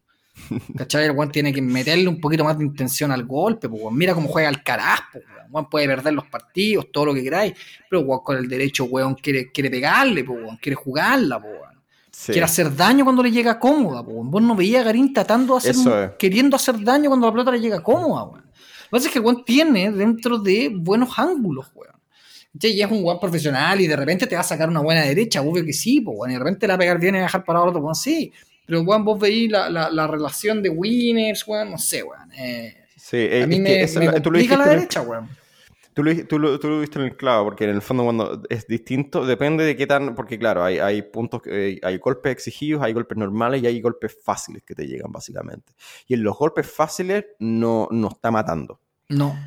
¿Cachai? 0.77 1.05
El 1.05 1.11
weón 1.11 1.31
tiene 1.31 1.53
que 1.53 1.61
meterle 1.61 2.07
un 2.07 2.19
poquito 2.19 2.43
más 2.43 2.57
de 2.57 2.65
intención 2.65 3.11
al 3.11 3.23
golpe, 3.25 3.69
pues. 3.69 3.81
Mira 3.91 4.13
cómo 4.13 4.27
juega 4.27 4.49
el 4.49 4.63
carajo, 4.63 5.03
pues. 5.13 5.23
Weón 5.49 5.69
puede 5.69 5.87
perder 5.87 6.13
los 6.13 6.25
partidos, 6.25 6.87
todo 6.91 7.05
lo 7.07 7.13
que 7.13 7.23
queráis, 7.23 7.53
pero 7.89 8.01
weón 8.01 8.21
con 8.23 8.37
el 8.37 8.47
derecho, 8.47 8.85
weón, 8.85 9.15
quiere, 9.15 9.51
quiere 9.51 9.69
pegarle, 9.69 10.23
pues, 10.23 10.39
quiere 10.59 10.75
jugarla, 10.75 11.39
pues, 11.39 11.53
sí. 12.11 12.31
Quiere 12.31 12.45
hacer 12.45 12.75
daño 12.75 13.03
cuando 13.03 13.21
le 13.21 13.31
llega 13.31 13.59
cómoda, 13.59 14.03
pues. 14.03 14.17
Vos 14.21 14.41
no 14.41 14.55
veías 14.55 14.81
a 14.81 14.85
Garín 14.85 15.13
tratando 15.13 15.53
de 15.53 15.69
hacer, 15.69 15.75
es. 15.75 16.11
queriendo 16.17 16.55
hacer 16.55 16.83
daño 16.83 17.09
cuando 17.09 17.27
la 17.27 17.33
pelota 17.33 17.51
le 17.51 17.59
llega 17.59 17.83
cómoda, 17.83 18.23
weón. 18.23 18.43
Lo 18.43 18.43
que 18.43 18.89
pasa 18.89 19.07
es 19.07 19.13
que 19.13 19.19
weón 19.19 19.43
tiene 19.45 19.91
dentro 19.91 20.37
de 20.37 20.71
buenos 20.73 21.17
ángulos, 21.17 21.71
weón. 21.73 21.93
Y 22.59 22.81
es 22.81 22.91
un 22.91 23.03
weón 23.03 23.19
profesional 23.19 23.81
y 23.81 23.87
de 23.87 23.95
repente 23.95 24.27
te 24.27 24.35
va 24.35 24.41
a 24.41 24.43
sacar 24.43 24.69
una 24.69 24.79
buena 24.79 25.01
derecha, 25.01 25.41
obvio 25.41 25.65
que 25.65 25.73
sí, 25.73 26.01
pues. 26.01 26.29
Y 26.29 26.33
de 26.33 26.39
repente 26.39 26.67
le 26.67 26.71
va 26.71 26.75
a 26.75 26.79
pegar 26.79 26.99
bien 26.99 27.15
y 27.15 27.17
va 27.17 27.23
a 27.23 27.27
dejar 27.27 27.43
parado 27.43 27.65
al 27.65 27.69
otro, 27.69 27.81
weón, 27.81 27.95
sí. 27.95 28.31
Pero, 28.65 28.81
weón, 28.81 29.03
vos 29.03 29.19
veís 29.19 29.51
la, 29.51 29.69
la, 29.69 29.89
la 29.91 30.07
relación 30.07 30.61
de 30.61 30.69
winners, 30.69 31.45
weón, 31.47 31.71
no 31.71 31.77
sé, 31.77 32.03
weón. 32.03 32.31
Eh, 32.33 32.77
Sí, 32.95 33.17
eh, 33.17 33.43
a 33.43 33.47
mí 33.47 33.55
es 33.55 33.61
me, 33.61 33.81
esa- 33.81 33.99
me 33.99 34.21
tú 34.21 34.31
lo 34.31 34.39
la 34.39 34.45
en 34.45 34.51
el- 34.61 34.69
derecha, 34.69 35.01
weón. 35.01 35.29
Tú 35.93 36.03
lo, 36.03 36.25
tú, 36.25 36.39
lo, 36.39 36.59
tú 36.59 36.69
lo 36.69 36.79
viste 36.79 36.97
en 36.97 37.05
el 37.05 37.15
clavo, 37.17 37.43
porque 37.45 37.65
en 37.65 37.69
el 37.71 37.81
fondo 37.83 38.03
cuando 38.05 38.41
es 38.49 38.65
distinto, 38.65 39.25
depende 39.27 39.63
de 39.63 39.75
qué 39.75 39.85
tan, 39.85 40.15
porque 40.15 40.39
claro, 40.39 40.63
hay, 40.63 40.79
hay 40.79 41.01
puntos, 41.03 41.41
que- 41.41 41.79
hay 41.83 41.97
golpes 41.97 42.31
exigidos, 42.31 42.81
hay 42.81 42.93
golpes 42.93 43.15
normales 43.17 43.61
y 43.61 43.67
hay 43.67 43.79
golpes 43.81 44.17
fáciles 44.23 44.63
que 44.63 44.73
te 44.73 44.87
llegan 44.87 45.11
básicamente. 45.11 45.73
Y 46.07 46.15
en 46.15 46.23
los 46.23 46.35
golpes 46.37 46.65
fáciles 46.71 47.25
no, 47.39 47.87
no 47.91 48.07
está 48.07 48.31
matando. 48.31 48.79
No. 49.09 49.37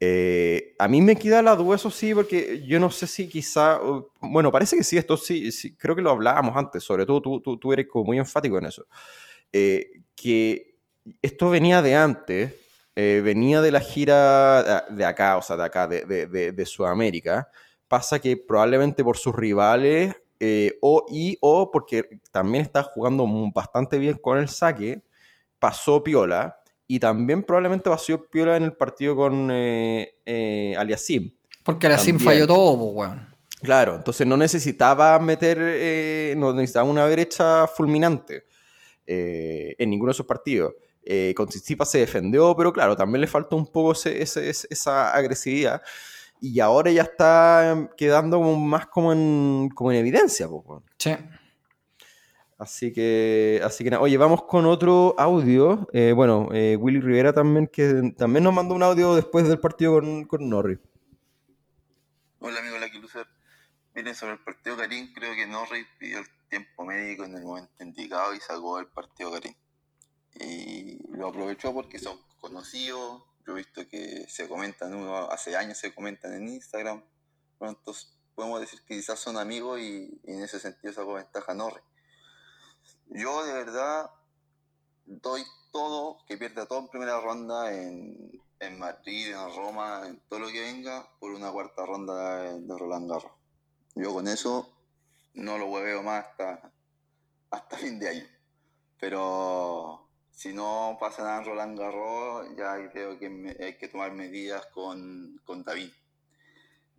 Eh, 0.00 0.74
a 0.78 0.88
mí 0.88 1.00
me 1.00 1.16
queda 1.16 1.40
la 1.42 1.56
duda, 1.56 1.76
eso 1.76 1.90
sí, 1.90 2.14
porque 2.14 2.62
yo 2.66 2.80
no 2.80 2.90
sé 2.90 3.06
si 3.06 3.28
quizá, 3.28 3.80
bueno, 4.20 4.50
parece 4.52 4.76
que 4.76 4.84
sí, 4.84 4.96
esto 4.98 5.16
sí, 5.16 5.52
sí, 5.52 5.74
creo 5.76 5.96
que 5.96 6.02
lo 6.02 6.10
hablábamos 6.10 6.56
antes, 6.56 6.82
sobre 6.82 7.06
todo 7.06 7.22
tú, 7.22 7.40
tú, 7.40 7.56
tú 7.58 7.72
eres 7.72 7.86
como 7.88 8.04
muy 8.06 8.18
enfático 8.18 8.58
en 8.58 8.66
eso, 8.66 8.86
Eh, 9.52 10.02
que 10.16 10.76
esto 11.22 11.50
venía 11.50 11.82
de 11.82 11.94
antes, 11.96 12.54
eh, 12.96 13.20
venía 13.24 13.60
de 13.62 13.72
la 13.72 13.80
gira 13.80 14.86
de 14.90 15.04
acá, 15.04 15.36
o 15.36 15.42
sea, 15.42 15.56
de 15.56 15.64
acá, 15.64 15.86
de, 15.88 16.04
de, 16.06 16.52
de- 16.52 16.66
Sudamérica, 16.66 17.48
pasa 17.88 18.18
que 18.20 18.36
probablemente 18.36 19.04
por 19.04 19.16
sus 19.18 19.34
rivales 19.34 20.14
o, 20.80 21.06
y 21.10 21.38
o 21.40 21.70
porque 21.70 22.20
también 22.32 22.62
está 22.64 22.82
jugando 22.82 23.26
bastante 23.54 23.98
bien 23.98 24.18
con 24.18 24.38
el 24.38 24.48
saque, 24.48 25.02
pasó 25.58 26.02
piola 26.04 26.58
y 26.86 26.98
también 27.00 27.42
probablemente 27.42 27.88
pasó 27.90 28.22
piola 28.30 28.56
en 28.56 28.64
el 28.64 28.72
partido 28.74 29.16
con 29.16 29.48
eh, 29.50 30.14
eh, 30.26 30.74
Aliasim. 30.78 31.32
Porque 31.62 31.88
la 31.88 31.96
SIM 31.98 32.16
También. 32.18 32.24
falló 32.40 32.46
todo, 32.46 32.76
pues, 32.94 33.08
weón. 33.08 33.28
Claro, 33.62 33.96
entonces 33.96 34.26
no 34.26 34.36
necesitaba 34.36 35.18
meter, 35.18 35.58
eh, 35.60 36.34
no 36.36 36.52
necesitaba 36.52 36.88
una 36.88 37.06
derecha 37.06 37.66
fulminante 37.66 38.44
eh, 39.06 39.74
en 39.78 39.90
ninguno 39.90 40.10
de 40.10 40.12
esos 40.14 40.26
partidos. 40.26 40.74
Con 41.36 41.46
Tsitsipas 41.48 41.90
se 41.90 41.98
defendió, 41.98 42.54
pero 42.56 42.72
claro, 42.72 42.96
también 42.96 43.20
le 43.20 43.26
faltó 43.26 43.56
un 43.56 43.66
poco 43.66 43.92
ese- 43.92 44.22
ese- 44.22 44.48
ese- 44.48 44.66
esa 44.70 45.14
agresividad. 45.14 45.82
Y 46.40 46.60
ahora 46.60 46.90
ya 46.90 47.02
está 47.02 47.90
quedando 47.96 48.38
como 48.38 48.56
más 48.58 48.86
como 48.86 49.12
en, 49.12 49.68
como 49.74 49.92
en 49.92 49.98
evidencia. 49.98 50.48
pues, 50.48 50.62
weón. 50.66 50.82
Sí. 50.98 51.10
Así 52.64 52.94
que, 52.94 53.60
así 53.62 53.84
que 53.84 53.90
nada. 53.90 54.02
Oye, 54.02 54.16
vamos 54.16 54.44
con 54.44 54.64
otro 54.64 55.14
audio. 55.18 55.86
Eh, 55.92 56.12
bueno, 56.16 56.48
eh, 56.54 56.76
Willy 56.80 56.98
Rivera 56.98 57.34
también, 57.34 57.66
que 57.66 58.14
también 58.16 58.42
nos 58.42 58.54
mandó 58.54 58.74
un 58.74 58.82
audio 58.82 59.14
después 59.14 59.46
del 59.46 59.60
partido 59.60 59.92
con, 59.92 60.24
con 60.24 60.48
Norris. 60.48 60.78
Hola 62.38 62.60
amigo 62.60 62.78
Lucky 62.78 63.00
Loser. 63.00 63.26
Miren, 63.94 64.14
sobre 64.14 64.32
el 64.32 64.38
partido 64.38 64.78
Karim, 64.78 65.12
creo 65.12 65.34
que 65.34 65.46
Norris 65.46 65.86
pidió 65.98 66.20
el 66.20 66.26
tiempo 66.48 66.86
médico 66.86 67.24
en 67.24 67.34
el 67.36 67.42
momento 67.42 67.84
indicado 67.84 68.34
y 68.34 68.40
sacó 68.40 68.78
el 68.78 68.86
partido 68.86 69.32
Karim. 69.32 69.54
Y 70.40 71.06
lo 71.14 71.28
aprovechó 71.28 71.74
porque 71.74 71.98
son 71.98 72.18
conocidos. 72.40 73.24
Yo 73.46 73.52
he 73.52 73.56
visto 73.56 73.86
que 73.90 74.24
se 74.26 74.48
comentan, 74.48 74.94
uno 74.94 75.30
hace 75.30 75.54
años 75.54 75.76
se 75.76 75.94
comentan 75.94 76.32
en 76.32 76.48
Instagram. 76.48 77.04
Bueno, 77.58 77.76
entonces 77.78 78.16
podemos 78.34 78.58
decir 78.62 78.80
que 78.86 78.96
quizás 78.96 79.18
son 79.20 79.36
amigos 79.36 79.80
y, 79.80 80.18
en 80.24 80.42
ese 80.42 80.58
sentido 80.58 80.94
sacó 80.94 81.12
ventaja 81.12 81.52
Norris. 81.52 81.84
Yo 83.08 83.44
de 83.44 83.52
verdad 83.52 84.10
doy 85.06 85.42
todo, 85.72 86.18
que 86.26 86.36
pierda 86.36 86.66
todo 86.66 86.80
en 86.80 86.88
primera 86.88 87.20
ronda 87.20 87.72
en, 87.74 88.30
en 88.60 88.78
Madrid, 88.78 89.28
en 89.32 89.54
Roma, 89.56 90.02
en 90.06 90.20
todo 90.28 90.40
lo 90.40 90.48
que 90.48 90.60
venga, 90.60 91.08
por 91.18 91.32
una 91.32 91.52
cuarta 91.52 91.84
ronda 91.86 92.38
de, 92.42 92.78
Roland 92.78 93.10
Garros. 93.10 93.32
Yo 93.94 94.12
con 94.12 94.26
eso 94.28 94.72
no 95.34 95.58
lo 95.58 95.66
hueveo 95.66 96.02
más 96.02 96.24
hasta, 96.26 96.72
hasta 97.50 97.76
fin 97.78 97.98
de 97.98 98.08
año. 98.08 98.26
Pero 98.98 100.08
si 100.30 100.52
no 100.52 100.96
pasa 101.00 101.22
nada 101.22 101.38
en 101.38 101.44
Roland 101.44 101.78
Garros, 101.78 102.48
ya 102.56 102.90
creo 102.90 103.18
que 103.18 103.28
me- 103.28 103.56
hay 103.60 103.76
que 103.78 103.88
tomar 103.88 104.12
medidas 104.12 104.66
con, 104.66 105.40
con 105.44 105.62
David. 105.62 105.92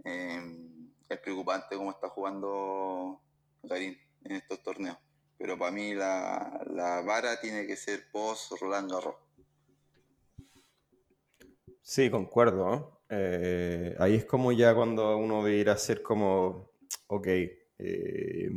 Eh, 0.03 0.69
es 1.09 1.19
preocupante 1.19 1.75
cómo 1.77 1.91
está 1.91 2.09
jugando 2.09 3.21
Garín 3.63 3.97
en 4.23 4.31
estos 4.33 4.61
torneos. 4.63 4.97
Pero 5.37 5.57
para 5.57 5.71
mí 5.71 5.93
la, 5.93 6.61
la 6.71 7.01
vara 7.01 7.39
tiene 7.39 7.67
que 7.67 7.75
ser 7.75 8.09
post 8.11 8.53
Roland 8.59 8.91
Garros. 8.91 9.15
Sí, 11.81 12.09
concuerdo. 12.09 12.65
¿no? 12.65 13.01
Eh, 13.09 13.95
ahí 13.99 14.15
es 14.15 14.25
como 14.25 14.51
ya 14.51 14.73
cuando 14.73 15.17
uno 15.17 15.43
debería 15.43 15.73
hacer 15.73 16.01
como, 16.01 16.71
ok, 17.07 17.27
eh, 17.27 18.49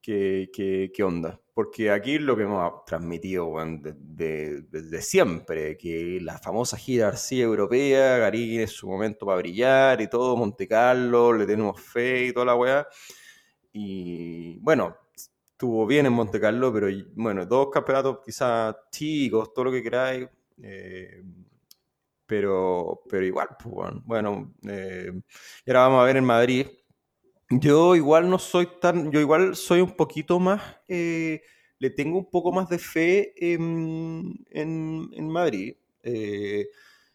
¿qué, 0.00 0.50
qué, 0.52 0.90
qué 0.94 1.02
onda? 1.02 1.40
Porque 1.54 1.90
aquí 1.90 2.18
lo 2.18 2.36
que 2.36 2.42
hemos 2.42 2.84
transmitido 2.84 3.54
de- 3.82 4.62
desde 4.62 5.00
siempre, 5.00 5.76
que 5.78 6.18
la 6.20 6.38
famosa 6.38 6.76
gira 6.76 7.06
García 7.06 7.44
europea, 7.44 8.18
Garín 8.18 8.60
es 8.60 8.72
su 8.72 8.88
momento 8.88 9.24
para 9.26 9.38
brillar 9.38 10.00
y 10.02 10.08
todo, 10.10 10.36
Monte 10.36 10.68
Carlo, 10.68 11.32
le 11.32 11.46
tenemos 11.46 11.80
fe 11.80 12.26
y 12.26 12.32
toda 12.32 12.46
la 12.46 12.54
weá. 12.56 12.86
Y 13.72 14.58
bueno, 14.58 14.96
estuvo 15.56 15.86
bien 15.86 16.06
en 16.06 16.12
Monte 16.12 16.40
Carlo, 16.40 16.72
pero 16.72 16.88
bueno, 17.14 17.46
dos 17.46 17.68
campeonatos 17.72 18.18
quizás 18.24 18.76
chicos, 18.90 19.52
todo 19.54 19.66
lo 19.66 19.72
que 19.72 19.82
queráis. 19.82 20.28
eh, 20.62 21.22
pero, 22.26 23.02
pero 23.08 23.24
igual, 23.24 23.48
pues, 23.62 23.74
bueno, 23.74 24.02
bueno, 24.04 24.54
eh, 24.68 25.12
y 25.64 25.70
ahora 25.70 25.80
vamos 25.88 26.02
a 26.02 26.04
ver 26.06 26.16
en 26.16 26.24
Madrid. 26.24 26.66
Yo 27.50 27.96
igual 27.96 28.30
no 28.30 28.38
soy 28.38 28.68
tan, 28.80 29.12
yo 29.12 29.20
igual 29.20 29.56
soy 29.56 29.80
un 29.82 29.96
poquito 29.96 30.40
más, 30.40 30.62
eh, 30.88 31.42
le 31.78 31.90
tengo 31.90 32.18
un 32.18 32.30
poco 32.30 32.52
más 32.52 32.68
de 32.70 32.78
fe 32.78 33.34
en, 33.54 34.34
en- 34.50 35.10
en 35.12 35.28
Madrid. 35.30 35.76
Eh, 36.02 36.68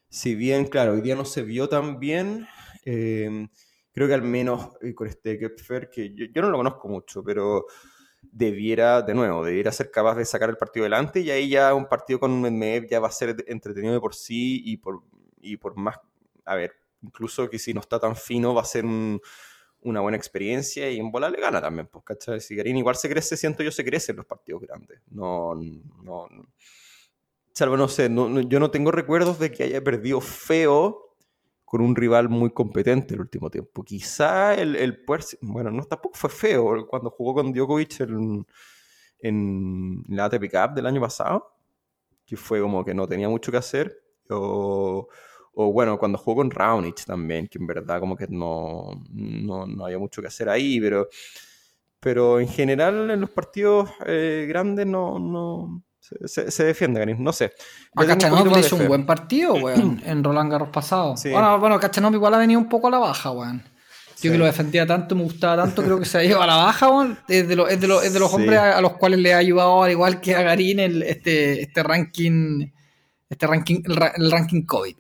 si 0.10 0.36
bien, 0.36 0.68
claro, 0.68 0.94
hoy 0.94 1.02
día 1.02 1.16
no 1.16 1.26
se 1.26 1.44
vio 1.44 1.70
tan 1.70 2.00
bien, 2.00 2.48
eh, 2.86 3.48
creo 3.94 4.08
que 4.08 4.14
al 4.16 4.24
menos 4.24 4.72
eh, 4.82 4.94
con 4.96 5.08
este 5.08 5.40
Kepfer, 5.40 5.90
que 5.90 6.14
yo, 6.16 6.26
yo 6.34 6.42
no 6.44 6.50
lo 6.52 6.58
conozco 6.60 6.88
mucho, 6.90 7.24
pero 7.24 7.66
debiera, 8.22 9.02
de 9.02 9.14
nuevo, 9.14 9.44
debiera 9.44 9.72
ser 9.72 9.92
capaz 9.92 10.16
de 10.16 10.26
sacar 10.26 10.50
el 10.50 10.58
partido 10.58 10.84
adelante 10.86 11.20
y 11.22 11.32
ahí 11.32 11.50
ya 11.50 11.74
un 11.74 11.88
partido 11.88 12.20
con 12.20 12.40
Medvedev 12.42 12.88
ya 12.90 13.00
va 13.00 13.08
a 13.08 13.12
ser 13.12 13.44
entretenido 13.48 13.94
de 13.94 14.00
por 14.00 14.16
sí 14.16 14.62
y 14.66 14.78
por, 14.78 15.02
y 15.42 15.58
por 15.58 15.76
más, 15.78 15.98
a 16.46 16.56
ver, 16.56 16.74
incluso 17.02 17.50
que 17.50 17.60
si 17.60 17.74
no 17.74 17.82
está 17.82 18.00
tan 18.00 18.16
fino 18.16 18.54
va 18.54 18.62
a 18.62 18.66
ser 18.66 18.86
un- 18.86 19.20
una 19.84 20.02
buena 20.02 20.18
experiencia 20.18 20.92
y 20.92 21.00
en 21.00 21.12
bola 21.12 21.30
le 21.30 21.42
gana 21.42 21.60
también, 21.62 21.88
pues, 21.88 22.04
¿cachai? 22.06 22.40
Si 22.40 22.56
Garín 22.56 22.78
igual 22.78 22.96
se 22.96 23.10
crece, 23.10 23.36
siento 23.38 23.64
yo, 23.64 23.72
se 23.72 23.84
crece 23.84 24.12
en 24.12 24.18
los 24.18 24.28
partidos 24.28 24.62
grandes. 24.62 25.02
No, 25.10 25.56
no, 25.56 26.28
no. 26.30 26.48
Salvo, 27.54 27.76
no 27.78 27.88
sé, 27.88 28.10
no- 28.10 28.30
no- 28.30 28.42
yo 28.42 28.60
no 28.60 28.72
tengo 28.72 28.92
recuerdos 28.92 29.40
de 29.40 29.52
que 29.52 29.64
haya 29.64 29.84
perdido 29.84 30.22
feo 30.22 31.11
con 31.72 31.80
un 31.80 31.96
rival 31.96 32.28
muy 32.28 32.50
competente 32.50 33.14
el 33.14 33.22
último 33.22 33.50
tiempo. 33.50 33.82
Quizá 33.82 34.56
el, 34.56 34.76
el 34.76 35.06
Puerto, 35.06 35.38
bueno, 35.40 35.72
no, 35.72 35.86
tampoco 35.86 36.18
fue 36.18 36.30
feo 36.30 36.86
cuando 36.86 37.10
jugó 37.12 37.36
con 37.36 37.54
Djokovic 37.54 38.02
en, 38.02 38.46
en 39.20 40.04
la 40.10 40.26
ATP 40.26 40.52
Cup 40.52 40.74
del 40.76 40.86
año 40.86 41.00
pasado, 41.00 41.56
que 42.26 42.36
fue 42.36 42.60
como 42.60 42.84
que 42.84 42.94
no 42.94 43.08
tenía 43.08 43.30
mucho 43.30 43.54
que 43.54 43.58
hacer. 43.58 44.04
O, 44.30 45.08
o 45.54 45.72
bueno, 45.72 45.98
cuando 45.98 46.18
jugó 46.18 46.42
con 46.42 46.52
Raonic 46.52 47.06
también, 47.06 47.48
que 47.48 47.58
en 47.58 47.68
verdad 47.68 48.02
como 48.02 48.18
que 48.18 48.28
no, 48.28 49.02
no, 49.10 49.66
no 49.66 49.86
había 49.86 49.98
mucho 49.98 50.22
que 50.22 50.28
hacer 50.28 50.50
ahí, 50.50 50.78
pero, 50.82 51.08
pero 52.02 52.42
en 52.42 52.50
general 52.50 53.10
en 53.12 53.22
los 53.22 53.30
partidos 53.30 53.90
eh, 54.06 54.46
grandes 54.50 54.88
no, 54.88 55.20
no 55.20 55.84
se, 56.02 56.28
se- 56.28 56.52
se 56.52 56.64
defiende, 56.66 57.00
Garín. 57.00 57.24
No 57.24 57.32
sé. 57.32 57.54
A 57.96 58.02
de 58.04 58.60
hizo 58.60 58.76
un 58.76 58.88
buen 58.88 59.06
partido, 59.06 59.54
weón, 59.64 60.02
en 60.06 60.24
Roland 60.24 60.52
Garros 60.52 60.70
pasado. 60.70 61.16
Sí. 61.16 61.30
Bueno, 61.30 61.58
bueno, 61.60 61.80
igual 62.18 62.34
ha 62.34 62.38
venido 62.40 62.60
un 62.60 62.68
poco 62.68 62.88
a 62.88 62.92
la 62.92 63.00
baja, 63.00 63.32
weón. 63.32 63.64
Yo 63.64 64.30
Sí. 64.30 64.32
que 64.34 64.38
lo 64.38 64.46
defendía 64.46 64.86
tanto, 64.86 65.16
me 65.16 65.24
gustaba 65.24 65.64
tanto, 65.64 65.82
creo 65.82 65.98
que 65.98 66.06
se 66.06 66.18
ha 66.20 66.24
ido 66.24 66.42
a 66.42 66.46
la 66.48 66.56
baja, 66.58 66.90
weón. 66.90 67.18
Es 67.28 67.48
de, 67.48 67.56
los- 67.56 67.72
es 67.72 67.80
de 67.80 67.88
los, 67.88 68.04
es 68.04 68.14
de 68.14 68.20
los 68.20 68.30
Sí. 68.30 68.36
hombres 68.36 68.60
a, 68.60 68.78
a 68.78 68.82
los 68.82 68.94
cuales 68.98 69.20
le 69.20 69.34
ha 69.34 69.38
ayudado, 69.38 69.84
al 69.84 69.92
igual 69.92 70.20
que 70.22 70.36
a 70.36 70.42
Garín, 70.44 70.80
el, 70.80 71.02
este, 71.04 71.62
este 71.62 71.82
ranking, 71.84 72.68
este 73.30 73.48
ranking, 73.48 73.82
el, 73.86 73.96
ra- 73.96 74.14
el 74.16 74.30
ranking 74.30 74.64
COVID, 74.66 74.96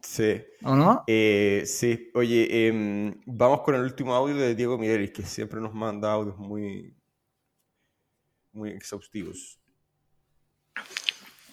Sí. 0.00 0.42
¿o 0.64 0.74
no? 0.76 1.04
Eh, 1.06 1.62
sí, 1.64 2.10
oye, 2.14 2.66
em, 2.68 3.14
vamos 3.24 3.60
con 3.62 3.74
el 3.76 3.82
último 3.82 4.14
audio 4.14 4.34
de 4.36 4.54
Diego 4.54 4.76
Mirelis, 4.76 5.12
que 5.12 5.22
siempre 5.22 5.60
nos 5.60 5.72
manda 5.72 6.12
audios 6.12 6.36
muy, 6.36 6.94
muy 8.52 8.70
exhaustivos. 8.70 9.58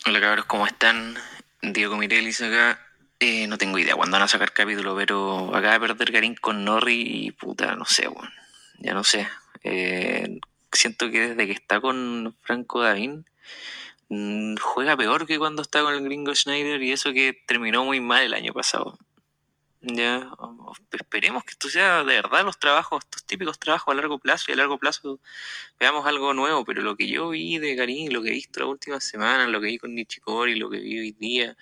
Hola 0.05 0.21
cabros, 0.21 0.45
¿cómo 0.45 0.65
están? 0.65 1.15
Diego 1.61 1.97
Mirelis 1.97 2.41
acá. 2.41 2.79
Eh, 3.19 3.47
no 3.47 3.57
tengo 3.57 3.77
idea 3.77 3.95
cuándo 3.95 4.15
van 4.15 4.23
a 4.23 4.27
sacar 4.27 4.53
capítulo, 4.53 4.95
pero 4.95 5.55
acaba 5.55 5.73
de 5.73 5.79
perder 5.81 6.11
Garín 6.11 6.35
con 6.35 6.65
Norri 6.65 7.27
y 7.27 7.31
puta, 7.31 7.75
no 7.75 7.85
sé, 7.85 8.07
weón. 8.07 8.31
Ya 8.79 8.93
no 8.93 9.03
sé. 9.03 9.27
Eh, 9.63 10.39
siento 10.71 11.11
que 11.11 11.29
desde 11.29 11.45
que 11.45 11.51
está 11.51 11.81
con 11.81 12.35
Franco 12.41 12.81
Davín 12.81 13.25
mm, 14.07 14.55
juega 14.61 14.97
peor 14.97 15.27
que 15.27 15.37
cuando 15.37 15.61
está 15.61 15.81
con 15.81 15.93
el 15.93 16.03
gringo 16.03 16.33
Schneider 16.33 16.81
y 16.81 16.91
eso 16.91 17.11
que 17.13 17.33
terminó 17.45 17.83
muy 17.83 17.99
mal 17.99 18.23
el 18.23 18.33
año 18.33 18.53
pasado. 18.53 18.97
Ya, 19.81 20.29
esperemos 20.91 21.45
que 21.45 21.51
esto 21.51 21.69
sea 21.69 22.03
de 22.03 22.15
verdad 22.15 22.43
los 22.43 22.59
trabajos, 22.59 23.01
estos 23.05 23.23
típicos 23.23 23.59
trabajos 23.59 23.93
a 23.93 23.95
largo 23.95 24.19
plazo 24.19 24.45
y 24.49 24.53
a 24.53 24.57
largo 24.57 24.77
plazo 24.77 25.21
veamos 25.79 26.05
algo 26.05 26.33
nuevo, 26.33 26.65
pero 26.65 26.81
lo 26.81 26.97
que 26.97 27.07
yo 27.07 27.29
vi 27.29 27.59
de 27.59 27.75
Garín, 27.75 28.11
lo 28.11 28.21
que 28.21 28.29
he 28.29 28.33
visto 28.33 28.59
las 28.59 28.69
últimas 28.69 29.05
semanas, 29.05 29.47
lo 29.47 29.61
que 29.61 29.67
vi 29.67 29.77
con 29.77 29.95
Nichikori, 29.95 30.55
lo 30.55 30.69
que 30.69 30.79
vi 30.79 30.99
hoy 30.99 31.11
día, 31.13 31.55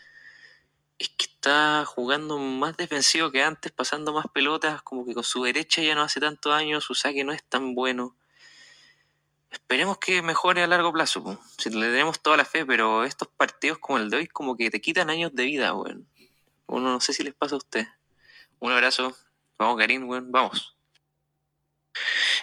es 0.98 1.10
que 1.10 1.26
está 1.26 1.86
jugando 1.86 2.40
más 2.40 2.76
defensivo 2.78 3.32
que 3.32 3.44
antes, 3.44 3.72
pasando 3.72 4.14
más 4.14 4.26
pelotas, 4.34 4.82
como 4.82 5.06
que 5.06 5.14
con 5.14 5.24
su 5.24 5.44
derecha 5.44 5.82
ya 5.84 5.96
no 5.96 6.02
hace 6.02 6.20
tanto 6.20 6.50
daño, 6.50 6.82
su 6.82 6.96
saque 6.96 7.24
no 7.24 7.34
es 7.34 7.44
tan 7.44 7.76
bueno. 7.76 8.16
Esperemos 9.52 10.00
que 10.00 10.22
mejore 10.24 10.64
a 10.64 10.68
largo 10.68 10.92
plazo, 10.92 11.24
po. 11.24 11.40
si 11.58 11.70
le 11.70 11.88
tenemos 11.88 12.22
toda 12.22 12.38
la 12.38 12.46
fe, 12.46 12.66
pero 12.66 13.04
estos 13.06 13.28
partidos 13.28 13.78
como 13.80 14.00
el 14.00 14.10
de 14.10 14.18
hoy 14.18 14.28
como 14.28 14.58
que 14.58 14.72
te 14.72 14.82
quitan 14.82 15.10
años 15.10 15.36
de 15.36 15.46
vida, 15.46 15.74
weón. 15.76 16.08
Uno 16.68 16.92
no 16.92 17.00
sé 17.00 17.14
si 17.14 17.24
les 17.24 17.34
pasa 17.34 17.56
a 17.56 17.60
usted. 17.60 17.88
Un 18.60 18.72
abrazo. 18.72 19.16
Vamos, 19.58 19.78
Garín, 19.78 20.04
weón, 20.04 20.32
vamos. 20.32 20.76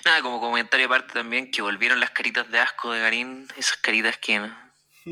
Nada, 0.05 0.23
como 0.23 0.41
comentario 0.41 0.87
aparte 0.87 1.15
también 1.15 1.51
que 1.51 1.63
volvieron 1.63 2.01
las 2.01 2.11
caritas 2.11 2.51
de 2.51 2.59
asco 2.59 2.93
de 2.93 3.01
Garín, 3.01 3.49
esas 3.57 3.77
caritas 3.79 4.19
que 4.19 4.51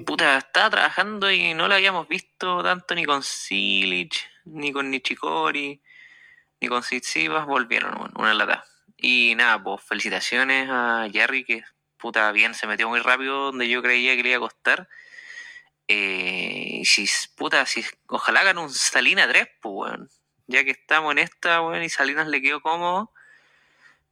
puta 0.07 0.36
estaba 0.38 0.70
trabajando 0.70 1.30
y 1.30 1.55
no 1.55 1.68
la 1.68 1.76
habíamos 1.76 2.09
visto 2.09 2.62
tanto 2.62 2.94
ni 2.94 3.05
con 3.05 3.22
Silic, 3.22 4.14
ni 4.44 4.72
con 4.72 4.90
Nichikori, 4.90 5.82
ni 6.61 6.68
con 6.68 6.82
Tsitsipas, 6.82 7.46
volvieron, 7.46 7.94
bueno, 7.98 8.14
una 8.16 8.34
lata. 8.34 8.64
Y 8.96 9.34
nada, 9.34 9.62
pues 9.62 9.82
felicitaciones 9.82 10.68
a 10.70 11.09
Jerry 11.12 11.44
que 11.44 11.64
puta 11.96 12.30
bien 12.32 12.55
se 12.55 12.66
metió 12.66 12.88
muy 12.88 13.00
rápido 13.00 13.46
donde 13.46 13.68
yo 13.68 13.82
creía 13.82 14.16
que 14.16 14.22
le 14.22 14.28
iba 14.30 14.38
a 14.38 14.40
costar. 14.40 14.88
Eh, 15.88 16.82
si 16.84 17.09
puta, 17.36 17.66
si 17.66 17.84
ojalá 18.07 18.40
hagan 18.40 18.59
un 18.59 18.70
Salina 18.70 19.28
3, 19.28 19.48
pues 19.61 19.74
weón. 19.74 20.11
Ya 20.53 20.64
que 20.64 20.72
estamos 20.72 21.12
en 21.12 21.18
esta, 21.18 21.62
weón, 21.62 21.82
y 21.82 21.88
Salinas 21.88 22.28
le 22.28 22.42
quedó 22.42 22.61
cómodo. 22.61 23.11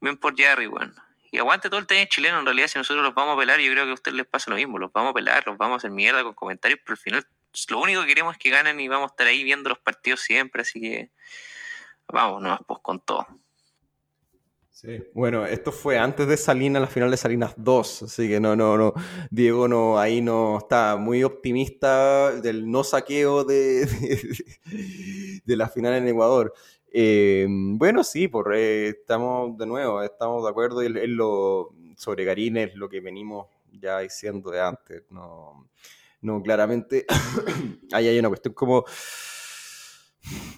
Ven 0.01 0.17
por 0.17 0.35
Jerry, 0.35 0.69
weón. 0.69 0.95
Y 1.31 1.37
aguante 1.37 1.69
todo 1.69 1.79
el 1.79 1.87
tenis 1.87 2.09
chileno, 2.09 2.39
en 2.39 2.47
realidad, 2.47 2.69
si 2.69 2.79
nosotros 2.79 3.05
los 3.05 3.15
vamos 3.15 3.37
a 3.37 3.39
pelar, 3.39 3.61
yo 3.61 3.71
creo 3.71 3.85
que 3.85 3.91
a 3.91 3.95
ustedes 3.95 4.17
les 4.17 4.27
pasa 4.27 4.51
lo 4.51 4.57
mismo. 4.57 4.79
Los 4.79 4.91
vamos 4.91 5.11
a 5.11 5.15
pelar, 5.15 5.47
los 5.47 5.59
vamos 5.59 5.75
a 5.75 5.77
hacer 5.77 5.91
mierda 5.91 6.23
con 6.23 6.33
comentarios, 6.33 6.81
pero 6.83 6.95
al 6.95 6.99
final 6.99 7.27
lo 7.69 7.79
único 7.79 8.01
que 8.01 8.07
queremos 8.07 8.37
es 8.37 8.39
que 8.39 8.49
ganen 8.49 8.81
y 8.81 8.89
vamos 8.89 9.11
a 9.11 9.13
estar 9.13 9.27
ahí 9.27 9.45
viendo 9.45 9.69
los 9.69 9.79
partidos 9.79 10.21
siempre, 10.21 10.63
así 10.63 10.81
que 10.81 11.11
vamos, 12.09 12.41
nomás, 12.41 12.61
pues 12.67 12.81
con 12.81 13.01
todo. 13.01 13.27
Sí. 14.81 14.99
Bueno, 15.13 15.45
esto 15.45 15.73
fue 15.73 15.99
antes 15.99 16.27
de 16.27 16.39
Salinas, 16.39 16.81
la 16.81 16.89
final 16.89 17.11
de 17.11 17.19
Salinas 17.19 17.53
2, 17.59 18.05
así 18.05 18.29
que 18.29 18.41
no, 18.41 18.57
no, 18.57 18.79
no, 18.79 18.95
Diego 19.31 19.69
no, 19.69 19.99
ahí 19.99 20.23
no 20.23 20.57
está 20.57 20.97
muy 20.97 21.23
optimista 21.23 22.33
del 22.41 22.71
no 22.71 22.83
saqueo 22.83 23.45
de, 23.45 23.85
de, 25.45 25.57
la 25.57 25.69
final 25.69 25.97
en 25.97 26.09
Ecuador. 26.09 26.55
Eh, 26.91 27.47
bueno, 27.51 28.03
sí, 28.03 28.27
por, 28.27 28.55
eh, 28.57 28.89
estamos 28.89 29.59
de 29.59 29.67
nuevo, 29.67 30.03
estamos 30.03 30.43
de 30.45 30.49
acuerdo 30.49 30.81
en, 30.81 31.15
lo 31.15 31.75
sobre 31.99 32.25
Garín 32.25 32.57
lo 32.75 32.89
que 32.89 33.01
venimos 33.01 33.49
ya 33.73 33.99
diciendo 33.99 34.51
de 34.51 34.63
antes. 34.63 35.03
No, 35.11 35.69
no 36.23 36.43
claramente 36.43 37.05
ahí 37.93 38.09
hay 38.09 38.19
una 38.19 38.29
cuestión 38.29 38.55
como 38.55 38.87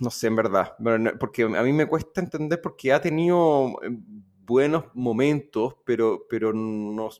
no 0.00 0.10
sé, 0.10 0.26
en 0.26 0.36
verdad, 0.36 0.74
porque 1.18 1.44
a 1.44 1.62
mí 1.62 1.72
me 1.72 1.86
cuesta 1.86 2.20
entender 2.20 2.60
porque 2.60 2.92
ha 2.92 3.00
tenido 3.00 3.80
eh, 3.82 3.90
buenos 4.44 4.84
momentos, 4.94 5.76
pero, 5.84 6.26
pero 6.28 6.52
no, 6.52 7.10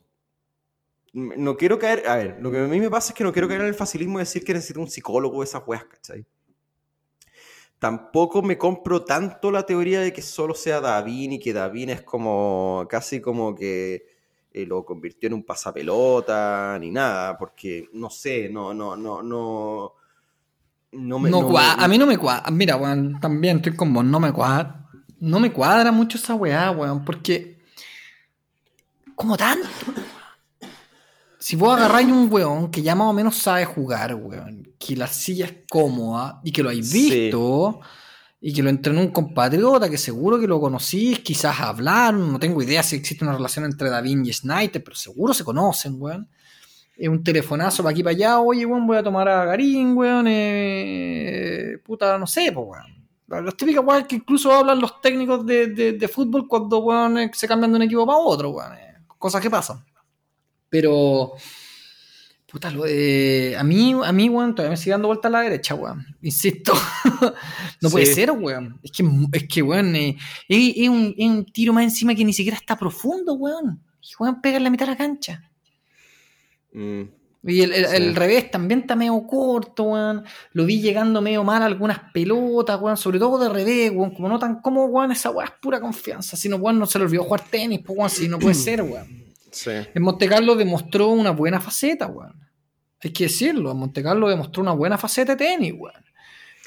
no 1.12 1.57
quiero 1.57 1.78
caer, 1.78 2.09
a 2.09 2.16
ver, 2.16 2.38
lo 2.40 2.51
que 2.51 2.59
a 2.59 2.66
mí 2.66 2.80
me 2.80 2.90
pasa 2.90 3.12
es 3.12 3.14
que 3.16 3.24
no 3.24 3.32
quiero 3.32 3.49
caer 3.49 3.61
en 3.62 3.68
el 3.68 3.74
facilismo 3.74 4.18
de 4.18 4.24
decir 4.24 4.45
que 4.45 4.55
necesito 4.55 4.80
un 4.80 4.88
psicólogo 4.88 5.40
de 5.40 5.45
esas 5.45 5.62
weas, 5.66 5.84
¿cachai? 5.84 6.26
Tampoco 7.78 8.43
me 8.43 8.57
compro 8.57 9.05
tanto 9.05 9.51
la 9.51 9.66
teoría 9.66 10.01
de 10.01 10.12
que 10.12 10.22
solo 10.22 10.55
sea 10.55 10.80
Davin 10.80 11.32
y 11.32 11.40
que 11.40 11.53
Davin 11.53 11.90
es 11.90 12.03
como 12.03 12.86
casi 12.88 13.20
como 13.20 13.57
que 13.57 14.07
eh, 14.53 14.66
lo 14.66 14.84
convirtió 14.84 15.26
en 15.26 15.34
un 15.34 15.45
pasapelota 15.45 16.78
ni 16.80 16.90
nada, 16.90 17.36
porque 17.36 17.88
no 17.93 18.09
sé, 18.09 18.49
no, 18.49 18.72
no, 18.72 18.97
no, 18.97 19.22
no. 19.22 19.95
No 20.93 21.18
me, 21.18 21.30
No 21.30 21.43
no 21.43 21.49
cua- 21.51 21.76
me- 21.76 21.84
a 21.84 21.88
mí 21.88 21.99
no 21.99 22.07
me 22.07 22.18
cuadra. 22.18 22.51
Mira, 22.51 22.76
weón, 22.76 23.18
también 23.20 23.57
estoy 23.59 23.74
con 23.74 23.93
vos, 23.95 24.05
no 24.05 24.20
me 24.20 24.32
cuadra. 24.32 24.86
No 25.20 25.40
me 25.40 25.53
cuadra 25.53 25.90
mucho 25.93 26.18
esa 26.18 26.34
weá, 26.34 26.70
weón, 26.70 27.05
porque. 27.05 27.61
Como 29.14 29.36
tanto. 29.36 29.68
Si 31.38 31.57
vos 31.57 31.76
agarráis 31.76 32.09
un 32.09 32.28
weón 32.32 32.70
que 32.70 32.82
ya 32.82 32.95
más 32.95 33.09
o 33.09 33.12
menos 33.12 33.36
sabe 33.36 33.64
jugar, 33.64 34.14
weón, 34.14 34.68
que 34.78 34.97
la 34.97 35.07
silla 35.09 35.47
es 35.47 35.55
cómoda 35.68 36.40
y 36.45 36.53
que 36.53 36.62
lo 36.62 36.68
habéis 36.68 36.88
Sí. 36.90 37.11
visto 37.11 37.80
y 38.40 38.53
que 38.53 38.62
lo 38.62 38.70
entrenó 38.70 39.01
un 39.01 39.09
compatriota 39.11 39.88
que 39.90 39.99
seguro 39.99 40.38
que 40.38 40.47
lo 40.47 40.61
conocís, 40.61 41.20
quizás 41.20 41.59
hablaron, 41.61 42.32
no 42.32 42.38
tengo 42.38 42.62
idea 42.62 42.82
si 42.82 42.97
existe 42.97 43.24
una 43.24 43.34
relación 43.34 43.64
entre 43.64 43.88
David 43.90 44.24
y 44.24 44.32
Snyder, 44.32 44.82
pero 44.84 44.97
seguro 44.97 45.34
se 45.34 45.45
conocen, 45.45 45.95
weón. 45.99 46.28
Es 46.97 47.09
un 47.09 47.22
telefonazo 47.24 47.82
para 47.82 47.93
aquí 47.93 48.03
para 48.03 48.14
allá, 48.14 48.38
oye, 48.40 48.66
weón, 48.66 48.86
voy 48.86 48.97
a 48.99 49.03
tomar 49.03 49.28
a 49.28 49.45
Garín, 49.47 49.97
weón, 49.97 50.26
eh, 50.28 51.78
puta, 51.84 52.18
no 52.18 52.26
sé, 52.26 52.53
pues, 52.53 52.66
weón. 52.68 53.45
Las 53.45 53.57
típicas 53.57 53.82
weón 53.84 54.05
que 54.05 54.16
incluso 54.16 54.53
hablan 54.53 54.78
los 54.78 55.01
técnicos 55.01 55.45
de, 55.47 55.68
de- 55.68 55.93
de 55.93 56.09
fútbol 56.09 56.47
cuando, 56.47 56.78
weón, 56.80 57.18
eh, 57.18 57.30
se 57.32 57.49
cambian 57.49 57.72
de 57.72 57.76
un 57.76 57.82
equipo 57.82 58.07
para 58.07 58.18
otro, 58.18 58.51
weón. 58.51 58.74
eh, 58.74 58.95
cosas 59.18 59.40
que 59.40 59.49
pasan. 59.51 59.82
Pero, 60.68 61.32
puta, 62.51 62.70
lo 62.70 62.84
de- 62.84 63.57
a 63.59 63.64
mí, 63.64 63.95
a 64.05 64.12
mí, 64.12 64.28
weón, 64.28 64.55
todavía 64.55 64.70
me 64.72 64.76
sigue 64.76 64.90
dando 64.93 65.09
vuelta 65.09 65.28
a 65.28 65.30
la 65.30 65.40
derecha, 65.40 65.74
weón. 65.74 66.05
Insisto. 66.20 66.74
no 67.80 67.88
puede 67.90 68.05
Sí. 68.07 68.14
ser, 68.14 68.30
weón. 68.32 68.78
Es 68.82 68.93
que, 68.93 69.03
es 69.32 69.49
que 69.49 69.62
weón, 69.62 69.97
eh, 69.97 70.16
es, 70.47 70.72
es 70.76 70.88
un, 70.90 71.14
es 71.16 71.26
un 71.30 71.45
tiro 71.47 71.72
más 71.72 71.84
encima 71.84 72.14
que 72.14 72.24
ni 72.24 72.34
siquiera 72.34 72.57
está 72.59 72.76
profundo, 72.76 73.32
weón. 73.34 73.82
Y, 74.03 74.11
weón, 74.22 74.43
pega 74.43 74.59
en 74.59 74.64
la 74.64 74.70
mitad 74.70 74.84
de 74.86 74.93
la 74.93 74.99
cancha. 74.99 75.49
Mm, 76.72 77.02
Y 77.44 77.62
el, 77.62 77.72
el- 77.72 77.86
Sí. 77.86 77.96
el 77.96 78.14
revés 78.14 78.50
también 78.52 78.80
está 78.82 78.94
medio 78.94 79.20
corto, 79.26 79.82
weón. 79.82 80.24
Lo 80.52 80.64
vi 80.64 80.80
llegando 80.80 81.20
medio 81.20 81.42
mal 81.42 81.60
a 81.62 81.66
algunas 81.66 81.98
pelotas, 82.14 82.80
weón. 82.80 82.96
Sobre 82.96 83.18
todo 83.18 83.36
de 83.38 83.48
revés, 83.48 83.90
weón. 83.92 84.12
Como 84.14 84.28
no 84.28 84.38
tan 84.38 84.60
como, 84.60 84.84
weón, 84.86 85.10
esa 85.10 85.30
weón 85.30 85.48
es 85.48 85.54
pura 85.60 85.80
confianza. 85.80 86.36
Si 86.36 86.48
no, 86.48 86.56
weón, 86.56 86.78
no 86.78 86.86
se 86.86 86.98
le 87.00 87.04
olvidó 87.06 87.24
jugar 87.24 87.44
tenis, 87.50 87.80
pues, 87.84 87.98
weón. 87.98 88.10
Si 88.10 88.28
no 88.28 88.38
puede 88.38 88.54
ser, 88.54 88.82
weón. 88.82 89.24
sí. 89.50 89.70
En 89.92 90.02
Monte 90.02 90.28
Carlo 90.28 90.54
demostró 90.54 91.08
una 91.08 91.32
buena 91.32 91.60
faceta, 91.60 92.06
weón. 92.06 92.32
Hay 93.02 93.10
que 93.12 93.24
decirlo. 93.24 93.72
En 93.72 93.76
Monte 93.78 94.04
Carlo 94.04 94.28
demostró 94.28 94.62
una 94.62 94.72
buena 94.72 94.96
faceta 94.96 95.34
de 95.34 95.44
tenis, 95.44 95.74
weón. 95.76 95.94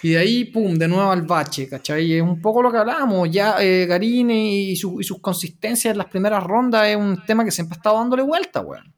Y 0.03 0.09
de 0.09 0.17
ahí, 0.17 0.43
pum, 0.43 0.75
de 0.75 0.89
nuevo 0.89 1.09
al 1.09 1.21
bache, 1.21 1.69
¿cachai? 1.69 2.13
Es 2.15 2.21
un 2.21 2.41
poco 2.41 2.61
lo 2.61 2.69
que 2.69 2.77
hablábamos. 2.79 3.31
Ya 3.31 3.55
eh, 3.63 3.85
Garín 3.85 4.29
y, 4.29 4.75
su- 4.75 4.99
y 4.99 5.05
sus 5.05 5.19
consistencias 5.21 5.93
en 5.93 5.97
las 5.99 6.07
primeras 6.07 6.43
rondas 6.43 6.85
es 6.89 6.97
un 6.97 7.23
tema 7.25 7.45
que 7.45 7.51
siempre 7.51 7.75
ha 7.75 7.77
estado 7.77 7.97
dándole 7.97 8.23
vuelta, 8.23 8.59
weón. 8.59 8.93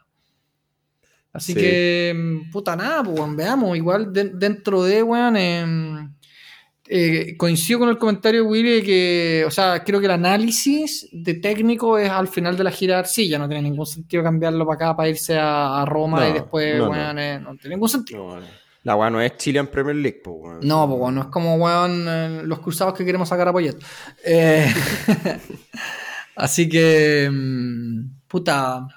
Así 1.37 1.53
Sí. 1.53 1.59
que, 1.59 2.13
mm, 2.15 2.49
puta 2.51 2.75
nada, 2.75 3.03
pues, 3.03 3.17
weón, 3.19 3.35
veamos. 3.35 3.77
Igual 3.77 4.11
de- 4.11 4.31
dentro 4.33 4.83
de, 4.83 5.03
weón, 5.03 5.37
em, 5.37 6.13
eh, 6.89 7.35
coincido 7.37 7.79
con 7.79 7.89
el 7.89 7.97
comentario 7.97 8.41
de 8.43 8.47
Willy 8.49 8.81
que, 8.81 9.43
o 9.45 9.51
sea, 9.51 9.83
creo 9.83 9.99
que 9.99 10.05
el 10.07 10.13
análisis 10.13 11.07
de 11.11 11.35
técnico 11.35 11.97
es 11.99 12.09
al 12.09 12.27
final 12.27 12.57
de 12.57 12.63
la 12.63 12.71
gira 12.71 12.95
de 12.95 12.99
Arcilla. 13.01 13.37
No 13.37 13.47
tiene 13.47 13.69
ningún 13.69 13.85
sentido 13.85 14.23
cambiarlo 14.23 14.65
para 14.65 14.75
acá 14.75 14.95
para 14.97 15.09
irse 15.09 15.37
a, 15.37 15.81
a 15.81 15.85
Roma 15.85 16.21
No, 16.21 16.29
y 16.29 16.33
después, 16.33 16.77
no, 16.77 16.85
no. 16.85 16.91
weón, 16.91 17.19
eh, 17.19 17.39
no 17.39 17.55
tiene 17.57 17.75
ningún 17.75 17.89
sentido. 17.89 18.39
No, 18.39 18.45
la 18.83 18.95
weá 18.95 19.09
no 19.09 19.19
es 19.21 19.35
Chile 19.37 19.59
en 19.59 19.67
Premier 19.67 19.97
League, 19.97 20.21
pues, 20.23 20.35
weón. 20.39 20.59
No, 20.63 20.87
pues 20.97 21.13
no 21.13 21.21
es 21.21 21.27
como, 21.27 21.55
weón, 21.57 22.05
eh, 22.07 22.41
los 22.45 22.59
cruzados 22.59 22.93
que 22.93 23.03
queremos 23.05 23.27
sacar 23.29 23.49
a 23.49 23.51
Poyet. 23.53 23.75
Eh, 24.25 24.65
así 26.35 26.69
que, 26.69 27.29
mm, 27.31 28.27
puta, 28.27 28.87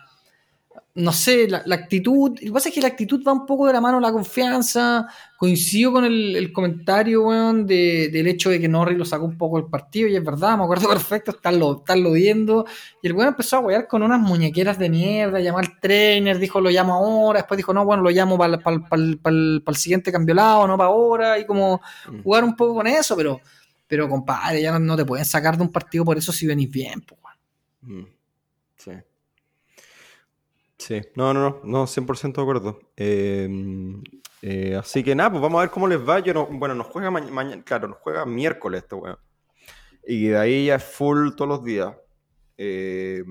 no 0.93 1.13
sé, 1.13 1.47
la, 1.49 1.63
la 1.67 1.77
actitud, 1.77 2.31
lo 2.33 2.41
que 2.41 2.51
pasa 2.53 2.69
es 2.69 2.75
que 2.75 2.81
la 2.81 2.89
actitud 2.89 3.23
va 3.27 3.33
un 3.33 3.47
poco 3.47 3.67
de 3.67 3.73
la 3.73 3.81
mano 3.81 4.01
la 4.01 4.11
confianza. 4.13 5.07
Coincido 5.39 5.93
con 5.93 6.05
el, 6.05 6.35
el 6.37 6.53
comentario, 6.53 7.23
weón, 7.23 7.65
de- 7.67 8.11
del 8.13 8.27
hecho 8.27 8.51
de 8.51 8.61
que 8.61 8.69
Norris 8.69 8.99
lo 8.99 9.05
sacó 9.05 9.25
un 9.25 9.39
poco 9.39 9.57
del 9.59 9.71
partido, 9.71 10.09
y 10.09 10.17
es 10.17 10.23
verdad, 10.25 10.59
me 10.59 10.65
acuerdo 10.65 10.89
perfecto, 10.91 11.31
estarlo, 11.31 11.79
estarlo 11.79 12.13
viendo. 12.13 12.67
Y 13.03 13.07
el 13.07 13.13
weón 13.15 13.29
empezó 13.29 13.57
a 13.57 13.61
wear 13.61 13.87
con 13.89 14.03
unas 14.03 14.21
muñequeras 14.21 14.79
de 14.79 14.91
mierda, 14.91 15.39
llamar 15.41 15.65
al 15.65 15.81
trainer, 15.81 16.39
dijo 16.39 16.61
lo 16.61 16.69
llamo 16.71 16.93
ahora, 16.95 17.39
después 17.41 17.57
dijo 17.57 17.73
no, 17.73 17.85
bueno, 17.85 18.03
lo 18.03 18.11
llamo 18.11 18.37
para 18.37 18.59
el 18.91 19.77
siguiente 19.77 20.13
cambio 20.13 20.35
lado, 20.35 20.67
no 20.67 20.77
para 20.77 20.89
ahora, 20.91 21.39
y 21.39 21.47
como 21.47 21.81
Mm. 22.11 22.23
jugar 22.23 22.45
un 22.45 22.57
poco 22.57 22.75
con 22.75 22.87
eso, 22.87 23.17
pero, 23.17 23.41
pero 23.87 24.09
compadre, 24.09 24.61
ya 24.61 24.73
no, 24.73 24.79
no 24.81 24.97
te 24.97 25.05
pueden 25.05 25.25
sacar 25.25 25.57
de 25.57 25.63
un 25.63 25.71
partido 25.73 26.05
por 26.05 26.19
eso 26.19 26.33
si 26.33 26.47
venís 26.47 26.71
bien, 26.71 27.01
pues, 27.03 27.19
weón. 27.23 28.01
Mm. 28.03 28.07
Sí, 30.81 30.99
no, 31.15 31.35
no, 31.35 31.41
no, 31.41 31.61
no, 31.63 31.87
100% 31.87 32.37
de 32.37 32.43
acuerdo. 32.43 32.81
Eh, 32.97 33.47
eh, 34.41 34.77
así 34.77 35.05
que 35.05 35.15
nada, 35.15 35.31
pues 35.31 35.43
vamos 35.43 35.59
a 35.59 35.65
ver 35.65 35.71
cómo 35.71 35.87
les 35.87 36.01
va. 36.01 36.21
Yo 36.21 36.33
no, 36.33 36.47
bueno, 36.47 36.75
nos 36.75 36.87
juega 36.87 37.11
mañana, 37.11 37.63
claro, 37.63 37.89
nos 37.89 37.99
juega 37.99 38.25
miércoles 38.25 38.83
este 38.83 38.95
weón. 38.95 39.19
Y 40.07 40.29
de 40.29 40.39
ahí 40.39 40.67
ya 40.67 40.77
es 40.77 40.85
full 40.85 41.33
todos 41.37 41.49
los 41.49 41.65
días. 41.65 41.95
Eh, 42.57 43.23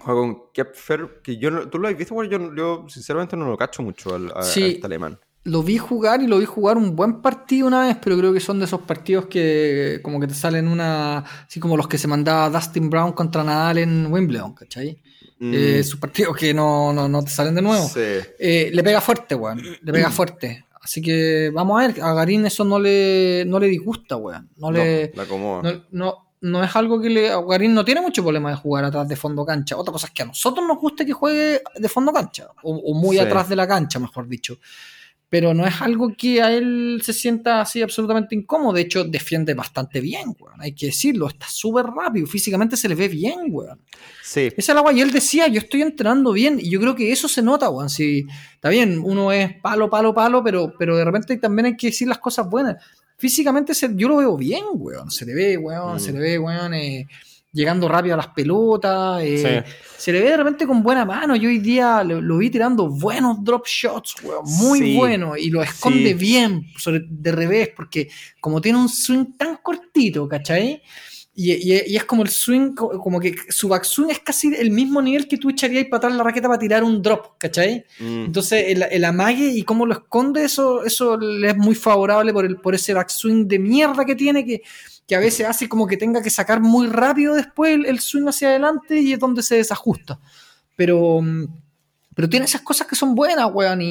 juega 0.00 0.20
con 0.20 0.52
Kepfer, 0.52 1.20
que 1.22 1.36
yo 1.36 1.52
no, 1.52 1.70
tú 1.70 1.78
lo 1.78 1.86
has 1.86 1.96
visto, 1.96 2.14
weón, 2.14 2.28
yo, 2.28 2.54
yo 2.56 2.88
sinceramente 2.88 3.36
no 3.36 3.46
lo 3.46 3.56
cacho 3.56 3.84
mucho 3.84 4.16
al, 4.16 4.32
a, 4.34 4.40
este 4.40 4.80
alemán. 4.82 5.20
Lo 5.44 5.62
vi 5.62 5.76
jugar 5.76 6.22
y 6.22 6.26
lo 6.26 6.38
vi 6.38 6.46
jugar 6.46 6.78
un 6.78 6.96
buen 6.96 7.20
partido 7.20 7.66
una 7.66 7.86
vez, 7.86 7.98
pero 8.02 8.16
creo 8.16 8.32
que 8.32 8.40
son 8.40 8.58
de 8.58 8.64
esos 8.64 8.80
partidos 8.80 9.26
que 9.26 10.00
como 10.02 10.18
que 10.18 10.26
te 10.26 10.32
salen 10.34 10.66
una, 10.68 11.18
así 11.18 11.60
como 11.60 11.76
los 11.76 11.86
que 11.86 11.98
se 11.98 12.08
mandaba 12.08 12.48
Dustin 12.48 12.88
Brown 12.88 13.12
contra 13.12 13.44
Nadal 13.44 13.78
en 13.78 14.06
Wimbledon, 14.10 14.54
¿cachai? 14.54 14.98
Mm, 15.38 15.52
Eh, 15.52 15.78
esos 15.80 16.00
partidos 16.00 16.34
que 16.36 16.54
no, 16.54 16.92
no, 16.94 17.08
no 17.10 17.22
te 17.22 17.30
salen 17.30 17.54
de 17.54 17.60
nuevo. 17.62 17.86
sí. 17.88 18.00
Eh, 18.38 18.70
le 18.72 18.82
pega 18.82 19.00
fuerte, 19.02 19.34
weón. 19.34 19.60
Le 19.82 19.92
pega 19.92 20.10
fuerte. 20.10 20.64
Así 20.80 21.02
que 21.02 21.50
vamos 21.52 21.78
a 21.82 21.86
ver, 21.88 22.00
a 22.02 22.14
Garín 22.14 22.46
eso 22.46 22.64
no 22.64 22.78
le, 22.78 23.44
no 23.46 23.58
le 23.58 23.66
disgusta, 23.68 24.16
weón. 24.16 24.48
No, 24.56 24.70
le, 24.72 25.12
la 25.14 25.22
acomoda. 25.24 25.72
no, 25.72 25.82
no, 25.90 26.14
no 26.40 26.64
es 26.64 26.74
algo 26.76 27.00
que 27.02 27.10
le. 27.10 27.30
Garín 27.46 27.74
no 27.74 27.84
tiene 27.84 28.00
mucho 28.00 28.22
problema 28.22 28.48
de 28.50 28.56
jugar 28.56 28.84
atrás 28.86 29.06
de 29.08 29.16
fondo 29.16 29.44
cancha. 29.44 29.76
Otra 29.76 29.92
cosa 29.92 30.06
es 30.06 30.12
que 30.14 30.22
a 30.22 30.26
nosotros 30.26 30.66
nos 30.66 30.78
gusta 30.78 31.04
que 31.04 31.12
juegue 31.12 31.60
de 31.76 31.88
fondo 31.90 32.12
cancha, 32.12 32.48
o, 32.62 32.74
o 32.76 32.94
muy 32.94 33.16
Sí. 33.16 33.22
atrás 33.22 33.48
de 33.48 33.56
la 33.56 33.66
cancha, 33.68 33.98
mejor 33.98 34.26
dicho. 34.28 34.58
Pero 35.34 35.52
no 35.52 35.66
es 35.66 35.82
algo 35.82 36.14
que 36.16 36.40
a 36.40 36.52
él 36.52 37.00
se 37.02 37.12
sienta 37.12 37.60
así 37.60 37.82
absolutamente 37.82 38.36
incómodo. 38.36 38.74
De 38.74 38.82
hecho, 38.82 39.02
defiende 39.02 39.52
bastante 39.52 40.00
bien, 40.00 40.32
weón. 40.38 40.60
Hay 40.60 40.76
que 40.76 40.86
decirlo, 40.86 41.26
está 41.26 41.48
súper 41.48 41.86
rápido. 41.86 42.28
Físicamente 42.28 42.76
se 42.76 42.88
le 42.88 42.94
ve 42.94 43.08
bien, 43.08 43.38
weón. 43.48 43.80
Sí, 44.22 44.42
Esa 44.56 44.70
es 44.70 44.76
la 44.76 44.80
guay. 44.82 44.98
Y 44.98 45.00
él 45.00 45.10
decía, 45.10 45.48
yo 45.48 45.58
estoy 45.58 45.82
entrenando 45.82 46.30
bien. 46.30 46.60
Y 46.60 46.70
yo 46.70 46.78
creo 46.78 46.94
que 46.94 47.10
eso 47.10 47.26
se 47.26 47.42
nota, 47.42 47.68
weón. 47.68 47.90
Si, 47.90 48.24
está 48.54 48.68
bien, 48.68 49.00
uno 49.02 49.32
es 49.32 49.54
palo, 49.60 49.90
palo, 49.90 50.14
palo, 50.14 50.44
pero, 50.44 50.72
pero 50.78 50.96
de 50.96 51.04
repente 51.04 51.36
también 51.38 51.66
hay 51.66 51.76
que 51.76 51.88
decir 51.88 52.06
las 52.06 52.18
cosas 52.18 52.48
buenas. 52.48 52.76
Físicamente 53.16 53.74
se- 53.74 53.90
yo 53.96 54.06
lo 54.06 54.18
veo 54.18 54.36
bien, 54.36 54.62
weón. 54.74 55.10
Se 55.10 55.26
le 55.26 55.34
ve, 55.34 55.56
weón. 55.58 55.96
Mm. 55.96 55.98
Se 55.98 56.12
le 56.12 56.20
ve, 56.20 56.38
weón, 56.38 56.74
eh, 56.74 57.08
llegando 57.54 57.88
rápido 57.88 58.14
a 58.14 58.18
las 58.18 58.28
pelotas. 58.28 59.22
eh, 59.22 59.64
Sí. 59.66 59.72
Se 59.96 60.12
le 60.12 60.20
ve 60.20 60.28
de 60.30 60.36
repente 60.36 60.66
con 60.66 60.82
buena 60.82 61.06
mano. 61.06 61.34
Yo 61.36 61.48
hoy 61.48 61.58
día 61.60 62.04
lo, 62.04 62.20
lo 62.20 62.36
vi 62.36 62.50
tirando 62.50 62.90
buenos 62.90 63.42
drop 63.42 63.66
shots, 63.66 64.16
weón. 64.22 64.44
Muy 64.44 64.80
Sí. 64.80 64.96
bueno. 64.96 65.34
Y 65.36 65.48
lo 65.48 65.62
esconde 65.62 66.08
Sí. 66.10 66.14
bien 66.14 66.66
sobre, 66.76 67.06
de 67.08 67.32
revés, 67.32 67.70
porque 67.74 68.08
como 68.40 68.60
tiene 68.60 68.78
un 68.78 68.90
swing 68.90 69.36
tan 69.38 69.56
cortito, 69.62 70.28
¿cachai? 70.28 70.82
Y, 71.36 71.52
y- 71.52 71.82
y 71.86 71.96
es 71.96 72.04
como 72.04 72.22
el 72.22 72.28
swing, 72.28 72.74
co- 72.74 72.96
como 73.00 73.18
que 73.18 73.34
su 73.48 73.66
backswing 73.68 74.10
es 74.10 74.20
casi 74.20 74.54
el 74.54 74.70
mismo 74.70 75.00
nivel 75.02 75.26
que 75.26 75.36
tú 75.36 75.50
echarías 75.50 75.86
para 75.86 75.96
atrás 75.98 76.14
la 76.14 76.22
raqueta 76.22 76.46
para 76.46 76.60
tirar 76.60 76.84
un 76.84 77.02
drop, 77.02 77.38
¿cachai? 77.38 77.84
Mm, 77.98 78.26
Entonces 78.26 78.66
el, 78.68 78.84
el 78.88 79.04
amague 79.04 79.46
y 79.52 79.62
cómo 79.64 79.84
lo 79.86 79.94
esconde, 79.94 80.44
eso, 80.44 80.84
eso 80.84 81.16
le 81.16 81.48
es 81.48 81.56
muy 81.56 81.74
favorable 81.74 82.32
por, 82.32 82.44
el, 82.44 82.56
por 82.58 82.74
ese 82.76 82.94
backswing 82.94 83.48
de 83.48 83.58
mierda 83.58 84.04
que 84.04 84.14
tiene, 84.14 84.44
que, 84.44 84.62
que 85.06 85.14
a 85.14 85.20
veces 85.20 85.46
hace 85.46 85.68
como 85.68 85.86
que 85.86 85.96
tenga 85.96 86.22
que 86.22 86.30
sacar 86.30 86.60
muy 86.60 86.86
rápido 86.88 87.34
después 87.34 87.78
el, 87.86 88.00
swing 88.00 88.28
hacia 88.28 88.48
adelante 88.48 88.98
y 89.00 89.12
es 89.12 89.18
donde 89.18 89.42
se 89.42 89.56
desajusta. 89.56 90.18
Pero, 90.76 91.20
mm, 91.20 91.46
Pero 92.14 92.28
tiene 92.28 92.46
esas 92.46 92.60
cosas 92.62 92.86
que 92.86 92.94
son 92.96 93.14
buenas, 93.14 93.50
weón. 93.52 93.82
Y, 93.82 93.86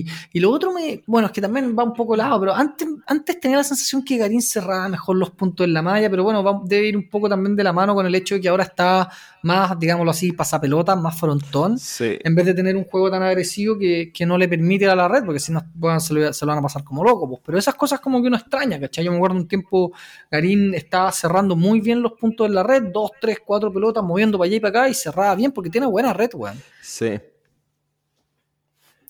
y, 0.00 0.06
y 0.32 0.40
lo 0.40 0.50
otro, 0.50 0.72
me, 0.72 1.02
bueno, 1.06 1.26
es 1.26 1.32
que 1.32 1.40
también 1.40 1.74
va 1.78 1.84
un 1.84 1.94
poco 1.94 2.14
lado, 2.16 2.38
pero 2.40 2.54
antes, 2.54 2.86
antes 3.06 3.40
tenía 3.40 3.56
la 3.58 3.64
sensación 3.64 4.04
que 4.04 4.16
Garín 4.18 4.42
cerraba 4.42 4.88
mejor 4.88 5.16
los 5.16 5.30
puntos 5.30 5.64
en 5.66 5.72
la 5.72 5.82
malla, 5.82 6.10
pero 6.10 6.24
bueno, 6.24 6.42
va, 6.42 6.60
debe 6.64 6.88
ir 6.88 6.96
un 6.96 7.08
poco 7.08 7.28
también 7.28 7.56
de 7.56 7.64
la 7.64 7.72
mano 7.72 7.94
con 7.94 8.04
el 8.06 8.14
hecho 8.14 8.34
de 8.36 8.40
que 8.40 8.48
ahora 8.48 8.64
está 8.64 9.08
más, 9.42 9.78
digámoslo 9.78 10.10
así, 10.10 10.32
pasapelota, 10.32 10.96
más 10.96 11.18
frontón, 11.18 11.78
Sí. 11.78 12.18
en 12.22 12.34
vez 12.34 12.46
de 12.46 12.54
tener 12.54 12.76
un 12.76 12.84
juego 12.84 13.10
tan 13.10 13.22
agresivo 13.22 13.78
que, 13.78 14.10
que 14.12 14.26
no 14.26 14.36
le 14.36 14.48
permite 14.48 14.88
a 14.88 14.96
la 14.96 15.08
red, 15.08 15.24
porque 15.24 15.40
si 15.40 15.52
no, 15.52 15.62
bueno, 15.74 16.00
se, 16.00 16.14
lo, 16.14 16.32
se 16.32 16.44
lo 16.44 16.50
van 16.50 16.58
a 16.58 16.62
pasar 16.62 16.82
como 16.84 17.04
loco. 17.04 17.28
Pues. 17.28 17.40
Pero 17.44 17.58
esas 17.58 17.74
cosas 17.74 18.00
como 18.00 18.20
que 18.20 18.28
uno 18.28 18.36
extraña, 18.36 18.78
¿cachai? 18.80 19.04
Yo 19.04 19.10
me 19.12 19.16
acuerdo 19.18 19.36
un 19.36 19.46
tiempo, 19.48 19.92
Garín 20.30 20.74
estaba 20.74 21.12
cerrando 21.12 21.54
muy 21.56 21.80
bien 21.80 22.02
los 22.02 22.12
puntos 22.12 22.46
en 22.48 22.54
la 22.54 22.62
red, 22.62 22.84
dos, 22.92 23.10
tres, 23.20 23.38
cuatro 23.44 23.72
pelotas, 23.72 24.02
moviendo 24.02 24.36
para 24.38 24.46
allá 24.46 24.56
y 24.56 24.60
para 24.60 24.80
acá, 24.80 24.88
y 24.88 24.94
cerraba 24.94 25.34
bien 25.36 25.52
porque 25.52 25.70
tiene 25.70 25.86
buena 25.86 26.12
red, 26.12 26.30
weón. 26.34 26.60
Sí. 26.82 27.12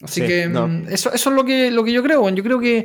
Así 0.03 0.21
Sí, 0.21 0.27
que 0.27 0.47
no. 0.49 0.69
mm, 0.69 0.89
eso, 0.89 1.13
eso 1.13 1.31
es 1.31 1.37
lo 1.37 1.45
que, 1.45 1.71
lo 1.71 1.83
que 1.85 1.93
yo 1.93 2.03
creo, 2.03 2.23
weón. 2.23 2.37
Yo 2.37 2.43
creo 2.43 2.59
que 2.61 2.79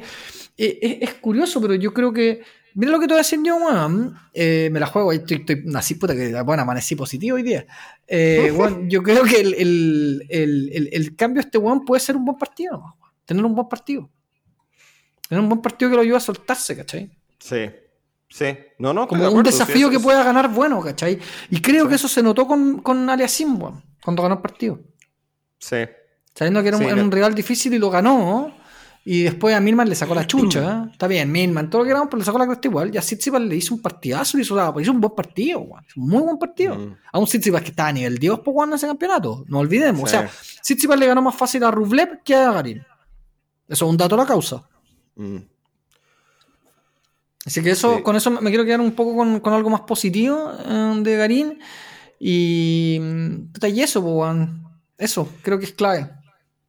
eh, 0.57 0.79
es, 0.81 0.97
es 1.09 1.13
curioso, 1.15 1.61
pero 1.61 1.75
yo 1.75 1.93
creo 1.93 2.13
que. 2.13 2.41
Mira 2.73 2.89
lo 2.93 2.99
que 3.01 3.05
te 3.07 3.13
voy 3.13 3.19
a 3.19 3.23
decir 3.23 3.39
yo, 3.43 3.57
weón. 3.57 4.15
Eh, 4.33 4.69
me 4.71 4.79
la 4.79 4.85
juego, 4.87 5.11
estoy, 5.11 5.37
estoy 5.37 5.61
nací 5.65 5.95
puta 5.95 6.15
que 6.15 6.41
bueno, 6.41 6.63
amanecí 6.63 6.95
positivo 6.95 7.35
hoy 7.35 7.43
día. 7.43 7.65
Eh, 8.07 8.51
weón, 8.55 8.89
yo 8.89 9.03
creo 9.03 9.23
que 9.23 9.41
el, 9.41 9.53
el, 10.29 10.89
el, 10.91 11.15
cambio 11.17 11.41
de 11.41 11.47
este 11.47 11.57
weón 11.57 11.83
puede 11.83 11.99
ser 11.99 12.15
un 12.15 12.23
buen 12.25 12.37
partido, 12.37 12.77
weón. 12.79 12.93
Tener 13.25 13.43
un 13.45 13.55
buen 13.55 13.67
partido. 13.67 14.09
Tener 15.27 15.41
un 15.41 15.49
buen 15.49 15.61
partido 15.61 15.89
que 15.91 15.95
lo 15.97 16.01
ayude 16.01 16.17
a 16.17 16.21
soltarse, 16.21 16.75
¿cachai? 16.75 17.09
Sí. 17.39 17.69
Sí. 18.29 18.45
No, 18.79 18.93
no, 18.93 19.07
Como 19.07 19.23
de 19.23 19.29
un 19.29 19.45
sí, 19.45 19.51
desafío 19.51 19.89
que 19.89 19.99
pueda 19.99 20.23
ganar 20.23 20.47
bueno, 20.49 20.81
¿cachai? 20.81 21.19
Y 21.49 21.61
creo 21.61 21.83
Sí. 21.83 21.89
que 21.89 21.95
eso 21.95 22.07
se 22.07 22.23
notó 22.23 22.47
con, 22.47 22.79
con 22.81 23.09
Aliasim, 23.09 23.61
weón, 23.61 23.83
cuando 24.01 24.23
ganó 24.23 24.35
el 24.35 24.41
partido. 24.41 24.79
Sí. 25.59 25.75
Sabiendo 26.35 26.61
que 26.61 26.67
era 26.69 26.77
un, 26.77 26.83
Sí, 26.83 27.09
rival 27.09 27.35
difícil 27.35 27.73
y 27.73 27.77
lo 27.79 27.89
ganó. 27.89 28.53
Y 29.03 29.23
después 29.23 29.55
a 29.55 29.59
Milman 29.59 29.89
le 29.89 29.95
sacó 29.95 30.13
la 30.13 30.27
chucha. 30.27 30.87
Está 30.91 31.07
bien, 31.07 31.31
Milman, 31.31 31.69
todo 31.71 31.79
lo 31.79 31.85
que 31.85 31.89
queramos, 31.89 32.07
pero 32.09 32.19
le 32.19 32.25
sacó 32.25 32.37
la 32.37 32.45
cresta 32.45 32.67
igual. 32.67 32.93
Y 32.93 32.97
a 32.99 33.01
Tsitsipas 33.01 33.41
le 33.41 33.55
hizo 33.55 33.73
un 33.73 33.81
partidazo, 33.81 34.37
le 34.37 34.43
hizo, 34.43 34.55
la- 34.55 34.71
hizo 34.79 34.91
un 34.91 35.01
buen 35.01 35.15
partido, 35.15 35.59
weón. 35.61 35.83
Un 35.95 36.07
muy 36.07 36.21
buen 36.21 36.37
partido. 36.37 36.75
Mm. 36.75 36.95
A 37.11 37.17
un 37.19 37.25
Tsitsipas 37.25 37.63
que 37.63 37.69
está 37.69 37.87
a 37.87 37.91
nivel 37.91 38.19
Dios 38.19 38.39
por 38.41 38.67
en 38.67 38.73
ese 38.75 38.85
campeonato. 38.85 39.43
No 39.47 39.57
olvidemos. 39.59 40.03
O 40.03 40.07
sea, 40.07 40.29
Tsitsipas 40.61 40.99
le 40.99 41.07
ganó 41.07 41.21
más 41.23 41.35
fácil 41.35 41.63
a 41.63 41.71
Rublev 41.71 42.21
que 42.23 42.35
a 42.35 42.51
Garín. 42.51 42.77
Eso 43.67 43.85
es 43.85 43.89
un 43.89 43.97
dato 43.97 44.13
a 44.15 44.19
la 44.19 44.25
causa. 44.27 44.63
Mm. 45.15 45.37
Así 47.45 47.63
que 47.63 47.71
eso, 47.71 47.97
Sí. 47.97 48.03
con 48.03 48.15
eso 48.15 48.29
me 48.29 48.49
quiero 48.51 48.63
quedar 48.65 48.81
un 48.81 48.91
poco 48.91 49.15
con, 49.15 49.39
con 49.39 49.53
algo 49.53 49.69
más 49.71 49.81
positivo 49.81 50.51
eh, 50.63 50.93
de 51.01 51.17
Garín. 51.17 51.59
Y, 52.19 52.99
y 53.63 53.81
eso, 53.81 54.03
pues. 54.03 54.47
Eso, 54.99 55.27
creo 55.41 55.57
que 55.57 55.65
es 55.65 55.73
clave. 55.73 56.11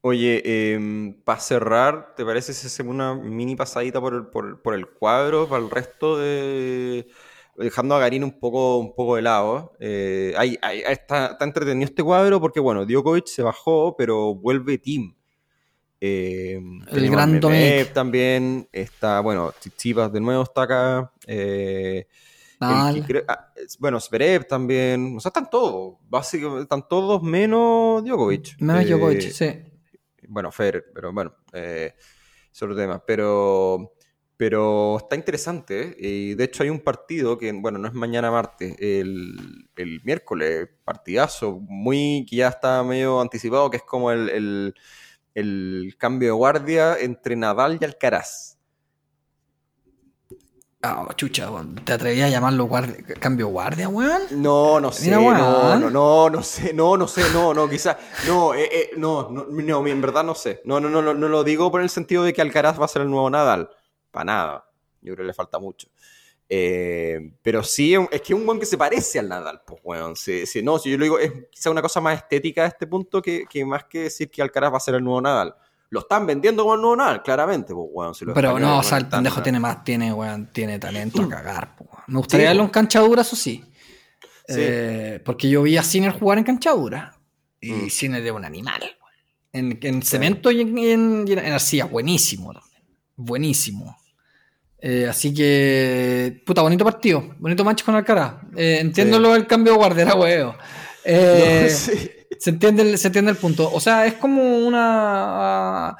Oye, 0.04 1.12
para 1.24 1.38
cerrar, 1.40 2.14
¿te 2.16 2.24
parece 2.24 2.52
si 2.52 2.66
hacemos 2.66 2.92
una 2.92 3.14
mini 3.14 3.54
pasadita 3.54 4.00
por 4.00 4.14
el, 4.14 4.26
por, 4.26 4.60
por 4.60 4.74
el 4.74 4.86
cuadro, 4.88 5.48
para 5.48 5.62
el 5.62 5.70
resto 5.70 6.18
de... 6.18 7.06
Dejando 7.54 7.94
a 7.94 8.00
Garín 8.00 8.24
un 8.24 8.40
poco, 8.40 8.78
un 8.78 8.94
poco 8.94 9.14
de 9.16 9.22
lado. 9.22 9.74
Eh, 9.78 10.34
hay- 10.36 10.58
hay- 10.62 10.80
está, 10.80 11.26
está 11.26 11.44
entretenido 11.44 11.84
este 11.84 12.02
cuadro 12.02 12.40
porque, 12.40 12.58
bueno, 12.60 12.84
Djokovic 12.86 13.26
se 13.26 13.42
bajó, 13.42 13.94
pero 13.96 14.34
vuelve. 14.34 14.80
Eh, 16.00 16.60
tenemos 16.90 17.12
a 17.14 17.26
gran 17.26 17.40
Dominic. 17.40 17.92
también, 17.92 18.68
está, 18.72 19.20
bueno, 19.20 19.52
Tsitsipas 19.52 20.12
de 20.12 20.20
nuevo 20.20 20.42
está 20.42 20.62
acá. 20.62 21.12
eh, 21.26 22.06
el 22.96 23.06
que 23.06 23.24
ah, 23.28 23.52
bueno, 23.78 24.00
Zverev 24.00 24.46
también, 24.46 25.14
o 25.16 25.20
sea, 25.20 25.28
están 25.28 25.48
todos, 25.50 25.94
básicamente, 26.08 26.62
están 26.62 26.88
todos 26.88 27.22
menos 27.22 28.02
Djokovic. 28.04 28.56
Menos 28.60 28.82
Eh, 28.82 28.86
Djokovic, 28.86 29.20
sí. 29.20 29.71
Bueno, 30.32 30.50
Federer, 30.52 30.86
pero 30.94 31.12
bueno, 31.12 31.34
eh, 31.52 31.94
es 32.52 32.62
otro 32.62 32.76
tema. 32.76 33.04
Pero, 33.06 33.94
pero 34.36 34.98
está 34.98 35.16
interesante. 35.16 35.82
¿eh? 35.90 35.96
Y 35.98 36.34
de 36.34 36.44
hecho 36.44 36.62
hay 36.62 36.70
un 36.70 36.80
partido 36.80 37.38
que, 37.38 37.52
bueno, 37.52 37.78
no 37.78 37.88
es 37.88 37.94
mañana 37.94 38.30
martes, 38.30 38.76
el, 38.78 39.68
el 39.76 40.00
miércoles, 40.04 40.68
partidazo, 40.84 41.60
muy 41.60 42.26
que 42.28 42.36
ya 42.36 42.48
está 42.48 42.82
medio 42.82 43.20
anticipado, 43.20 43.70
que 43.70 43.78
es 43.78 43.82
como 43.84 44.10
el, 44.12 44.28
el- 44.30 44.74
el 45.34 45.94
cambio 45.98 46.28
de 46.28 46.32
guardia 46.32 46.98
entre 46.98 47.36
Nadal 47.36 47.78
y 47.80 47.84
Alcaraz. 47.84 48.58
Ah, 50.84 51.06
chucha, 51.14 51.48
weón. 51.48 51.76
¿te 51.76 51.92
atrevías 51.92 52.26
a 52.26 52.30
llamarlo 52.30 52.64
guardia- 52.64 52.96
cambio 53.20 53.46
guardia, 53.46 53.88
weón? 53.88 54.22
No, 54.32 54.80
no 54.80 54.90
sé, 54.90 55.16
Mira, 55.16 55.38
no, 55.38 55.58
weón. 55.60 55.80
no, 55.80 55.90
no, 55.90 56.30
no 56.30 56.42
sé, 56.42 56.72
no, 56.74 56.96
no 56.96 57.06
sé, 57.06 57.22
no, 57.32 57.54
no, 57.54 57.68
quizás, 57.70 57.96
no, 58.26 58.52
eh, 58.52 58.68
eh, 58.72 58.90
no, 58.96 59.30
no, 59.30 59.44
no, 59.48 59.86
en 59.86 60.00
verdad 60.00 60.24
no 60.24 60.34
sé, 60.34 60.60
no, 60.64 60.80
no, 60.80 60.88
no, 60.90 61.00
no, 61.00 61.14
no 61.14 61.28
lo 61.28 61.44
digo 61.44 61.70
por 61.70 61.82
el 61.82 61.88
sentido 61.88 62.24
de 62.24 62.32
que 62.32 62.42
Alcaraz 62.42 62.80
va 62.80 62.86
a 62.86 62.88
ser 62.88 63.02
el 63.02 63.10
nuevo 63.10 63.30
Nadal, 63.30 63.70
para 64.10 64.24
nada, 64.24 64.70
yo 65.02 65.14
creo 65.14 65.18
que 65.24 65.28
le 65.28 65.34
falta 65.34 65.60
mucho, 65.60 65.86
Eh, 66.48 67.32
pero 67.42 67.62
sí, 67.62 67.94
es 68.10 68.20
que 68.20 68.32
es 68.34 68.38
un 68.38 68.44
buen 68.44 68.58
que 68.58 68.66
se 68.66 68.76
parece 68.76 69.20
al 69.20 69.28
Nadal, 69.28 69.62
pues, 69.64 69.80
weón, 69.84 70.16
sí, 70.16 70.46
sí, 70.46 70.64
no, 70.64 70.80
si 70.80 70.90
yo 70.90 70.98
lo 70.98 71.04
digo, 71.04 71.18
es 71.20 71.32
quizá 71.48 71.70
una 71.70 71.80
cosa 71.80 72.00
más 72.00 72.16
estética 72.18 72.64
a 72.64 72.66
este 72.66 72.88
punto 72.88 73.22
que, 73.22 73.44
que 73.48 73.64
más 73.64 73.84
que 73.84 74.00
decir 74.00 74.28
que 74.30 74.42
Alcaraz 74.42 74.72
va 74.72 74.78
a 74.78 74.80
ser 74.80 74.96
el 74.96 75.04
nuevo 75.04 75.20
Nadal, 75.20 75.54
lo 75.92 76.00
están 76.00 76.26
vendiendo 76.26 76.62
como 76.62 76.74
el 76.74 76.80
nuevo 76.80 76.96
Nadal, 76.96 77.22
claramente, 77.22 77.74
pues, 77.74 77.86
weón, 77.92 78.14
si 78.14 78.24
Pero 78.24 78.58
no, 78.58 78.78
o 78.78 78.82
sea, 78.82 78.96
el 78.96 79.08
pendejo 79.08 79.42
tiene 79.42 79.60
más, 79.60 79.84
tiene, 79.84 80.10
weón, 80.12 80.50
tiene 80.50 80.78
talento 80.78 81.20
a 81.22 81.28
cagar. 81.28 81.76
Me 82.06 82.16
gustaría 82.16 82.46
Sí, 82.46 82.48
verlo 82.48 82.62
en 82.62 82.68
cancha 82.70 83.00
dura, 83.00 83.20
eso 83.20 83.36
sí. 83.36 83.62
Sí. 84.48 84.54
Eh, 84.58 85.20
porque 85.22 85.50
yo 85.50 85.60
vi 85.62 85.76
a 85.76 85.82
Sinner 85.82 86.12
jugar 86.12 86.38
en 86.38 86.44
cancha 86.44 86.70
dura. 86.72 87.14
Y 87.60 87.72
Mm. 87.72 87.90
Sinner 87.90 88.24
es 88.26 88.32
un 88.32 88.44
animal. 88.44 88.82
En, 89.52 89.78
en 89.82 90.00
cemento 90.02 90.50
y 90.50 90.62
en, 90.62 90.78
en- 91.28 91.52
arcilla, 91.52 91.84
buenísimo 91.84 92.54
también. 92.54 92.82
Buenísimo. 93.14 93.94
Eh, 94.78 95.06
así 95.08 95.32
que, 95.34 96.42
puta, 96.46 96.62
bonito 96.62 96.84
partido. 96.86 97.34
Bonito 97.38 97.64
match 97.64 97.84
con 97.84 97.94
Alcaraz. 97.94 98.36
Eh, 98.56 98.78
entiendo 98.80 99.18
Sí. 99.22 99.32
del 99.32 99.46
cambio 99.46 99.74
de 99.74 99.78
guardera, 99.78 100.14
weón. 100.14 100.54
Eh, 101.04 101.66
No, 101.68 101.76
sí. 101.76 102.10
Se 102.42 102.50
entiende, 102.50 102.82
el, 102.82 102.98
se 102.98 103.06
entiende 103.06 103.30
el 103.30 103.36
punto. 103.36 103.70
O 103.72 103.78
sea, 103.78 104.04
es 104.04 104.14
como 104.14 104.42
una. 104.42 105.96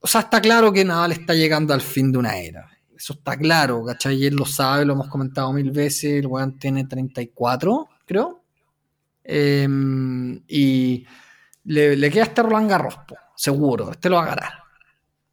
O 0.00 0.06
sea, 0.06 0.22
está 0.22 0.40
claro 0.40 0.72
que 0.72 0.82
Nadal 0.82 1.12
está 1.12 1.34
llegando 1.34 1.74
al 1.74 1.82
fin 1.82 2.10
de 2.10 2.16
una 2.16 2.38
era. 2.38 2.70
Eso 2.96 3.12
está 3.12 3.36
claro, 3.36 3.84
¿cachai? 3.84 4.24
Él 4.24 4.34
lo 4.34 4.46
sabe, 4.46 4.86
lo 4.86 4.94
hemos 4.94 5.08
comentado 5.08 5.52
mil 5.52 5.70
veces. 5.70 6.20
El 6.20 6.26
weón 6.26 6.58
tiene 6.58 6.86
34, 6.86 7.86
creo. 8.06 8.42
Eh, 9.22 9.68
y 10.48 11.06
le, 11.64 11.96
le 11.96 12.10
queda 12.10 12.22
este 12.22 12.42
Roland 12.42 12.70
Garros, 12.70 12.96
po, 13.06 13.16
seguro. 13.36 13.90
Este 13.90 14.08
lo 14.08 14.16
va 14.16 14.22
a 14.22 14.34
ganar. 14.36 14.52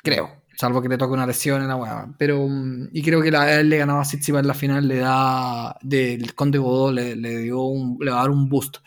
Creo. 0.03 0.43
Salvo 0.57 0.81
que 0.81 0.89
le 0.89 0.97
toque 0.97 1.13
una 1.13 1.25
lesión 1.25 1.61
en 1.61 1.69
la 1.69 1.77
weá. 1.77 2.13
Pero. 2.17 2.45
mm, 2.45 2.89
Y 2.91 3.01
creo 3.01 3.21
que 3.21 3.31
la, 3.31 3.57
él 3.57 3.69
le 3.69 3.77
ganaba 3.77 4.01
a 4.01 4.03
Tsitsipas 4.03 4.41
en 4.41 4.47
la 4.47 4.53
final, 4.53 4.86
le 4.86 4.97
da. 4.97 5.77
Del 5.81 6.36
Conde 6.36 6.57
Godó 6.57 6.91
le, 6.91 7.15
le 7.15 7.38
dio 7.38 7.61
un, 7.61 7.97
le 8.01 8.11
va 8.11 8.17
a 8.17 8.21
dar 8.23 8.31
un 8.31 8.49
boost. 8.49 8.79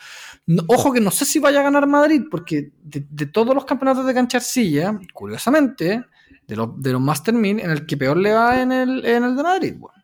No- 0.49 0.65
ojo 0.67 0.93
que 0.93 1.01
no 1.01 1.11
sé 1.11 1.25
si 1.25 1.39
vaya 1.39 1.61
a 1.61 1.63
ganar 1.63 1.87
Madrid, 1.87 2.23
porque 2.31 2.73
de, 2.83 3.07
de 3.09 3.27
todos 3.27 3.55
los 3.55 3.65
campeonatos 3.65 4.05
de 4.07 4.15
cancha 4.15 4.39
arcilla, 4.39 4.99
curiosamente, 5.13 6.05
de 6.47 6.57
los, 6.57 6.81
de 6.83 6.93
los 6.93 7.01
Master 7.01 7.35
1000, 7.35 7.61
en 7.61 7.71
el 7.71 7.87
que 7.87 7.97
peor 7.97 8.17
le 8.17 8.33
va 8.33 8.61
en 8.61 8.73
el, 8.73 9.05
en 9.05 9.25
el 9.25 9.37
de 9.37 9.43
Madrid. 9.43 9.75
weón. 9.79 9.95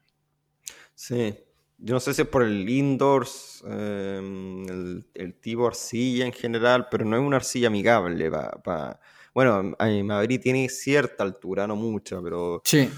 Sí, 0.95 1.35
yo 1.79 1.95
no 1.95 2.01
sé 2.01 2.15
si 2.15 2.23
es 2.23 2.29
por 2.29 2.43
el 2.43 2.69
indoors, 2.69 3.65
eh, 3.69 4.21
el, 4.69 5.07
el 5.15 5.35
tipo 5.41 5.67
arcilla 5.67 6.25
en 6.27 6.33
general, 6.33 6.87
pero 6.91 7.05
no 7.05 7.17
es 7.17 7.23
una 7.23 7.37
arcilla 7.37 7.67
amigable. 7.69 8.31
Pa, 8.31 8.51
pa- 8.63 9.01
Bueno, 9.35 9.75
Madrid 10.05 10.41
tiene 10.43 10.69
cierta 10.69 11.25
altura, 11.25 11.67
no 11.67 11.75
mucha, 11.77 12.21
pero, 12.23 12.63
Sí. 12.65 12.89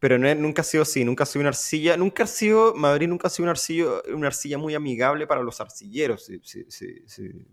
Pero 0.00 0.18
no 0.18 0.34
nunca 0.34 0.62
ha 0.62 0.64
sido 0.64 0.82
así, 0.82 1.04
nunca 1.04 1.22
ha 1.22 1.26
sido 1.26 1.40
una 1.40 1.50
arcilla, 1.50 1.96
nunca 1.96 2.24
ha 2.24 2.26
sido, 2.26 2.74
Madrid 2.74 3.06
nunca 3.06 3.28
ha 3.28 3.30
sido 3.30 3.44
una 3.44 3.52
arcilla, 3.52 3.84
una 4.12 4.26
arcilla 4.26 4.58
muy 4.58 4.74
amigable 4.74 5.26
para 5.26 5.42
los 5.42 5.60
arcilleros, 5.60 6.24
si, 6.24 6.40
si- 6.42 6.64
si- 7.06 7.46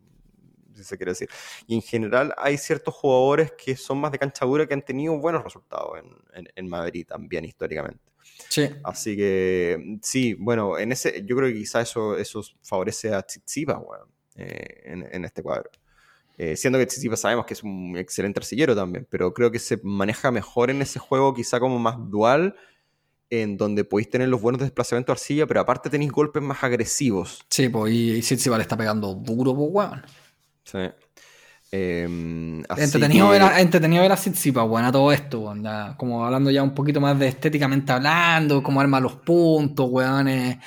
se 0.73 0.95
quiere 0.97 1.11
decir. 1.11 1.27
Y 1.65 1.75
en 1.75 1.81
general 1.81 2.33
hay 2.37 2.57
ciertos 2.57 2.93
jugadores 2.93 3.51
que 3.51 3.75
son 3.75 3.99
más 3.99 4.11
de 4.11 4.19
cancha 4.19 4.45
dura 4.45 4.65
que 4.67 4.73
han 4.75 4.83
tenido 4.83 5.17
buenos 5.17 5.43
resultados 5.43 5.99
en, 5.99 6.05
en- 6.33 6.47
en 6.55 6.67
Madrid 6.69 7.05
también 7.05 7.45
históricamente. 7.45 8.03
Sí. 8.49 8.69
Así 8.83 9.17
que 9.17 9.97
sí, 10.03 10.35
bueno, 10.35 10.77
en 10.77 10.91
ese, 10.91 11.23
yo 11.25 11.35
creo 11.35 11.49
que 11.49 11.55
quizá 11.55 11.81
eso, 11.81 12.15
eso 12.17 12.41
favorece 12.63 13.13
a 13.13 13.21
Tsitsipas, 13.23 13.77
weón, 13.83 14.07
eh, 14.35 14.81
en, 14.85 15.07
en 15.11 15.25
este 15.25 15.41
cuadro. 15.41 15.69
Eh, 16.39 16.55
siendo 16.55 16.77
que 16.77 16.85
Tsitsipas 16.85 17.19
sabemos 17.19 17.45
que 17.47 17.53
es 17.55 17.63
un 17.63 17.95
excelente 17.97 18.39
arcillero 18.39 18.75
también, 18.75 19.07
pero 19.09 19.33
creo 19.33 19.49
que 19.51 19.57
se 19.59 19.79
maneja 19.83 20.29
mejor 20.31 20.69
en 20.69 20.81
ese 20.83 20.99
juego, 20.99 21.33
quizá 21.33 21.59
como 21.59 21.79
más 21.79 21.95
dual, 22.11 22.55
en 23.29 23.57
donde 23.57 23.83
podéis 23.83 24.09
tener 24.09 24.29
los 24.29 24.39
buenos 24.39 24.61
desplazamientos 24.61 25.07
de 25.07 25.19
arcilla, 25.19 25.47
pero 25.47 25.61
aparte 25.61 25.89
tenéis 25.89 26.11
golpes 26.11 26.43
más 26.43 26.63
agresivos. 26.63 27.43
Sí, 27.49 27.69
pues, 27.69 27.91
y, 27.93 28.19
Tsitsipas 28.21 28.57
le 28.59 28.61
está 28.61 28.77
pegando 28.77 29.15
duro, 29.15 29.55
pues, 29.55 29.69
weón. 29.71 30.03
Sí. 30.63 30.77
Em, 31.71 32.59
Entretenido, 32.77 33.25
que- 33.27 33.31
ver 33.33 33.41
a, 33.41 33.59
entretenido 33.59 34.01
ver 34.03 34.11
a 34.11 34.15
Tsitsipas, 34.15 34.65
weón, 34.69 34.85
a 34.85 34.91
todo 34.91 35.11
esto, 35.11 35.39
weón. 35.41 35.65
como 35.97 36.23
hablando 36.25 36.49
ya 36.51 36.63
un 36.63 36.73
poquito 36.73 37.01
más 37.01 37.17
de 37.19 37.27
estéticamente 37.27 37.91
hablando, 37.91 38.63
cómo 38.63 38.79
arma 38.79 38.99
los 38.99 39.15
puntos, 39.15 39.87
weón. 39.89 40.27
eh, 40.29 40.59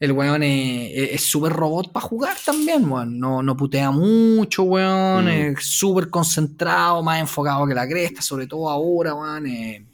El 0.00 0.12
weón 0.12 0.42
es 0.44 0.90
es- 0.94 1.10
es 1.14 1.24
súper 1.24 1.52
robot 1.52 1.90
para 1.92 2.06
jugar 2.06 2.36
también, 2.44 2.88
weón. 2.90 3.18
No, 3.18 3.42
no 3.42 3.56
putea 3.56 3.90
mucho, 3.90 4.62
weón. 4.62 5.24
Mm. 5.24 5.28
Es 5.58 5.64
súper 5.66 6.08
concentrado, 6.08 7.02
más 7.02 7.18
enfocado 7.20 7.66
que 7.66 7.74
la 7.74 7.86
cresta, 7.88 8.22
sobre 8.22 8.46
todo 8.46 8.68
ahora, 8.68 9.14
weón. 9.14 9.46
eh. 9.46 9.84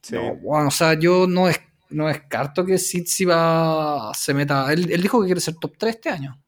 Sí. 0.00 0.14
No, 0.14 0.32
weón, 0.42 0.66
o 0.68 0.70
sea, 0.70 0.94
yo 0.94 1.26
no, 1.26 1.46
des- 1.46 1.60
no 1.90 2.06
descarto 2.06 2.64
que 2.64 2.78
Sitsi 2.78 3.24
va 3.24 4.12
se 4.14 4.34
meta. 4.34 4.72
Él, 4.72 4.90
él 4.92 5.02
dijo 5.02 5.20
que 5.20 5.26
quiere 5.26 5.40
ser 5.40 5.54
top 5.56 5.72
3 5.78 5.96
este 5.96 6.10
año. 6.10 6.40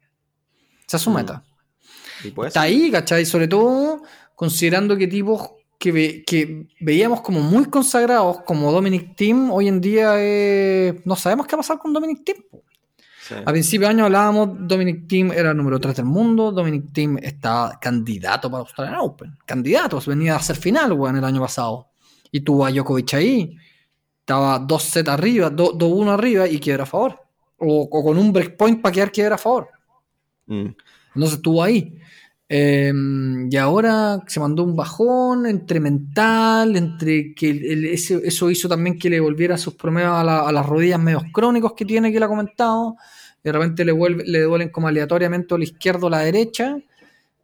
Esa 0.86 0.96
es 0.98 1.02
su 1.02 1.10
Mm. 1.10 1.14
meta. 1.14 1.42
Y 2.24 2.32
Está 2.46 2.62
ahí, 2.62 2.90
¿cachai? 2.90 3.26
Sobre 3.26 3.48
todo 3.48 4.02
considerando 4.34 4.96
que 4.96 5.06
tipos 5.06 5.50
que, 5.78 5.92
ve- 5.92 6.24
que 6.26 6.66
veíamos 6.80 7.20
como 7.20 7.40
muy 7.40 7.64
consagrados, 7.66 8.42
como 8.42 8.70
Dominic 8.72 9.14
Team, 9.16 9.50
hoy 9.50 9.68
en 9.68 9.80
día 9.80 10.12
eh, 10.16 11.00
no 11.04 11.16
sabemos 11.16 11.46
qué 11.46 11.56
va 11.56 11.60
a 11.60 11.62
pasar 11.62 11.78
con 11.78 11.92
Dominic 11.92 12.24
Team. 12.24 12.38
Sí. 13.28 13.34
A 13.44 13.50
principio 13.50 13.86
de 13.88 13.94
año 13.94 14.04
hablábamos, 14.04 14.50
Dominic 14.68 15.08
Team 15.08 15.32
era 15.32 15.50
el 15.50 15.56
número 15.56 15.80
3 15.80 15.96
del 15.96 16.04
mundo, 16.04 16.52
Dominic 16.52 16.92
Team 16.92 17.18
está 17.22 17.78
candidato 17.80 18.50
para 18.50 18.60
Australian 18.62 18.98
Open. 19.00 19.36
Candidato, 19.44 20.00
venía 20.06 20.36
a 20.36 20.40
ser 20.40 20.56
final, 20.56 20.92
weón, 20.92 21.16
el 21.16 21.24
año 21.24 21.40
pasado. 21.40 21.88
Y 22.30 22.40
tuvo 22.40 22.64
a 22.66 22.70
Djokovic 22.70 23.14
ahí. 23.14 23.56
Estaba 24.20 24.58
2 24.58 24.82
set 24.82 25.08
arriba, 25.08 25.50
2-1 25.50 26.08
arriba 26.10 26.46
y 26.46 26.58
quiebra 26.60 26.82
a 26.84 26.86
favor. 26.86 27.18
O, 27.58 27.88
o 27.90 28.04
con 28.04 28.18
un 28.18 28.32
breakpoint 28.32 28.80
para 28.82 28.92
quedar 28.92 29.10
quiebra 29.12 29.34
a 29.36 29.38
favor. 29.38 29.68
Mm. 30.46 30.66
Entonces 31.14 31.36
estuvo 31.38 31.62
ahí. 31.62 31.98
Eh, 32.48 32.92
y 33.50 33.56
ahora 33.56 34.22
se 34.28 34.38
mandó 34.38 34.62
un 34.62 34.76
bajón 34.76 35.46
entre 35.46 35.80
mental, 35.80 36.76
entre 36.76 37.34
que 37.34 37.50
el- 37.50 37.64
el- 37.64 37.84
ese- 37.86 38.20
eso 38.24 38.48
hizo 38.50 38.68
también 38.68 38.96
que 38.98 39.10
le 39.10 39.18
volviera 39.18 39.58
sus 39.58 39.74
promedios 39.74 40.12
a, 40.12 40.22
la- 40.22 40.40
a 40.48 40.52
las 40.52 40.64
rodillas 40.66 41.00
medios 41.00 41.24
crónicos 41.32 41.72
que 41.72 41.84
tiene, 41.84 42.12
que 42.12 42.18
le 42.20 42.24
ha 42.24 42.28
comentado. 42.28 42.96
De 43.50 43.58
repente 43.58 43.84
le, 43.84 43.92
vuelve, 43.92 44.24
le 44.24 44.40
duelen 44.42 44.70
como 44.70 44.88
aleatoriamente 44.88 45.54
a 45.54 45.58
la 45.58 45.64
izquierda 45.64 46.06
o 46.06 46.10
la 46.10 46.20
derecha. 46.20 46.78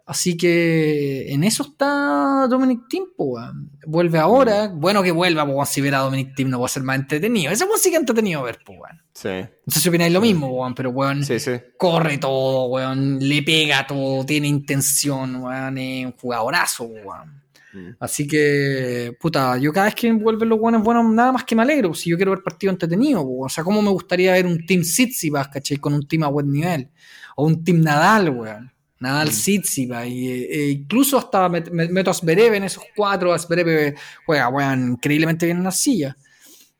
Así 0.04 0.36
que 0.36 1.32
en 1.32 1.44
eso 1.44 1.62
está 1.62 2.46
Dominic 2.48 2.80
weón. 3.16 3.70
Vuelve 3.86 4.18
ahora. 4.18 4.68
Bueno 4.68 5.02
que 5.02 5.12
vuelva, 5.12 5.46
pues 5.46 5.68
si 5.68 5.80
ver 5.80 5.94
a 5.94 6.00
Dominic 6.00 6.34
Thiem 6.34 6.50
no 6.50 6.58
puede 6.58 6.70
ser 6.70 6.82
más 6.82 6.98
entretenido. 6.98 7.52
Ese 7.52 7.64
weón 7.64 7.78
sí 7.78 7.90
que 7.90 7.96
entretenido 7.96 8.42
ver, 8.42 8.58
pues, 8.64 8.78
weón. 8.80 9.00
Sí. 9.12 9.48
No 9.64 9.72
sé 9.72 9.80
si 9.80 9.88
opináis 9.88 10.12
lo 10.12 10.20
mismo, 10.20 10.48
weón, 10.48 10.74
pero 10.74 10.90
weón 10.90 11.24
Sí, 11.24 11.38
sí. 11.38 11.52
corre 11.78 12.18
todo, 12.18 12.66
weón, 12.66 13.18
le 13.20 13.42
pega 13.42 13.86
todo, 13.86 14.26
tiene 14.26 14.48
intención, 14.48 15.36
weón, 15.36 15.78
es 15.78 16.06
un 16.06 16.12
jugadorazo, 16.12 16.84
weón. 16.84 17.41
Mm. 17.72 17.90
Así 18.00 18.26
que, 18.26 19.16
puta, 19.20 19.56
yo 19.56 19.72
cada 19.72 19.86
vez 19.86 19.94
que 19.94 20.12
vuelven 20.12 20.48
los 20.48 20.58
buenos 20.58 20.82
buenos, 20.82 21.04
nada 21.12 21.32
más 21.32 21.44
que 21.44 21.54
me 21.54 21.62
alegro, 21.62 21.94
si 21.94 22.10
yo 22.10 22.16
quiero 22.16 22.32
ver 22.32 22.42
partido 22.42 22.70
entretenido, 22.72 23.24
o 23.26 23.48
sea, 23.48 23.64
cómo 23.64 23.80
me 23.80 23.90
gustaría 23.90 24.32
ver 24.32 24.46
un 24.46 24.66
Team 24.66 24.82
Tsitsipas, 24.82 25.48
¿cachai? 25.48 25.78
Con 25.78 25.94
un 25.94 26.06
team 26.06 26.24
a 26.24 26.28
buen 26.28 26.50
nivel, 26.50 26.90
o 27.36 27.46
un 27.46 27.64
Team 27.64 27.80
Nadal, 27.80 28.30
weón. 28.30 28.70
Nadal 29.00 29.28
Mm. 29.28 29.30
Tsitsipas, 29.30 30.06
y, 30.06 30.28
eh, 30.30 30.70
incluso 30.70 31.18
hasta 31.18 31.48
met- 31.48 31.70
met- 31.70 31.88
meto 31.90 32.10
a 32.10 32.14
Zverev 32.14 32.54
en 32.54 32.64
esos 32.64 32.84
cuatro, 32.94 33.32
a 33.32 33.38
Zverev 33.38 33.96
juega, 34.26 34.48
weón, 34.48 34.92
increíblemente 34.92 35.46
bien 35.46 35.58
en 35.58 35.64
la 35.64 35.72
silla. 35.72 36.16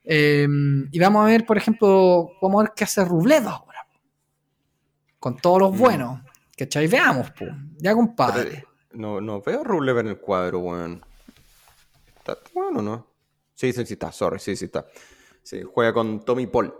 Eh, 0.05 0.47
y 0.91 0.99
vamos 0.99 1.23
a 1.23 1.27
ver, 1.27 1.45
por 1.45 1.57
ejemplo, 1.57 2.29
vamos 2.41 2.59
a 2.59 2.63
ver 2.65 2.73
qué 2.75 2.83
hace 2.83 3.03
Rublev 3.03 3.47
ahora. 3.47 3.87
Con 5.19 5.37
todos 5.37 5.59
los 5.61 5.73
Mm. 5.73 5.77
buenos. 5.77 6.19
¿Cachai? 6.57 6.87
Veamos, 6.87 7.31
pues. 7.37 7.51
Ya, 7.79 7.93
compadre. 7.93 8.49
Pero, 8.51 8.67
no, 8.93 9.19
no 9.21 9.41
veo 9.41 9.61
a 9.61 9.63
Rublev 9.63 9.99
en 9.99 10.07
el 10.09 10.17
cuadro, 10.19 10.59
weón. 10.59 11.03
¿Está 12.17 12.37
bueno 12.53 12.81
no? 12.81 13.07
Sí, 13.53 13.71
sí, 13.73 13.85
sí 13.85 13.93
está, 13.93 14.11
sorry, 14.11 14.39
sí, 14.39 14.55
sí 14.55 14.65
está. 14.65 14.85
Sí, 15.43 15.61
juega 15.63 15.93
con 15.93 16.23
Tommy 16.23 16.47
Paul 16.47 16.73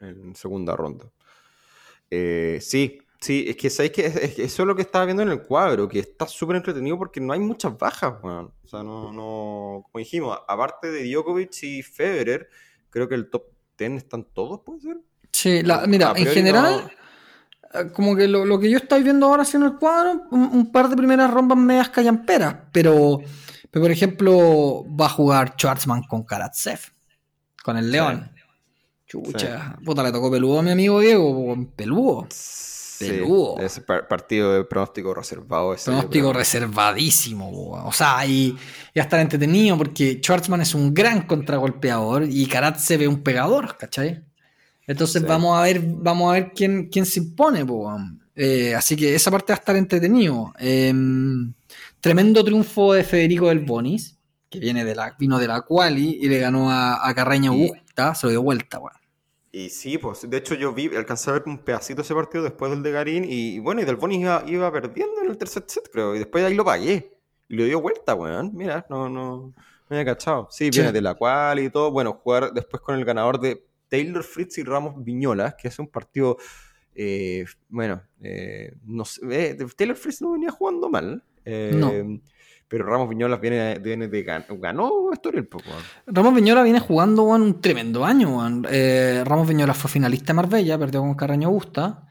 en 0.00 0.34
segunda 0.34 0.74
ronda. 0.76 1.06
Eh, 2.10 2.58
sí, 2.60 2.98
sí, 3.20 3.44
es 3.48 3.56
que 3.56 3.70
sabéis 3.70 3.92
que 3.92 4.06
es- 4.06 4.16
es 4.16 4.34
que 4.34 4.44
eso 4.44 4.62
es 4.62 4.66
lo 4.66 4.74
que 4.76 4.82
estaba 4.82 5.04
viendo 5.04 5.22
en 5.22 5.30
el 5.30 5.42
cuadro, 5.42 5.88
que 5.88 6.00
está 6.00 6.26
súper 6.26 6.56
entretenido 6.56 6.98
porque 6.98 7.20
no 7.20 7.32
hay 7.32 7.40
muchas 7.40 7.76
bajas, 7.78 8.14
weón. 8.22 8.52
O 8.64 8.66
sea, 8.68 8.82
no, 8.82 9.12
no, 9.12 9.84
como 9.84 9.98
dijimos, 10.00 10.38
aparte 10.48 10.90
de 10.90 11.10
Djokovic 11.10 11.62
y 11.62 11.82
Federer, 11.82 12.48
creo 12.90 13.08
que 13.08 13.14
el 13.14 13.30
top 13.30 13.44
10 13.78 13.92
están 13.92 14.24
todos, 14.24 14.60
¿puede 14.60 14.80
ser? 14.80 14.96
Sí, 15.30 15.62
la- 15.62 15.86
mira, 15.86 16.12
en 16.16 16.26
general, 16.26 16.92
como 17.94 18.14
que 18.16 18.28
lo, 18.28 18.44
lo 18.44 18.58
que 18.58 18.70
yo 18.70 18.78
estoy 18.78 19.02
viendo 19.02 19.26
ahora 19.26 19.44
en 19.52 19.62
el 19.62 19.76
cuadro, 19.78 20.22
un, 20.30 20.42
un 20.52 20.72
par 20.72 20.88
de 20.88 20.96
primeras 20.96 21.30
rondas 21.30 21.56
medias 21.58 21.88
callamperas, 21.88 22.54
pero, 22.72 23.20
pero 23.70 23.82
por 23.84 23.90
ejemplo, 23.90 24.84
va 24.88 25.06
a 25.06 25.10
jugar 25.10 25.54
Schwartzman 25.56 26.02
con 26.04 26.22
Karatsev, 26.24 26.80
con 27.64 27.76
el 27.76 27.90
León. 27.90 28.30
Chucha, 29.06 29.76
puta, 29.84 30.02
le 30.02 30.10
tocó 30.10 30.30
peludo 30.30 30.60
a 30.60 30.62
mi 30.62 30.70
amigo 30.70 31.00
Diego, 31.00 31.54
peludo. 31.76 32.26
Sí, 32.30 33.08
Peludo. 33.08 33.58
ese 33.58 33.80
par- 33.80 34.06
partido 34.06 34.52
de 34.54 34.64
pronóstico 34.64 35.12
reservado. 35.12 35.74
ese, 35.74 35.86
Pronóstico 35.90 36.32
reservadísimo, 36.32 37.50
o 37.84 37.92
sea, 37.92 38.24
y, 38.24 38.56
y 38.94 38.98
a 39.00 39.02
estar 39.02 39.18
entretenido 39.20 39.76
porque 39.76 40.20
Schwartzman 40.22 40.60
es 40.60 40.72
un 40.74 40.94
gran 40.94 41.22
contragolpeador 41.22 42.24
y 42.24 42.46
Karatsev 42.46 43.02
es 43.02 43.08
un 43.08 43.22
pegador, 43.22 43.76
¿cachai? 43.76 44.22
Entonces 44.86 45.22
Sí. 45.22 45.28
vamos 45.28 45.58
a 45.58 45.62
ver, 45.62 45.80
vamos 45.84 46.30
a 46.30 46.34
ver 46.34 46.52
quién, 46.54 46.88
quién 46.90 47.06
se 47.06 47.20
impone. 47.20 47.64
Eh, 48.34 48.74
así 48.74 48.96
que 48.96 49.14
esa 49.14 49.30
parte 49.30 49.52
va 49.52 49.56
a 49.56 49.60
estar 49.60 49.76
entretenido. 49.76 50.52
Eh, 50.58 50.92
tremendo 52.00 52.44
triunfo 52.44 52.92
de 52.94 53.04
Federico 53.04 53.48
del 53.48 53.60
Bonis, 53.60 54.18
que 54.50 54.58
viene 54.58 54.84
de 54.84 54.94
la, 54.94 55.14
vino 55.18 55.38
de 55.38 55.46
la 55.48 55.62
Quali 55.62 56.18
y 56.20 56.28
le 56.28 56.38
ganó 56.38 56.70
a, 56.70 57.06
a 57.08 57.14
Carreño 57.14 57.52
Augusta, 57.52 58.14
se 58.14 58.26
lo 58.26 58.30
dio 58.30 58.42
vuelta, 58.42 58.78
weón. 58.78 58.96
Y 59.54 59.68
sí, 59.68 59.98
pues 59.98 60.28
de 60.28 60.36
hecho 60.38 60.54
yo 60.54 60.72
vi, 60.72 60.86
alcancé 60.96 61.28
a 61.30 61.34
ver 61.34 61.42
un 61.46 61.58
pedacito 61.58 61.96
de 62.00 62.02
ese 62.06 62.14
partido 62.14 62.42
después 62.42 62.70
del 62.70 62.82
de 62.82 62.90
Garín 62.90 63.24
y, 63.28 63.58
bueno, 63.58 63.82
y 63.82 63.84
Del 63.84 63.96
Bonis 63.96 64.20
iba, 64.20 64.42
iba 64.46 64.72
perdiendo 64.72 65.20
en 65.22 65.30
el 65.30 65.36
tercer 65.36 65.64
set, 65.66 65.90
creo, 65.92 66.14
y 66.16 66.18
después 66.20 66.42
ahí 66.44 66.54
lo 66.54 66.64
pagué. 66.64 67.18
Y 67.50 67.56
lo 67.56 67.64
dio 67.64 67.80
vuelta, 67.82 68.14
weón. 68.14 68.50
Mira, 68.54 68.86
no, 68.88 69.10
no, 69.10 69.52
no 69.52 69.54
había 69.90 70.06
cachado. 70.06 70.48
Sí, 70.50 70.64
Sí. 70.72 70.78
viene 70.78 70.90
de 70.90 71.02
la 71.02 71.12
cual 71.14 71.58
y 71.58 71.68
todo. 71.68 71.90
Bueno, 71.90 72.18
jugar 72.22 72.50
después 72.54 72.82
con 72.82 72.94
el 72.94 73.04
ganador 73.04 73.38
de 73.40 73.62
Taylor 73.92 74.24
Fritz 74.24 74.56
y 74.56 74.62
Ramos 74.62 74.94
Viñolas, 75.04 75.54
que 75.54 75.68
es 75.68 75.78
un 75.78 75.86
partido, 75.88 76.38
eh, 76.94 77.44
bueno, 77.68 78.00
eh, 78.22 78.72
no 78.86 79.04
sé, 79.04 79.20
eh, 79.50 79.56
Taylor 79.76 79.96
Fritz 79.96 80.22
no 80.22 80.32
venía 80.32 80.50
jugando 80.50 80.88
mal. 80.88 81.22
No. 81.44 81.92
Pero 82.68 82.86
Ramos 82.86 83.10
Viñolas 83.10 83.38
viene, 83.38 83.78
viene 83.80 84.08
de 84.08 84.24
gan- 84.24 84.46
ganó 84.58 85.12
Estoril, 85.12 85.46
weón. 85.52 85.82
Ramos 86.06 86.34
Viñola 86.34 86.62
viene 86.62 86.80
jugando 86.80 87.24
weón, 87.24 87.42
un 87.42 87.60
tremendo 87.60 88.02
año. 88.02 88.62
Eh, 88.70 89.22
Ramos 89.26 89.46
Viñola 89.46 89.74
fue 89.74 89.90
finalista 89.90 90.28
de 90.32 90.36
Marbella, 90.36 90.78
perdió 90.78 91.00
con 91.00 91.14
Carreño 91.14 91.48
Augusta 91.48 92.06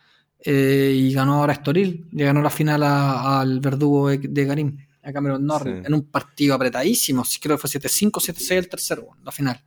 y 0.46 1.12
ganó 1.14 1.40
ahora 1.40 1.54
Estoril. 1.54 2.08
Le 2.12 2.26
ganó 2.26 2.44
la 2.44 2.52
final 2.52 2.84
al 2.84 3.60
verdugo 3.60 4.10
de, 4.10 4.20
de 4.20 4.46
Garín, 4.46 4.88
a 5.02 5.12
Cameron 5.12 5.44
Norrie, 5.44 5.78
Sí. 5.82 5.84
en 5.88 5.94
un 5.96 6.04
partido 6.12 6.54
apretadísimo. 6.54 7.24
Creo 7.42 7.58
que 7.58 7.62
fue 7.62 7.70
7-5, 7.82 8.20
7-6 8.22 8.52
el 8.58 8.70
tercero, 8.70 9.08
la 9.24 9.32
final. 9.32 9.60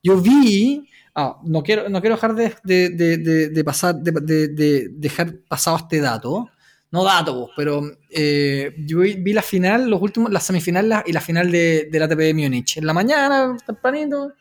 Yo 0.00 0.16
vi. 0.20 0.88
Ah, 1.14 1.38
no, 1.44 1.62
quiero, 1.62 1.88
no 1.88 2.00
quiero 2.00 2.16
dejar 2.16 2.34
de, 2.34 2.54
de- 2.64 2.90
de- 2.90 3.18
pasar, 3.64 3.96
de, 3.96 4.12
de- 4.12 4.48
de 4.48 4.88
dejar 4.90 5.34
pasado 5.48 5.76
este 5.78 6.00
dato. 6.00 6.48
No 6.92 7.04
dato, 7.04 7.34
pues, 7.44 7.50
pero 7.56 7.82
eh, 8.10 8.74
yo 8.78 8.98
vi, 8.98 9.32
la 9.32 9.42
final, 9.42 9.88
los 9.88 10.02
últimos, 10.02 10.32
la 10.32 10.40
semifinal 10.40 10.88
la- 10.88 11.04
y 11.06 11.12
la 11.12 11.20
final 11.20 11.50
de, 11.52 11.88
la 11.92 12.06
ATP 12.06 12.18
de 12.18 12.34
Múnich. 12.34 12.78
En 12.78 12.86
la 12.86 12.92
mañana, 12.92 13.56
tempranito. 13.64 14.32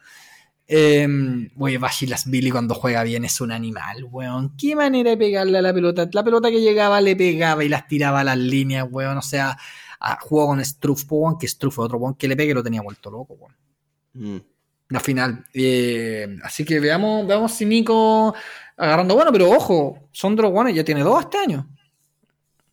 Eh, 0.68 1.08
Oye, 1.58 1.80
Billy 2.28 2.52
cuando 2.52 2.76
juega 2.76 3.04
bien 3.04 3.26
es 3.26 3.42
un 3.42 3.52
animal, 3.52 4.04
weón. 4.12 4.56
Qué 4.56 4.76
manera 4.76 5.10
de 5.12 5.18
pegarle 5.18 5.58
a 5.58 5.62
la 5.62 5.74
pelota. 5.74 6.08
La 6.12 6.24
pelota 6.24 6.50
que 6.50 6.62
llegaba 6.62 7.02
le 7.02 7.16
pegaba 7.16 7.64
y 7.64 7.70
las 7.70 7.88
tiraba 7.88 8.20
a 8.22 8.24
las 8.24 8.38
líneas, 8.38 8.88
weón. 8.90 9.18
O 9.18 9.22
sea, 9.22 9.58
ah, 10.00 10.18
jugó 10.22 10.48
con 10.48 10.64
Struff, 10.64 11.06
weón, 11.10 11.38
que 11.40 11.48
Struff 11.48 11.80
otro 11.80 11.98
weón 11.98 12.16
que 12.16 12.28
le 12.28 12.36
pegue 12.36 12.54
lo 12.54 12.64
tenía 12.64 12.82
vuelto 12.82 13.10
loco, 13.12 13.34
weón. 13.36 13.56
Mm. 14.14 14.42
La 14.90 15.00
final. 15.00 15.46
Eh, 15.54 16.38
así 16.44 16.66
que 16.66 16.80
veamos, 16.80 17.26
veamos 17.28 17.52
si 17.54 17.66
Nico 17.66 18.34
agarrando 18.76 19.16
bueno, 19.16 19.32
pero 19.32 19.50
ojo, 19.50 20.08
Sondro 20.12 20.52
bueno, 20.52 20.70
ya 20.72 20.84
tiene 20.84 21.02
dos 21.02 21.22
este 21.22 21.38
año. 21.38 21.68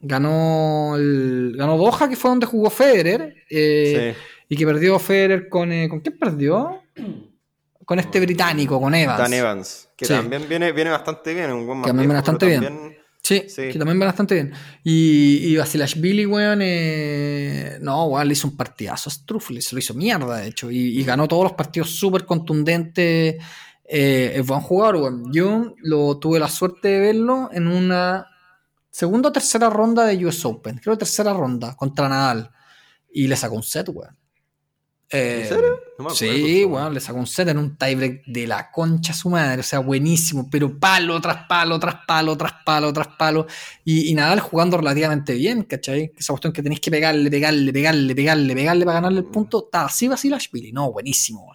Ganó 0.00 0.94
el, 0.96 1.54
ganó 1.56 1.76
Doha, 1.78 2.08
que 2.08 2.16
fue 2.16 2.30
donde 2.30 2.46
jugó 2.46 2.70
Federer, 2.70 3.34
eh, 3.50 4.14
Sí. 4.16 4.44
y 4.50 4.56
que 4.56 4.66
perdió 4.66 4.98
Federer 4.98 5.48
con 5.48 5.72
eh, 5.72 5.88
¿con 5.88 6.00
quién 6.00 6.18
perdió? 6.18 6.82
Con 7.86 8.00
este 8.00 8.18
británico, 8.18 8.80
con 8.80 8.92
Evans. 8.96 9.16
Dan 9.16 9.32
Evans, 9.32 9.88
que 9.96 10.06
Sí. 10.06 10.12
también 10.12 10.48
viene, 10.48 10.72
viene 10.72 10.90
bastante 10.90 11.32
bien, 11.32 11.52
un 11.52 11.66
buen 11.66 11.78
más 11.78 11.84
Que 11.84 11.90
también 11.90 12.08
viene 12.08 12.14
bastante 12.18 12.46
bien. 12.46 12.64
también- 12.64 12.98
Sí, 13.26 13.42
Sí. 13.48 13.62
que 13.72 13.78
también 13.78 14.00
va 14.00 14.06
bastante 14.06 14.34
bien. 14.34 14.52
Y, 14.84 15.38
y 15.48 15.56
Basilashvili, 15.56 16.26
weón, 16.26 16.60
eh, 16.62 17.78
no, 17.80 18.04
weón, 18.06 18.26
le 18.28 18.32
hizo 18.34 18.46
un 18.48 18.56
partidazo 18.56 19.10
a 19.10 19.12
Struffle, 19.12 19.60
se 19.60 19.74
lo 19.74 19.80
hizo 19.80 19.94
mierda, 19.94 20.36
de 20.38 20.48
hecho, 20.48 20.70
y, 20.70 20.98
y 21.00 21.02
ganó 21.04 21.26
todos 21.26 21.42
los 21.44 21.52
partidos 21.54 21.90
súper 21.90 22.24
contundentes. 22.24 23.36
Eh, 23.88 24.32
es 24.36 24.46
buen 24.46 24.60
jugador, 24.60 24.96
weón. 24.96 25.32
Yo 25.32 25.74
lo, 25.82 26.18
tuve 26.18 26.38
la 26.38 26.48
suerte 26.48 26.88
de 26.88 27.00
verlo 27.00 27.48
en 27.52 27.66
una 27.66 28.26
segunda 28.90 29.28
o 29.30 29.32
tercera 29.32 29.70
ronda 29.70 30.04
de 30.06 30.24
US 30.26 30.44
Open, 30.44 30.78
creo 30.78 30.96
tercera 30.96 31.32
ronda, 31.34 31.74
contra 31.76 32.08
Nadal, 32.08 32.50
y 33.12 33.26
le 33.26 33.36
sacó 33.36 33.56
un 33.56 33.62
set, 33.62 33.88
weón. 33.88 34.16
Eh, 35.10 35.42
¿En 35.42 35.48
serio? 35.48 35.80
No 35.98 36.04
me 36.04 36.10
acuerdo, 36.10 36.14
sí, 36.14 36.64
weón, 36.64 36.92
le 36.94 37.00
sacó 37.00 37.18
un 37.18 37.26
set 37.26 37.48
en 37.48 37.58
un 37.58 37.76
tiebreak 37.76 38.24
de 38.26 38.46
la 38.46 38.70
concha 38.72 39.12
a 39.12 39.14
su 39.14 39.30
madre, 39.30 39.60
o 39.60 39.62
sea, 39.62 39.78
buenísimo, 39.78 40.48
pero 40.50 40.78
palo 40.78 41.20
tras 41.20 41.46
palo, 41.46 41.78
tras 41.78 41.98
palo, 42.06 42.36
tras 42.36 42.54
palo, 42.64 42.92
tras 42.92 43.08
palo, 43.16 43.46
y, 43.84 44.10
y 44.10 44.14
Nadal 44.14 44.40
jugando 44.40 44.76
relativamente 44.76 45.34
bien, 45.34 45.62
¿cachai? 45.62 46.12
Esa 46.16 46.32
cuestión 46.32 46.52
que 46.52 46.62
tenéis 46.62 46.80
que 46.80 46.90
pegarle, 46.90 47.30
pegarle, 47.30 47.72
pegarle, 47.72 48.14
pegarle, 48.16 48.54
pegarle 48.54 48.84
para 48.84 48.94
ganarle 48.94 49.20
el 49.20 49.26
punto, 49.26 49.66
está 49.66 49.84
así 49.84 50.08
Basilashvili, 50.08 50.72
no, 50.72 50.90
buenísimo. 50.90 51.52
O 51.52 51.54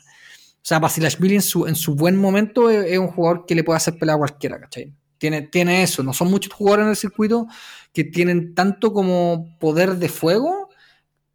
sea, 0.64 0.80
Basilashvili 0.80 1.36
en 1.36 1.42
su, 1.42 1.68
en 1.68 1.76
su 1.76 1.94
buen 1.96 2.16
momento 2.16 2.70
es, 2.70 2.86
es 2.90 3.00
un 3.00 3.08
jugador 3.08 3.46
que 3.46 3.56
le 3.56 3.66
puede 3.66 3.78
hacer 3.78 3.98
pelea 4.00 4.16
a 4.16 4.20
cualquiera, 4.20 4.62
¿cachai? 4.62 4.94
Tiene, 5.18 5.42
tiene 5.44 5.84
eso, 5.84 6.04
no 6.04 6.14
son 6.14 6.32
muchos 6.32 6.54
jugadores 6.54 6.86
en 6.86 6.90
el 6.92 6.96
circuito 6.96 7.48
que 7.94 8.06
tienen 8.06 8.56
tanto 8.56 8.94
como 8.94 9.58
poder 9.60 9.98
de 9.98 10.10
fuego 10.10 10.61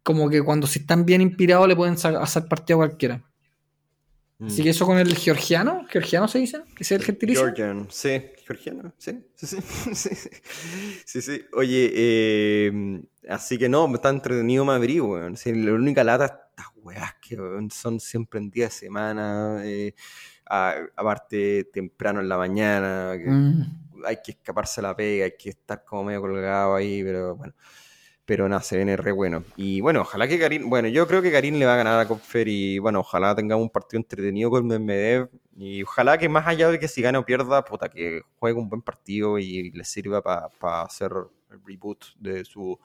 como 0.07 0.29
que 0.29 0.41
cuando 0.41 0.67
si 0.67 0.79
están 0.79 1.05
bien 1.05 1.19
inspirados 1.19 1.67
le 1.67 1.75
pueden 1.75 1.95
hacer 1.95 2.47
partido 2.47 2.81
a 2.81 2.87
cualquiera. 2.87 3.21
Mm. 4.37 4.47
Así 4.47 4.63
que 4.63 4.69
eso 4.69 4.85
con 4.85 4.97
el 4.97 5.13
georgiano, 5.13 5.85
georgiano 5.89 6.29
se 6.29 6.39
dice, 6.39 6.61
que 6.77 6.83
es 6.83 6.91
el 6.93 7.03
gentilicio. 7.03 7.43
Georgian, 7.43 7.87
sí, 7.89 8.21
georgiano, 8.45 8.93
sí, 8.97 9.19
sí, 9.35 9.47
sí, 9.47 9.57
sí, 9.93 9.93
sí, 10.15 10.29
sí, 11.05 11.21
sí. 11.21 11.41
Oye, 11.51 11.91
eh, 11.93 13.01
así 13.27 13.57
que 13.57 13.67
no, 13.67 13.93
está 13.93 14.07
entretenido 14.07 14.63
Madrid, 14.63 15.01
weón. 15.01 15.35
Sí, 15.35 15.53
la 15.53 15.73
única 15.73 16.05
lata, 16.05 16.25
estas 16.51 16.67
weas 16.77 17.13
que 17.21 17.35
weón, 17.35 17.69
son 17.69 17.99
siempre 17.99 18.39
en 18.39 18.49
día 18.49 18.65
de 18.65 18.71
semana, 18.71 19.61
eh, 19.65 19.93
aparte 20.45 21.65
temprano 21.73 22.21
en 22.21 22.29
la 22.29 22.37
mañana, 22.37 23.11
que 23.17 23.29
Mm. 23.29 24.05
hay 24.05 24.19
que 24.23 24.31
escaparse 24.31 24.79
a 24.79 24.83
la 24.83 24.95
pega, 24.95 25.25
hay 25.25 25.35
que 25.37 25.49
estar 25.49 25.83
como 25.83 26.05
medio 26.05 26.21
colgado 26.21 26.75
ahí, 26.75 27.03
pero 27.03 27.35
bueno. 27.35 27.53
Pero 28.27 28.49
nada, 28.49 28.61
se 28.61 28.75
viene 28.75 28.97
re 28.97 29.13
bueno. 29.13 29.45
Y 29.55 29.79
bueno, 29.79 30.01
ojalá 30.01 30.27
que 30.27 30.37
Karim, 30.37 30.69
bueno, 30.69 30.89
yo 30.89 31.07
creo 31.07 31.21
que 31.21 31.31
Karim 31.31 31.55
le 31.55 31.65
va 31.65 31.75
a 31.75 31.77
ganar 31.77 31.97
a 31.97 32.05
Kopfer 32.05 32.45
y 32.49 32.77
bueno, 32.77 32.99
ojalá 32.99 33.33
tengamos 33.33 33.63
un 33.63 33.69
partido 33.69 34.01
entretenido 34.01 34.49
con 34.49 34.67
Medvedev 34.67 35.29
y 35.55 35.81
ojalá 35.83 36.17
que 36.17 36.27
más 36.27 36.45
allá 36.45 36.69
de 36.69 36.77
que 36.77 36.89
si 36.89 37.01
gane 37.01 37.17
o 37.17 37.25
pierda, 37.25 37.63
puta, 37.63 37.87
que 37.87 38.23
juegue 38.37 38.59
un 38.59 38.67
buen 38.67 38.81
partido 38.81 39.39
y 39.39 39.71
le 39.71 39.85
sirva 39.85 40.21
para 40.21 40.81
hacer 40.81 41.09
el 41.51 41.59
reboot 41.65 42.03
de 42.19 42.43
su, 42.43 42.77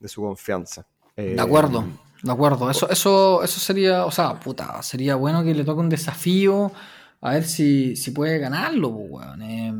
de 0.00 0.08
su 0.08 0.22
confianza. 0.22 0.86
Eh, 1.14 1.34
De 1.34 1.42
acuerdo, 1.42 1.84
de 2.22 2.32
acuerdo. 2.32 2.70
Eso, 2.70 2.88
eso, 2.88 3.42
eso 3.42 3.60
sería, 3.60 4.06
o 4.06 4.10
sea, 4.10 4.40
puta, 4.40 4.82
sería 4.82 5.14
bueno 5.16 5.44
que 5.44 5.54
le 5.54 5.64
toque 5.64 5.80
un 5.80 5.90
desafío 5.90 6.72
a 7.20 7.32
ver 7.32 7.44
si, 7.44 7.96
si 7.96 8.12
puede 8.12 8.38
ganarlo, 8.38 8.94
pues, 8.94 9.10
weón. 9.10 9.42
Eh, 9.42 9.72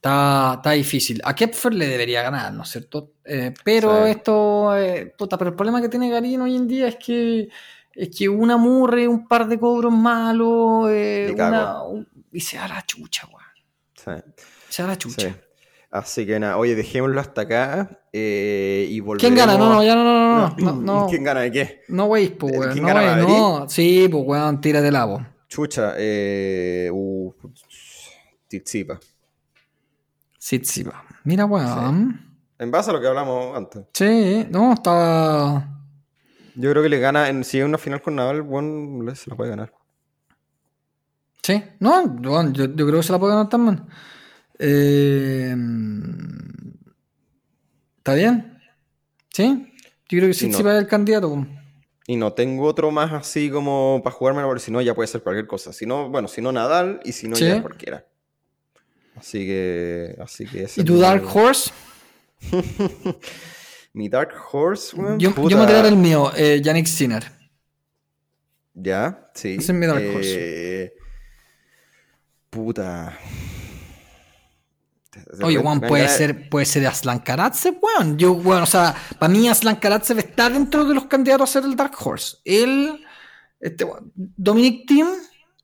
está, 0.00 0.54
está 0.56 0.70
difícil. 0.72 1.20
A 1.24 1.34
Kepfer 1.34 1.74
le 1.74 1.86
debería 1.86 2.22
ganar, 2.22 2.52
¿no 2.54 2.62
es 2.62 2.70
cierto? 2.70 3.12
Eh, 3.24 3.52
pero 3.62 4.04
Sí. 4.06 4.10
esto, 4.12 4.76
eh, 4.76 5.14
puta, 5.16 5.36
pero 5.36 5.50
el 5.50 5.56
problema 5.56 5.80
que 5.82 5.88
tiene 5.90 6.08
Garín 6.10 6.40
hoy 6.40 6.56
en 6.56 6.66
día 6.66 6.88
es 6.88 6.96
que 6.96 7.48
es 7.92 8.16
que 8.16 8.28
una 8.28 8.56
murre, 8.56 9.06
un 9.08 9.26
par 9.28 9.46
de 9.48 9.58
cobros 9.58 9.92
malos, 9.92 10.88
eh, 10.90 11.30
una, 11.34 11.82
un- 11.82 12.08
y 12.32 12.40
se 12.40 12.56
da 12.56 12.68
la 12.68 12.82
chucha, 12.86 13.26
weón. 13.26 14.22
Sí, 14.24 14.32
Se 14.70 14.82
da 14.82 14.88
la 14.88 14.96
chucha. 14.98 15.28
sí. 15.28 15.34
Así 15.90 16.24
que 16.24 16.38
nada, 16.38 16.56
oye, 16.56 16.76
dejémoslo 16.76 17.20
hasta 17.20 17.40
acá 17.42 18.00
eh, 18.12 18.86
y 18.88 19.00
volvemos. 19.00 19.20
¿Quién 19.20 19.34
gana? 19.34 19.58
No, 19.58 19.68
no, 19.74 19.82
ya 19.82 19.96
no, 19.96 20.04
no, 20.04 20.48
no, 20.56 20.56
no, 20.56 20.72
no, 21.00 21.06
¿Quién 21.10 21.24
gana 21.24 21.40
de 21.40 21.50
qué? 21.50 21.80
No, 21.88 22.04
wey, 22.06 22.28
pues, 22.28 22.56
weón. 22.56 22.72
¿Quién 22.72 22.82
No, 22.84 22.88
gana 22.94 23.14
wey, 23.16 23.26
no. 23.26 23.68
Sí, 23.68 24.08
pues, 24.10 24.22
weón, 24.24 24.60
tírate 24.60 24.90
la 24.92 25.04
voz. 25.04 25.22
Chucha, 25.48 25.94
eh, 25.98 26.88
uh, 26.92 27.32
Tsitsipas. 28.48 28.98
Va. 30.86 31.04
Mira, 31.24 31.44
weón. 31.44 32.26
En 32.58 32.70
base 32.70 32.90
a 32.90 32.92
lo 32.94 33.00
que 33.00 33.06
hablamos 33.06 33.56
antes. 33.56 33.82
Sí, 33.94 34.46
no, 34.50 34.72
está. 34.72 35.68
Yo 36.54 36.70
creo 36.70 36.82
que 36.82 36.88
le 36.88 36.98
gana, 36.98 37.28
en, 37.28 37.44
si 37.44 37.58
es 37.58 37.64
una 37.64 37.78
final 37.78 38.02
con 38.02 38.16
Nadal, 38.16 38.44
le- 39.04 39.14
se 39.16 39.30
la 39.30 39.36
puede 39.36 39.50
ganar. 39.50 39.72
Sí, 41.42 41.62
no, 41.78 42.02
weón, 42.04 42.52
yo, 42.52 42.64
yo 42.66 42.86
creo 42.86 42.98
que 42.98 43.02
se 43.06 43.12
la 43.12 43.18
puede 43.18 43.32
ganar 43.34 43.48
también. 43.48 43.82
Eh, 44.58 45.54
¿Está 47.98 48.14
bien? 48.14 48.58
¿Sí? 49.32 49.72
Yo 50.08 50.18
creo 50.18 50.26
que 50.28 50.34
sí, 50.34 50.52
sí 50.52 50.62
va 50.62 50.76
el 50.78 50.86
candidato. 50.86 51.28
weón. 51.28 51.58
Y 52.06 52.16
no 52.16 52.32
tengo 52.32 52.64
otro 52.64 52.90
más 52.90 53.12
así 53.12 53.50
como 53.50 54.00
para 54.02 54.14
jugármelo, 54.16 54.48
porque 54.48 54.62
si 54.62 54.70
no 54.72 54.80
ya 54.80 54.94
puede 54.94 55.06
ser 55.06 55.22
cualquier 55.22 55.46
cosa. 55.46 55.72
Si 55.72 55.86
no, 55.86 56.08
bueno, 56.10 56.28
si 56.28 56.42
no 56.42 56.50
Nadal 56.50 57.00
y 57.04 57.12
si 57.12 57.28
no 57.28 57.36
Sí. 57.36 57.46
ya 57.46 57.62
cualquiera. 57.62 58.04
Así 59.16 59.46
que, 59.46 60.16
así 60.20 60.46
que 60.46 60.62
ese 60.64 60.80
¿Y 60.80 60.84
tu 60.84 60.94
mi- 60.94 61.00
Dark 61.00 61.24
Horse? 61.36 61.70
Mi 63.92 64.08
Dark 64.08 64.32
Horse, 64.52 64.94
weón, 64.96 65.18
Yo, 65.18 65.30
yo 65.34 65.42
me 65.42 65.54
voy 65.56 65.64
a 65.64 65.66
tirar 65.66 65.86
el 65.86 65.96
mío, 65.96 66.30
eh, 66.36 66.60
Yannick 66.62 66.86
Sinner. 66.86 67.24
Ya, 68.72 69.30
sí. 69.34 69.56
Ese 69.58 69.72
es 69.72 69.78
mi 69.78 69.84
Dark 69.86 70.00
Eh, 70.02 70.92
Puta. 72.48 73.18
Oye, 75.42 75.58
Juan, 75.58 75.80
puede 75.80 76.08
ser, 76.08 76.48
puede 76.48 76.66
ser 76.66 76.86
Aslan 76.86 77.18
Karatsev, 77.18 77.74
weón. 77.82 78.16
Yo, 78.16 78.32
weón, 78.32 78.62
o 78.62 78.66
sea, 78.66 78.94
para 79.18 79.32
mí 79.32 79.48
Aslan 79.48 79.76
Karatsev 79.76 80.18
está 80.20 80.48
dentro 80.48 80.84
de 80.84 80.94
los 80.94 81.06
candidatos 81.06 81.50
a 81.50 81.52
ser 81.54 81.64
el 81.64 81.74
Dark 81.76 81.94
Horse. 81.98 82.38
Él, 82.44 83.04
este, 83.58 83.86
Dominic 84.14 84.86
Thiem 84.86 85.08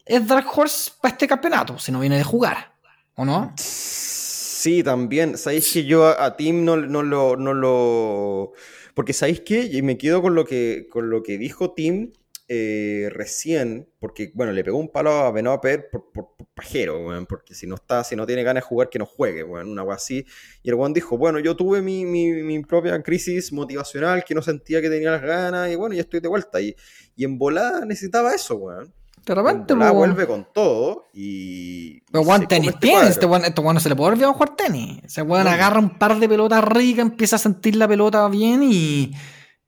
es 0.05 0.27
Dark 0.27 0.47
Horse 0.53 0.91
para 1.01 1.13
este 1.13 1.29
campeonato, 1.29 1.79
si 1.79 1.93
no 1.93 2.01
viene 2.01 2.17
de 2.19 2.25
jugar, 2.25 2.75
¿o 3.17 3.25
no? 3.25 3.53
Sí, 3.59 4.83
también. 4.83 5.37
¿Sabéis 5.37 5.73
que 5.73 5.85
yo 5.85 6.07
a, 6.07 6.37
Tim 6.37 6.65
no, 6.65 6.77
lo, 6.77 7.37
no 7.37 7.55
lo. 7.55 8.53
Porque 8.95 9.13
¿sabéis 9.13 9.41
qué? 9.41 9.65
Y 9.65 9.83
me 9.83 9.99
quedo 9.99 10.23
con 10.23 10.35
lo 10.35 10.45
que, 10.45 10.89
con 10.91 11.11
lo 11.11 11.23
que 11.23 11.39
dijo 11.39 11.73
Tim 11.75 12.13
eh, 12.49 13.09
recién, 13.11 13.89
porque, 13.99 14.31
bueno, 14.35 14.53
le 14.53 14.63
pegó 14.63 14.79
un 14.79 14.91
palo 14.91 15.11
a 15.11 15.33
Benoit 15.33 15.61
por, 15.91 16.13
por, 16.13 16.37
pajero, 16.55 17.05
weón, 17.07 17.27
porque 17.27 17.55
si 17.55 17.67
no 17.67 17.75
está, 17.75 18.05
si 18.05 18.17
no 18.17 18.25
tiene 18.25 18.43
ganas 18.45 18.63
de 18.63 18.69
jugar, 18.69 18.89
que 18.89 18.99
no 18.99 19.07
juegue, 19.07 19.43
weón, 19.43 19.69
una 19.69 19.83
así. 19.93 20.25
Y 20.63 20.69
el 20.69 20.77
weón 20.77 20.93
dijo, 20.93 21.19
bueno, 21.19 21.39
yo 21.41 21.57
tuve 21.57 21.83
mi, 21.83 22.05
mi, 22.05 22.31
mi 22.43 22.63
propia 22.63 23.03
crisis 23.03 23.53
motivacional, 23.53 24.25
que 24.25 24.35
no 24.35 24.43
sentía 24.43 24.81
que 24.81 24.89
tenía 24.89 25.11
las 25.11 25.23
ganas, 25.23 25.71
y 25.71 25.75
bueno, 25.75 25.95
ya 25.95 26.03
estoy 26.03 26.21
de 26.21 26.29
vuelta. 26.29 26.61
Y, 26.61 26.77
y 27.17 27.25
en 27.25 27.37
volada 27.39 27.85
necesitaba 27.85 28.35
eso, 28.35 28.57
weón. 28.57 28.95
De 29.27 29.33
En 29.33 29.37
repente, 29.45 29.75
volada 29.75 29.93
weón. 29.93 30.11
vuelve 30.15 30.27
con 30.29 30.47
todo 30.55 31.07
y... 31.13 32.01
Pero 32.13 32.25
se 32.25 32.47
tenis 32.47 32.69
este 32.71 32.81
tiene, 32.87 33.09
este 33.09 33.27
weón, 33.27 33.45
este 33.45 33.61
weón 33.61 33.75
no 33.75 33.81
se 33.81 33.89
le 33.89 33.97
puede 33.97 34.13
olvidar 34.13 34.33
jugar 34.33 34.55
tenis. 34.57 35.03
Ese 35.05 35.23
weón 35.23 35.45
No. 35.45 35.51
agarra 35.51 35.81
un 35.81 35.99
par 35.99 36.19
de 36.19 36.29
pelotas 36.29 36.63
ricas, 36.63 37.01
empieza 37.05 37.35
a 37.37 37.39
sentir 37.41 37.75
la 37.77 37.89
pelota 37.89 38.29
bien 38.29 38.63
y. 38.63 39.11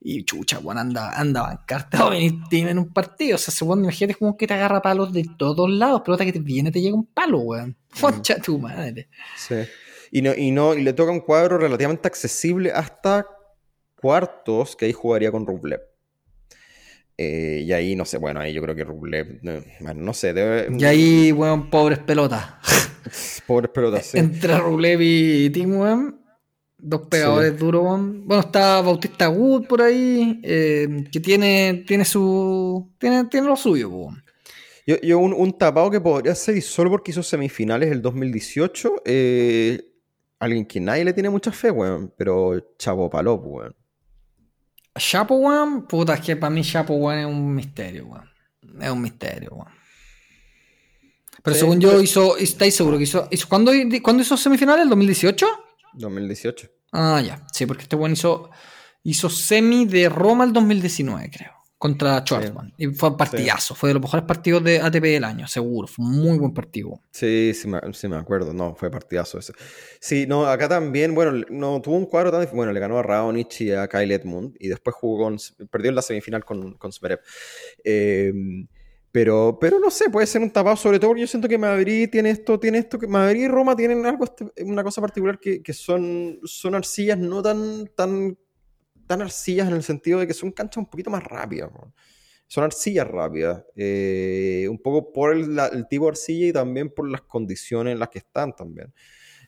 Y 0.01 0.23
chucha, 0.23 0.59
weón, 0.59 0.77
anda, 0.77 1.11
anda 1.19 1.41
a 1.41 1.47
bancarte 1.57 1.97
a 1.99 2.09
Thiem 2.49 2.69
en 2.69 2.79
un 2.79 2.93
partido. 2.93 3.35
O 3.35 3.37
sea, 3.37 3.51
ese 3.51 3.65
weón, 3.65 3.83
imagínate 3.83 4.17
como 4.17 4.37
que 4.37 4.47
te 4.47 4.53
agarra 4.53 4.81
palos 4.81 5.11
de 5.11 5.25
todos 5.37 5.69
lados. 5.69 6.01
Pelota 6.05 6.23
que 6.23 6.31
te 6.31 6.39
viene, 6.39 6.71
te 6.71 6.79
llega 6.79 6.95
un 6.95 7.07
palo, 7.07 7.39
weón. 7.39 7.77
Concha 7.99 8.37
tu 8.39 8.57
madre. 8.59 9.09
Sí. 9.35 9.55
Y, 10.11 10.21
no, 10.21 10.33
y, 10.33 10.51
no, 10.51 10.73
y 10.73 10.83
le 10.83 10.93
toca 10.93 11.11
un 11.11 11.19
cuadro 11.19 11.57
relativamente 11.57 12.07
accesible 12.07 12.71
hasta 12.71 13.27
cuartos, 13.95 14.75
que 14.77 14.85
ahí 14.85 14.93
jugaría 14.93 15.31
con 15.31 15.45
Rublev. 15.45 15.81
Eh, 17.21 17.63
y 17.65 17.73
ahí, 17.73 17.97
no 17.97 18.05
sé, 18.05 18.17
bueno, 18.17 18.39
ahí 18.39 18.53
yo 18.53 18.61
creo 18.61 18.73
que 18.73 18.85
Rublev, 18.85 19.39
no, 19.41 19.61
bueno, 19.81 20.01
no 20.01 20.13
sé, 20.13 20.31
debe... 20.31 20.69
Y 20.73 20.85
ahí, 20.85 21.33
weón, 21.33 21.69
pobres 21.69 21.99
pelotas. 21.99 22.45
Pobres 23.45 23.71
pelotas, 23.71 24.05
sí. 24.05 24.19
Entre 24.19 24.57
Rublev 24.57 25.01
y 25.01 25.49
Tim, 25.49 25.81
weón. 25.81 26.21
Dos 26.77 27.07
pegadores 27.09 27.59
duros, 27.59 27.83
weón. 27.83 28.25
Bueno, 28.25 28.43
está 28.43 28.79
Bautista 28.79 29.29
Wood 29.29 29.67
por 29.67 29.81
ahí, 29.81 30.39
eh, 30.43 31.03
que 31.11 31.19
tiene, 31.19 31.83
tiene 31.85 32.05
su. 32.05 32.89
Tiene, 32.97 33.25
tiene 33.25 33.47
lo 33.47 33.57
suyo, 33.57 33.89
weón. 33.89 34.23
Yo, 34.87 34.95
yo 35.01 35.19
un, 35.19 35.33
un 35.33 35.57
tapado 35.57 35.91
que 35.91 35.99
podría 35.99 36.33
ser, 36.35 36.55
y 36.55 36.61
solo 36.61 36.89
porque 36.89 37.11
hizo 37.11 37.21
semifinales 37.21 37.91
el 37.91 38.01
2018, 38.01 39.01
eh, 39.03 39.91
alguien 40.39 40.65
que 40.65 40.79
nadie 40.79 41.03
le 41.03 41.11
tiene 41.11 41.29
mucha 41.29 41.51
fe, 41.51 41.69
weón, 41.69 42.13
pero 42.15 42.75
Chavo 42.77 43.09
Palop, 43.09 43.45
weón. 43.45 43.75
Chapo, 44.97 45.35
weón, 45.35 45.87
puta, 45.87 46.15
es 46.15 46.21
que 46.21 46.35
para 46.35 46.49
mí 46.49 46.61
Chapo, 46.63 46.93
weón, 46.95 47.19
es 47.19 47.25
un 47.25 47.55
misterio, 47.55 48.05
weón. 48.07 48.29
Es 48.81 48.89
un 48.89 49.01
misterio, 49.01 49.49
weón. 49.53 49.71
Pero 51.41 51.53
Sí, 51.53 51.59
según 51.61 51.79
yo 51.79 51.89
pero- 51.89 52.01
hizo, 52.01 52.37
¿estáis 52.37 52.75
seguro 52.75 52.97
que 52.97 53.03
hizo, 53.03 53.27
hizo 53.31 53.47
¿cuándo, 53.47 53.71
¿cuándo 54.01 54.23
hizo 54.23 54.35
semifinales? 54.35 54.83
¿El 54.83 54.89
2018? 54.89 55.47
2018. 55.93 56.67
Ah, 56.91 57.21
ya, 57.25 57.45
sí, 57.53 57.65
porque 57.65 57.83
este 57.83 57.95
weón 57.95 58.13
hizo, 58.13 58.49
hizo 59.03 59.29
semi 59.29 59.85
de 59.85 60.09
Roma 60.09 60.43
el 60.43 60.51
2019, 60.53 61.29
creo, 61.31 61.53
contra 61.79 62.19
Schwarzman. 62.19 62.73
Y 62.77 62.87
fue 62.87 63.09
un 63.09 63.17
partidazo, 63.17 63.73
fue 63.73 63.89
de 63.89 63.93
los 63.95 64.01
mejores 64.03 64.25
partidos 64.25 64.61
de 64.63 64.79
ATP 64.81 65.01
del 65.05 65.23
año, 65.23 65.47
seguro, 65.47 65.87
fue 65.87 66.05
un 66.05 66.11
muy 66.11 66.37
buen 66.37 66.53
partido. 66.53 66.99
Sí, 67.09 67.53
sí 67.55 67.67
me, 67.69 67.79
sí 67.93 68.07
me 68.09 68.17
acuerdo, 68.17 68.53
no, 68.53 68.75
fue 68.75 68.91
partidazo 68.91 69.39
ese. 69.39 69.53
Sí, 70.01 70.27
no, 70.27 70.45
acá 70.45 70.67
también, 70.67 71.15
bueno, 71.15 71.45
no 71.49 71.81
tuvo 71.81 71.95
un 71.95 72.05
cuadro 72.05 72.31
tan 72.31 72.41
difícil, 72.41 72.57
bueno, 72.57 72.73
le 72.73 72.79
ganó 72.81 72.99
a 72.99 73.01
Raonic 73.03 73.61
y 73.61 73.71
a 73.71 73.87
Kyle 73.87 74.11
Edmund, 74.11 74.55
y 74.59 74.67
después 74.67 74.93
jugó 74.95 75.23
con, 75.23 75.37
perdió 75.71 75.89
en 75.89 75.95
la 75.95 76.01
semifinal 76.01 76.43
con, 76.43 76.73
con 76.73 76.91
Zverev. 76.91 77.21
Eh, 77.83 78.33
pero, 79.11 79.57
pero 79.59 79.79
no 79.79 79.89
sé, 79.89 80.09
puede 80.09 80.27
ser 80.27 80.41
un 80.41 80.51
tapado, 80.51 80.75
sobre 80.75 80.99
todo 80.99 81.11
porque 81.11 81.21
yo 81.21 81.27
siento 81.27 81.47
que 81.47 81.57
Madrid 81.57 82.09
tiene 82.11 82.29
esto, 82.29 82.59
tiene 82.59 82.77
esto, 82.77 82.99
que 82.99 83.07
Madrid 83.07 83.45
y 83.45 83.47
Roma 83.47 83.75
tienen 83.75 84.05
algo, 84.05 84.25
este- 84.25 84.51
una 84.63 84.83
cosa 84.83 85.01
particular 85.01 85.39
que, 85.39 85.63
que 85.63 85.73
son, 85.73 86.39
son 86.43 86.75
arcillas 86.75 87.17
no 87.17 87.41
tan, 87.41 87.87
tan 87.95 88.37
tan 89.09 89.23
arcillas 89.23 89.67
en 89.67 89.73
el 89.73 89.81
sentido 89.81 90.19
de 90.19 90.27
que 90.27 90.35
son 90.35 90.51
canchas 90.51 90.77
un 90.77 90.85
poquito 90.85 91.09
más 91.09 91.23
rápidas. 91.23 91.71
Son 92.47 92.63
arcillas 92.63 93.07
rápidas. 93.07 93.63
eh, 93.75 94.67
un 94.69 94.77
poco 94.77 95.11
por 95.11 95.33
el, 95.35 95.55
la- 95.55 95.65
el 95.67 95.87
tipo 95.87 96.05
de 96.05 96.11
arcilla 96.11 96.47
y 96.47 96.53
también 96.53 96.89
por 96.91 97.09
las 97.09 97.21
condiciones 97.21 97.93
en 97.93 97.99
las 97.99 98.09
que 98.09 98.19
están 98.19 98.55
también. 98.55 98.93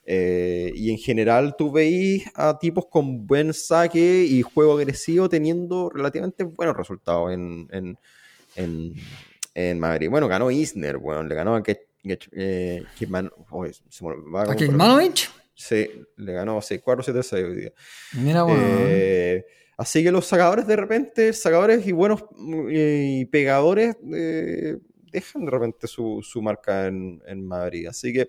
Eh, 0.03 0.71
y 0.75 0.89
en 0.89 0.97
general 0.97 1.55
tú 1.55 1.71
veis 1.71 2.23
a 2.33 2.57
tipos 2.57 2.87
con 2.87 3.27
buen 3.27 3.53
saque 3.53 4.23
y 4.27 4.41
juego 4.41 4.73
agresivo 4.79 5.29
teniendo 5.29 5.91
relativamente 5.91 6.43
buenos 6.43 6.75
resultados 6.75 7.31
en, 7.31 7.67
en, 7.71 7.97
en, 8.55 8.93
en 9.53 9.79
Madrid. 9.79 10.09
Bueno, 10.09 10.27
ganó 10.27 10.49
Isner, 10.49 10.97
bueno, 10.97 11.21
le 11.23 11.35
ganó 11.35 11.53
a 11.55 11.61
que, 11.61 11.85
que- 12.03 12.17
eh, 12.31 12.83
Kidman- 12.99 13.31
oye, 13.51 13.73
se 13.89 14.03
me 14.03 14.15
va 14.33 14.41
¿A 14.41 14.45
como- 14.45 14.57
Kekmanovic? 14.57 15.29
Sí, 15.61 15.87
le 16.17 16.33
ganó 16.33 16.59
6-4, 16.59 17.03
7-6 17.03 17.45
hoy 17.45 17.55
día. 17.55 17.73
Mira, 18.13 18.43
weón. 18.43 18.59
Eh, 18.59 19.45
así 19.77 20.03
que 20.03 20.11
los 20.11 20.25
sacadores 20.25 20.65
de 20.65 20.75
repente, 20.75 21.33
sacadores 21.33 21.85
y 21.85 21.91
buenos 21.91 22.25
mm, 22.31 22.67
y 22.71 23.25
pegadores 23.25 23.95
eh, 24.11 24.77
dejan 25.11 25.45
de 25.45 25.51
repente 25.51 25.85
su, 25.85 26.19
su 26.23 26.41
marca 26.41 26.87
en, 26.87 27.21
en 27.27 27.45
Madrid. 27.45 27.85
Así 27.87 28.11
que, 28.11 28.27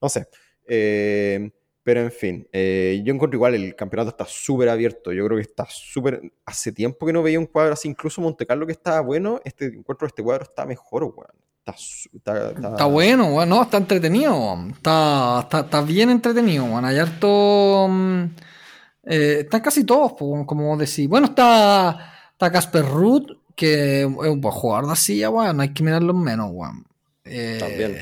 no 0.00 0.08
sé. 0.08 0.28
Eh, 0.68 1.50
pero 1.82 2.02
en 2.02 2.12
fin, 2.12 2.48
eh, 2.52 3.00
yo 3.02 3.12
encuentro 3.12 3.36
igual 3.36 3.56
el 3.56 3.74
campeonato 3.74 4.10
está 4.10 4.26
súper 4.26 4.68
abierto. 4.68 5.10
Yo 5.12 5.24
creo 5.26 5.36
que 5.36 5.42
está 5.42 5.66
súper. 5.68 6.20
Hace 6.44 6.70
tiempo 6.70 7.06
que 7.06 7.12
no 7.12 7.24
veía 7.24 7.40
un 7.40 7.46
cuadro 7.46 7.72
así, 7.72 7.88
incluso 7.88 8.20
Monte 8.20 8.46
Carlo 8.46 8.66
que 8.66 8.72
estaba 8.72 9.00
bueno. 9.00 9.40
Este 9.44 9.64
encuentro 9.66 10.06
este 10.06 10.22
cuadro 10.22 10.44
está 10.44 10.64
mejor, 10.64 11.02
weón. 11.04 11.47
Está, 11.72 12.84
bueno, 12.86 13.26
weón. 13.34 13.48
No, 13.48 13.62
está 13.62 13.76
entretenido. 13.78 14.58
Está, 14.70 15.40
está, 15.42 15.60
está 15.60 15.82
bien 15.82 16.10
entretenido, 16.10 16.64
weón. 16.64 16.84
Hay 16.84 16.98
harto. 16.98 17.86
mm, 17.88 18.24
eh, 19.04 19.36
están 19.40 19.60
casi 19.60 19.84
todos, 19.84 20.12
po, 20.12 20.46
como 20.46 20.76
decís. 20.76 21.08
Bueno, 21.08 21.28
está 21.28 22.14
está 22.32 22.52
Casper 22.52 22.84
Ruth, 22.84 23.32
que 23.56 24.00
es 24.02 24.06
un 24.06 24.40
buen 24.40 24.54
jugador 24.54 24.88
de 24.88 24.96
silla, 24.96 25.30
weón. 25.30 25.56
No 25.56 25.62
hay 25.62 25.72
que 25.72 25.82
mirarlo 25.82 26.14
menos, 26.14 26.50
weón. 26.52 26.86
Eh, 27.24 27.56
También. 27.58 27.98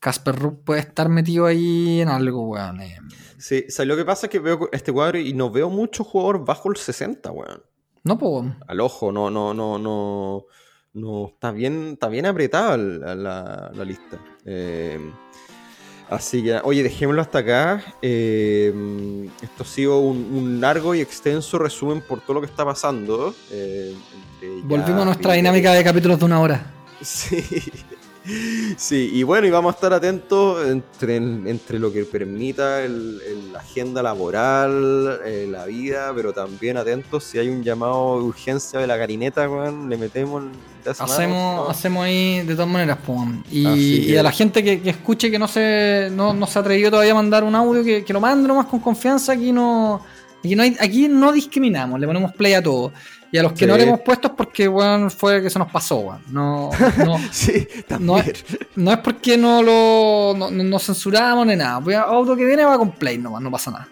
Casper 0.00 0.36
Ruth 0.36 0.58
puede 0.64 0.80
estar 0.80 1.08
metido 1.08 1.46
ahí 1.46 2.00
en 2.00 2.08
algo, 2.08 2.48
weón. 2.48 2.80
eh. 2.80 2.98
Sí, 3.38 3.64
o 3.68 3.70
sea, 3.70 3.84
lo 3.84 3.96
que 3.96 4.04
pasa 4.04 4.26
es 4.26 4.30
que 4.30 4.38
veo 4.38 4.68
este 4.72 4.92
cuadro 4.92 5.18
y 5.18 5.34
no 5.34 5.50
veo 5.50 5.68
muchos 5.68 6.06
jugadores 6.06 6.42
bajo 6.44 6.70
el 6.70 6.76
60, 6.76 7.30
weón. 7.30 7.62
No, 8.02 8.16
pues, 8.16 8.46
al 8.66 8.80
ojo, 8.80 9.12
no, 9.12 9.30
no, 9.30 9.52
no, 9.52 9.78
no, 9.78 10.44
no 10.96 11.28
está 11.28 11.52
bien, 11.52 11.90
está 11.92 12.08
bien 12.08 12.26
apretada 12.26 12.76
la, 12.76 13.70
la 13.74 13.84
lista. 13.84 14.18
Eh, 14.44 14.98
así 16.08 16.42
que, 16.42 16.58
oye, 16.64 16.82
dejémoslo 16.82 17.20
hasta 17.22 17.38
acá. 17.40 17.84
Eh, 18.02 18.72
esto 19.42 19.62
ha 19.62 19.66
sido 19.66 19.98
un, 20.00 20.16
un 20.34 20.60
largo 20.60 20.94
y 20.94 21.00
extenso 21.00 21.58
resumen 21.58 22.00
por 22.00 22.20
todo 22.22 22.34
lo 22.34 22.40
que 22.40 22.46
está 22.46 22.64
pasando. 22.64 23.34
eh, 23.50 23.94
Volvimos 24.64 25.02
a 25.02 25.04
nuestra 25.04 25.34
dinámica 25.34 25.72
de 25.72 25.84
capítulos 25.84 26.18
de 26.18 26.24
una 26.24 26.40
hora. 26.40 26.72
Sí. 27.02 27.44
Sí, 28.76 29.10
y 29.12 29.22
bueno, 29.22 29.46
y 29.46 29.50
vamos 29.50 29.74
a 29.74 29.76
estar 29.76 29.92
atentos 29.92 30.66
entre, 30.66 31.16
entre 31.16 31.78
lo 31.78 31.92
que 31.92 32.04
permita 32.04 32.80
la 32.80 33.60
agenda 33.60 34.02
laboral, 34.02 35.20
eh, 35.24 35.46
la 35.48 35.64
vida, 35.66 36.12
pero 36.14 36.32
también 36.32 36.76
atentos 36.76 37.24
si 37.24 37.38
hay 37.38 37.48
un 37.48 37.62
llamado 37.62 38.18
de 38.18 38.24
urgencia 38.24 38.80
de 38.80 38.86
la 38.86 38.96
garineta, 38.96 39.48
weón, 39.48 39.88
le 39.88 39.96
metemos 39.96 40.44
Hacemos, 40.86 41.56
¿no? 41.56 41.68
hacemos 41.68 42.04
ahí 42.04 42.42
de 42.42 42.54
todas 42.54 42.68
maneras, 42.68 42.98
po, 43.04 43.14
weón. 43.14 43.44
y, 43.50 44.14
a 44.16 44.22
la 44.22 44.30
gente 44.30 44.62
que, 44.62 44.80
que 44.80 44.90
escuche 44.90 45.30
que 45.30 45.38
no 45.38 45.48
se, 45.48 46.10
no, 46.12 46.32
no 46.32 46.46
se 46.46 46.58
atrevió 46.58 46.90
todavía 46.90 47.12
a 47.12 47.16
mandar 47.16 47.42
un 47.42 47.54
audio, 47.54 47.82
que, 47.82 48.04
que 48.04 48.12
lo 48.12 48.20
mande 48.20 48.46
nomás 48.46 48.66
con 48.66 48.78
confianza. 48.80 49.32
Aquí 49.32 49.50
no, 49.52 50.00
aquí 50.38 50.54
no, 50.54 50.62
hay, 50.62 50.76
aquí 50.78 51.08
no 51.08 51.32
discriminamos, 51.32 51.98
le 51.98 52.06
ponemos 52.06 52.32
play 52.32 52.54
a 52.54 52.62
todo. 52.62 52.92
Y 53.32 53.38
a 53.38 53.42
los 53.42 53.52
que 53.52 53.60
Sí. 53.60 53.66
no 53.66 53.76
le 53.76 53.82
hemos 53.84 54.00
puesto 54.00 54.28
es 54.28 54.34
porque 54.36 54.68
weón, 54.68 55.10
fue 55.10 55.42
que 55.42 55.50
se 55.50 55.58
nos 55.58 55.70
pasó. 55.70 55.96
weón. 55.98 56.22
No, 56.30 56.70
no, 57.04 57.16
Sí, 57.32 57.66
no, 57.98 58.18
es 58.92 58.98
porque 58.98 59.36
no 59.36 59.62
lo 59.62 60.34
no, 60.50 60.78
censuramos 60.78 61.46
ni 61.46 61.56
nada. 61.56 61.78
Voy 61.78 61.94
a- 61.94 62.02
audio 62.02 62.36
que 62.36 62.44
viene 62.44 62.64
va 62.64 62.78
con 62.78 62.92
play 62.92 63.18
nomás, 63.18 63.42
no 63.42 63.50
pasa 63.50 63.70
nada. 63.72 63.88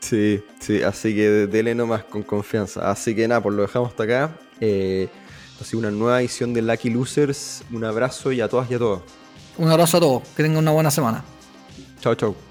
Sí, 0.00 0.42
sí, 0.60 0.82
así 0.82 1.14
que 1.14 1.28
dele 1.48 1.74
nomás 1.74 2.04
con 2.04 2.22
confianza. 2.22 2.90
Así 2.90 3.14
que 3.14 3.26
nada, 3.28 3.42
pues 3.42 3.54
lo 3.56 3.62
dejamos 3.62 3.90
hasta 3.90 4.04
acá. 4.04 4.30
Eh, 4.60 5.08
ha 5.60 5.64
sido 5.64 5.80
una 5.80 5.90
nueva 5.90 6.20
edición 6.20 6.54
de 6.54 6.62
Lucky 6.62 6.88
Losers. 6.90 7.64
Un 7.72 7.84
abrazo 7.84 8.32
y 8.32 8.40
a 8.40 8.48
todas 8.48 8.70
y 8.70 8.74
a 8.74 8.78
todos. 8.78 9.02
Un 9.58 9.68
abrazo 9.70 9.96
a 9.96 10.00
todos, 10.00 10.22
que 10.36 10.42
tengan 10.44 10.58
una 10.58 10.70
buena 10.70 10.90
semana. 10.90 11.24
Chao, 12.00 12.14
chao. 12.14 12.47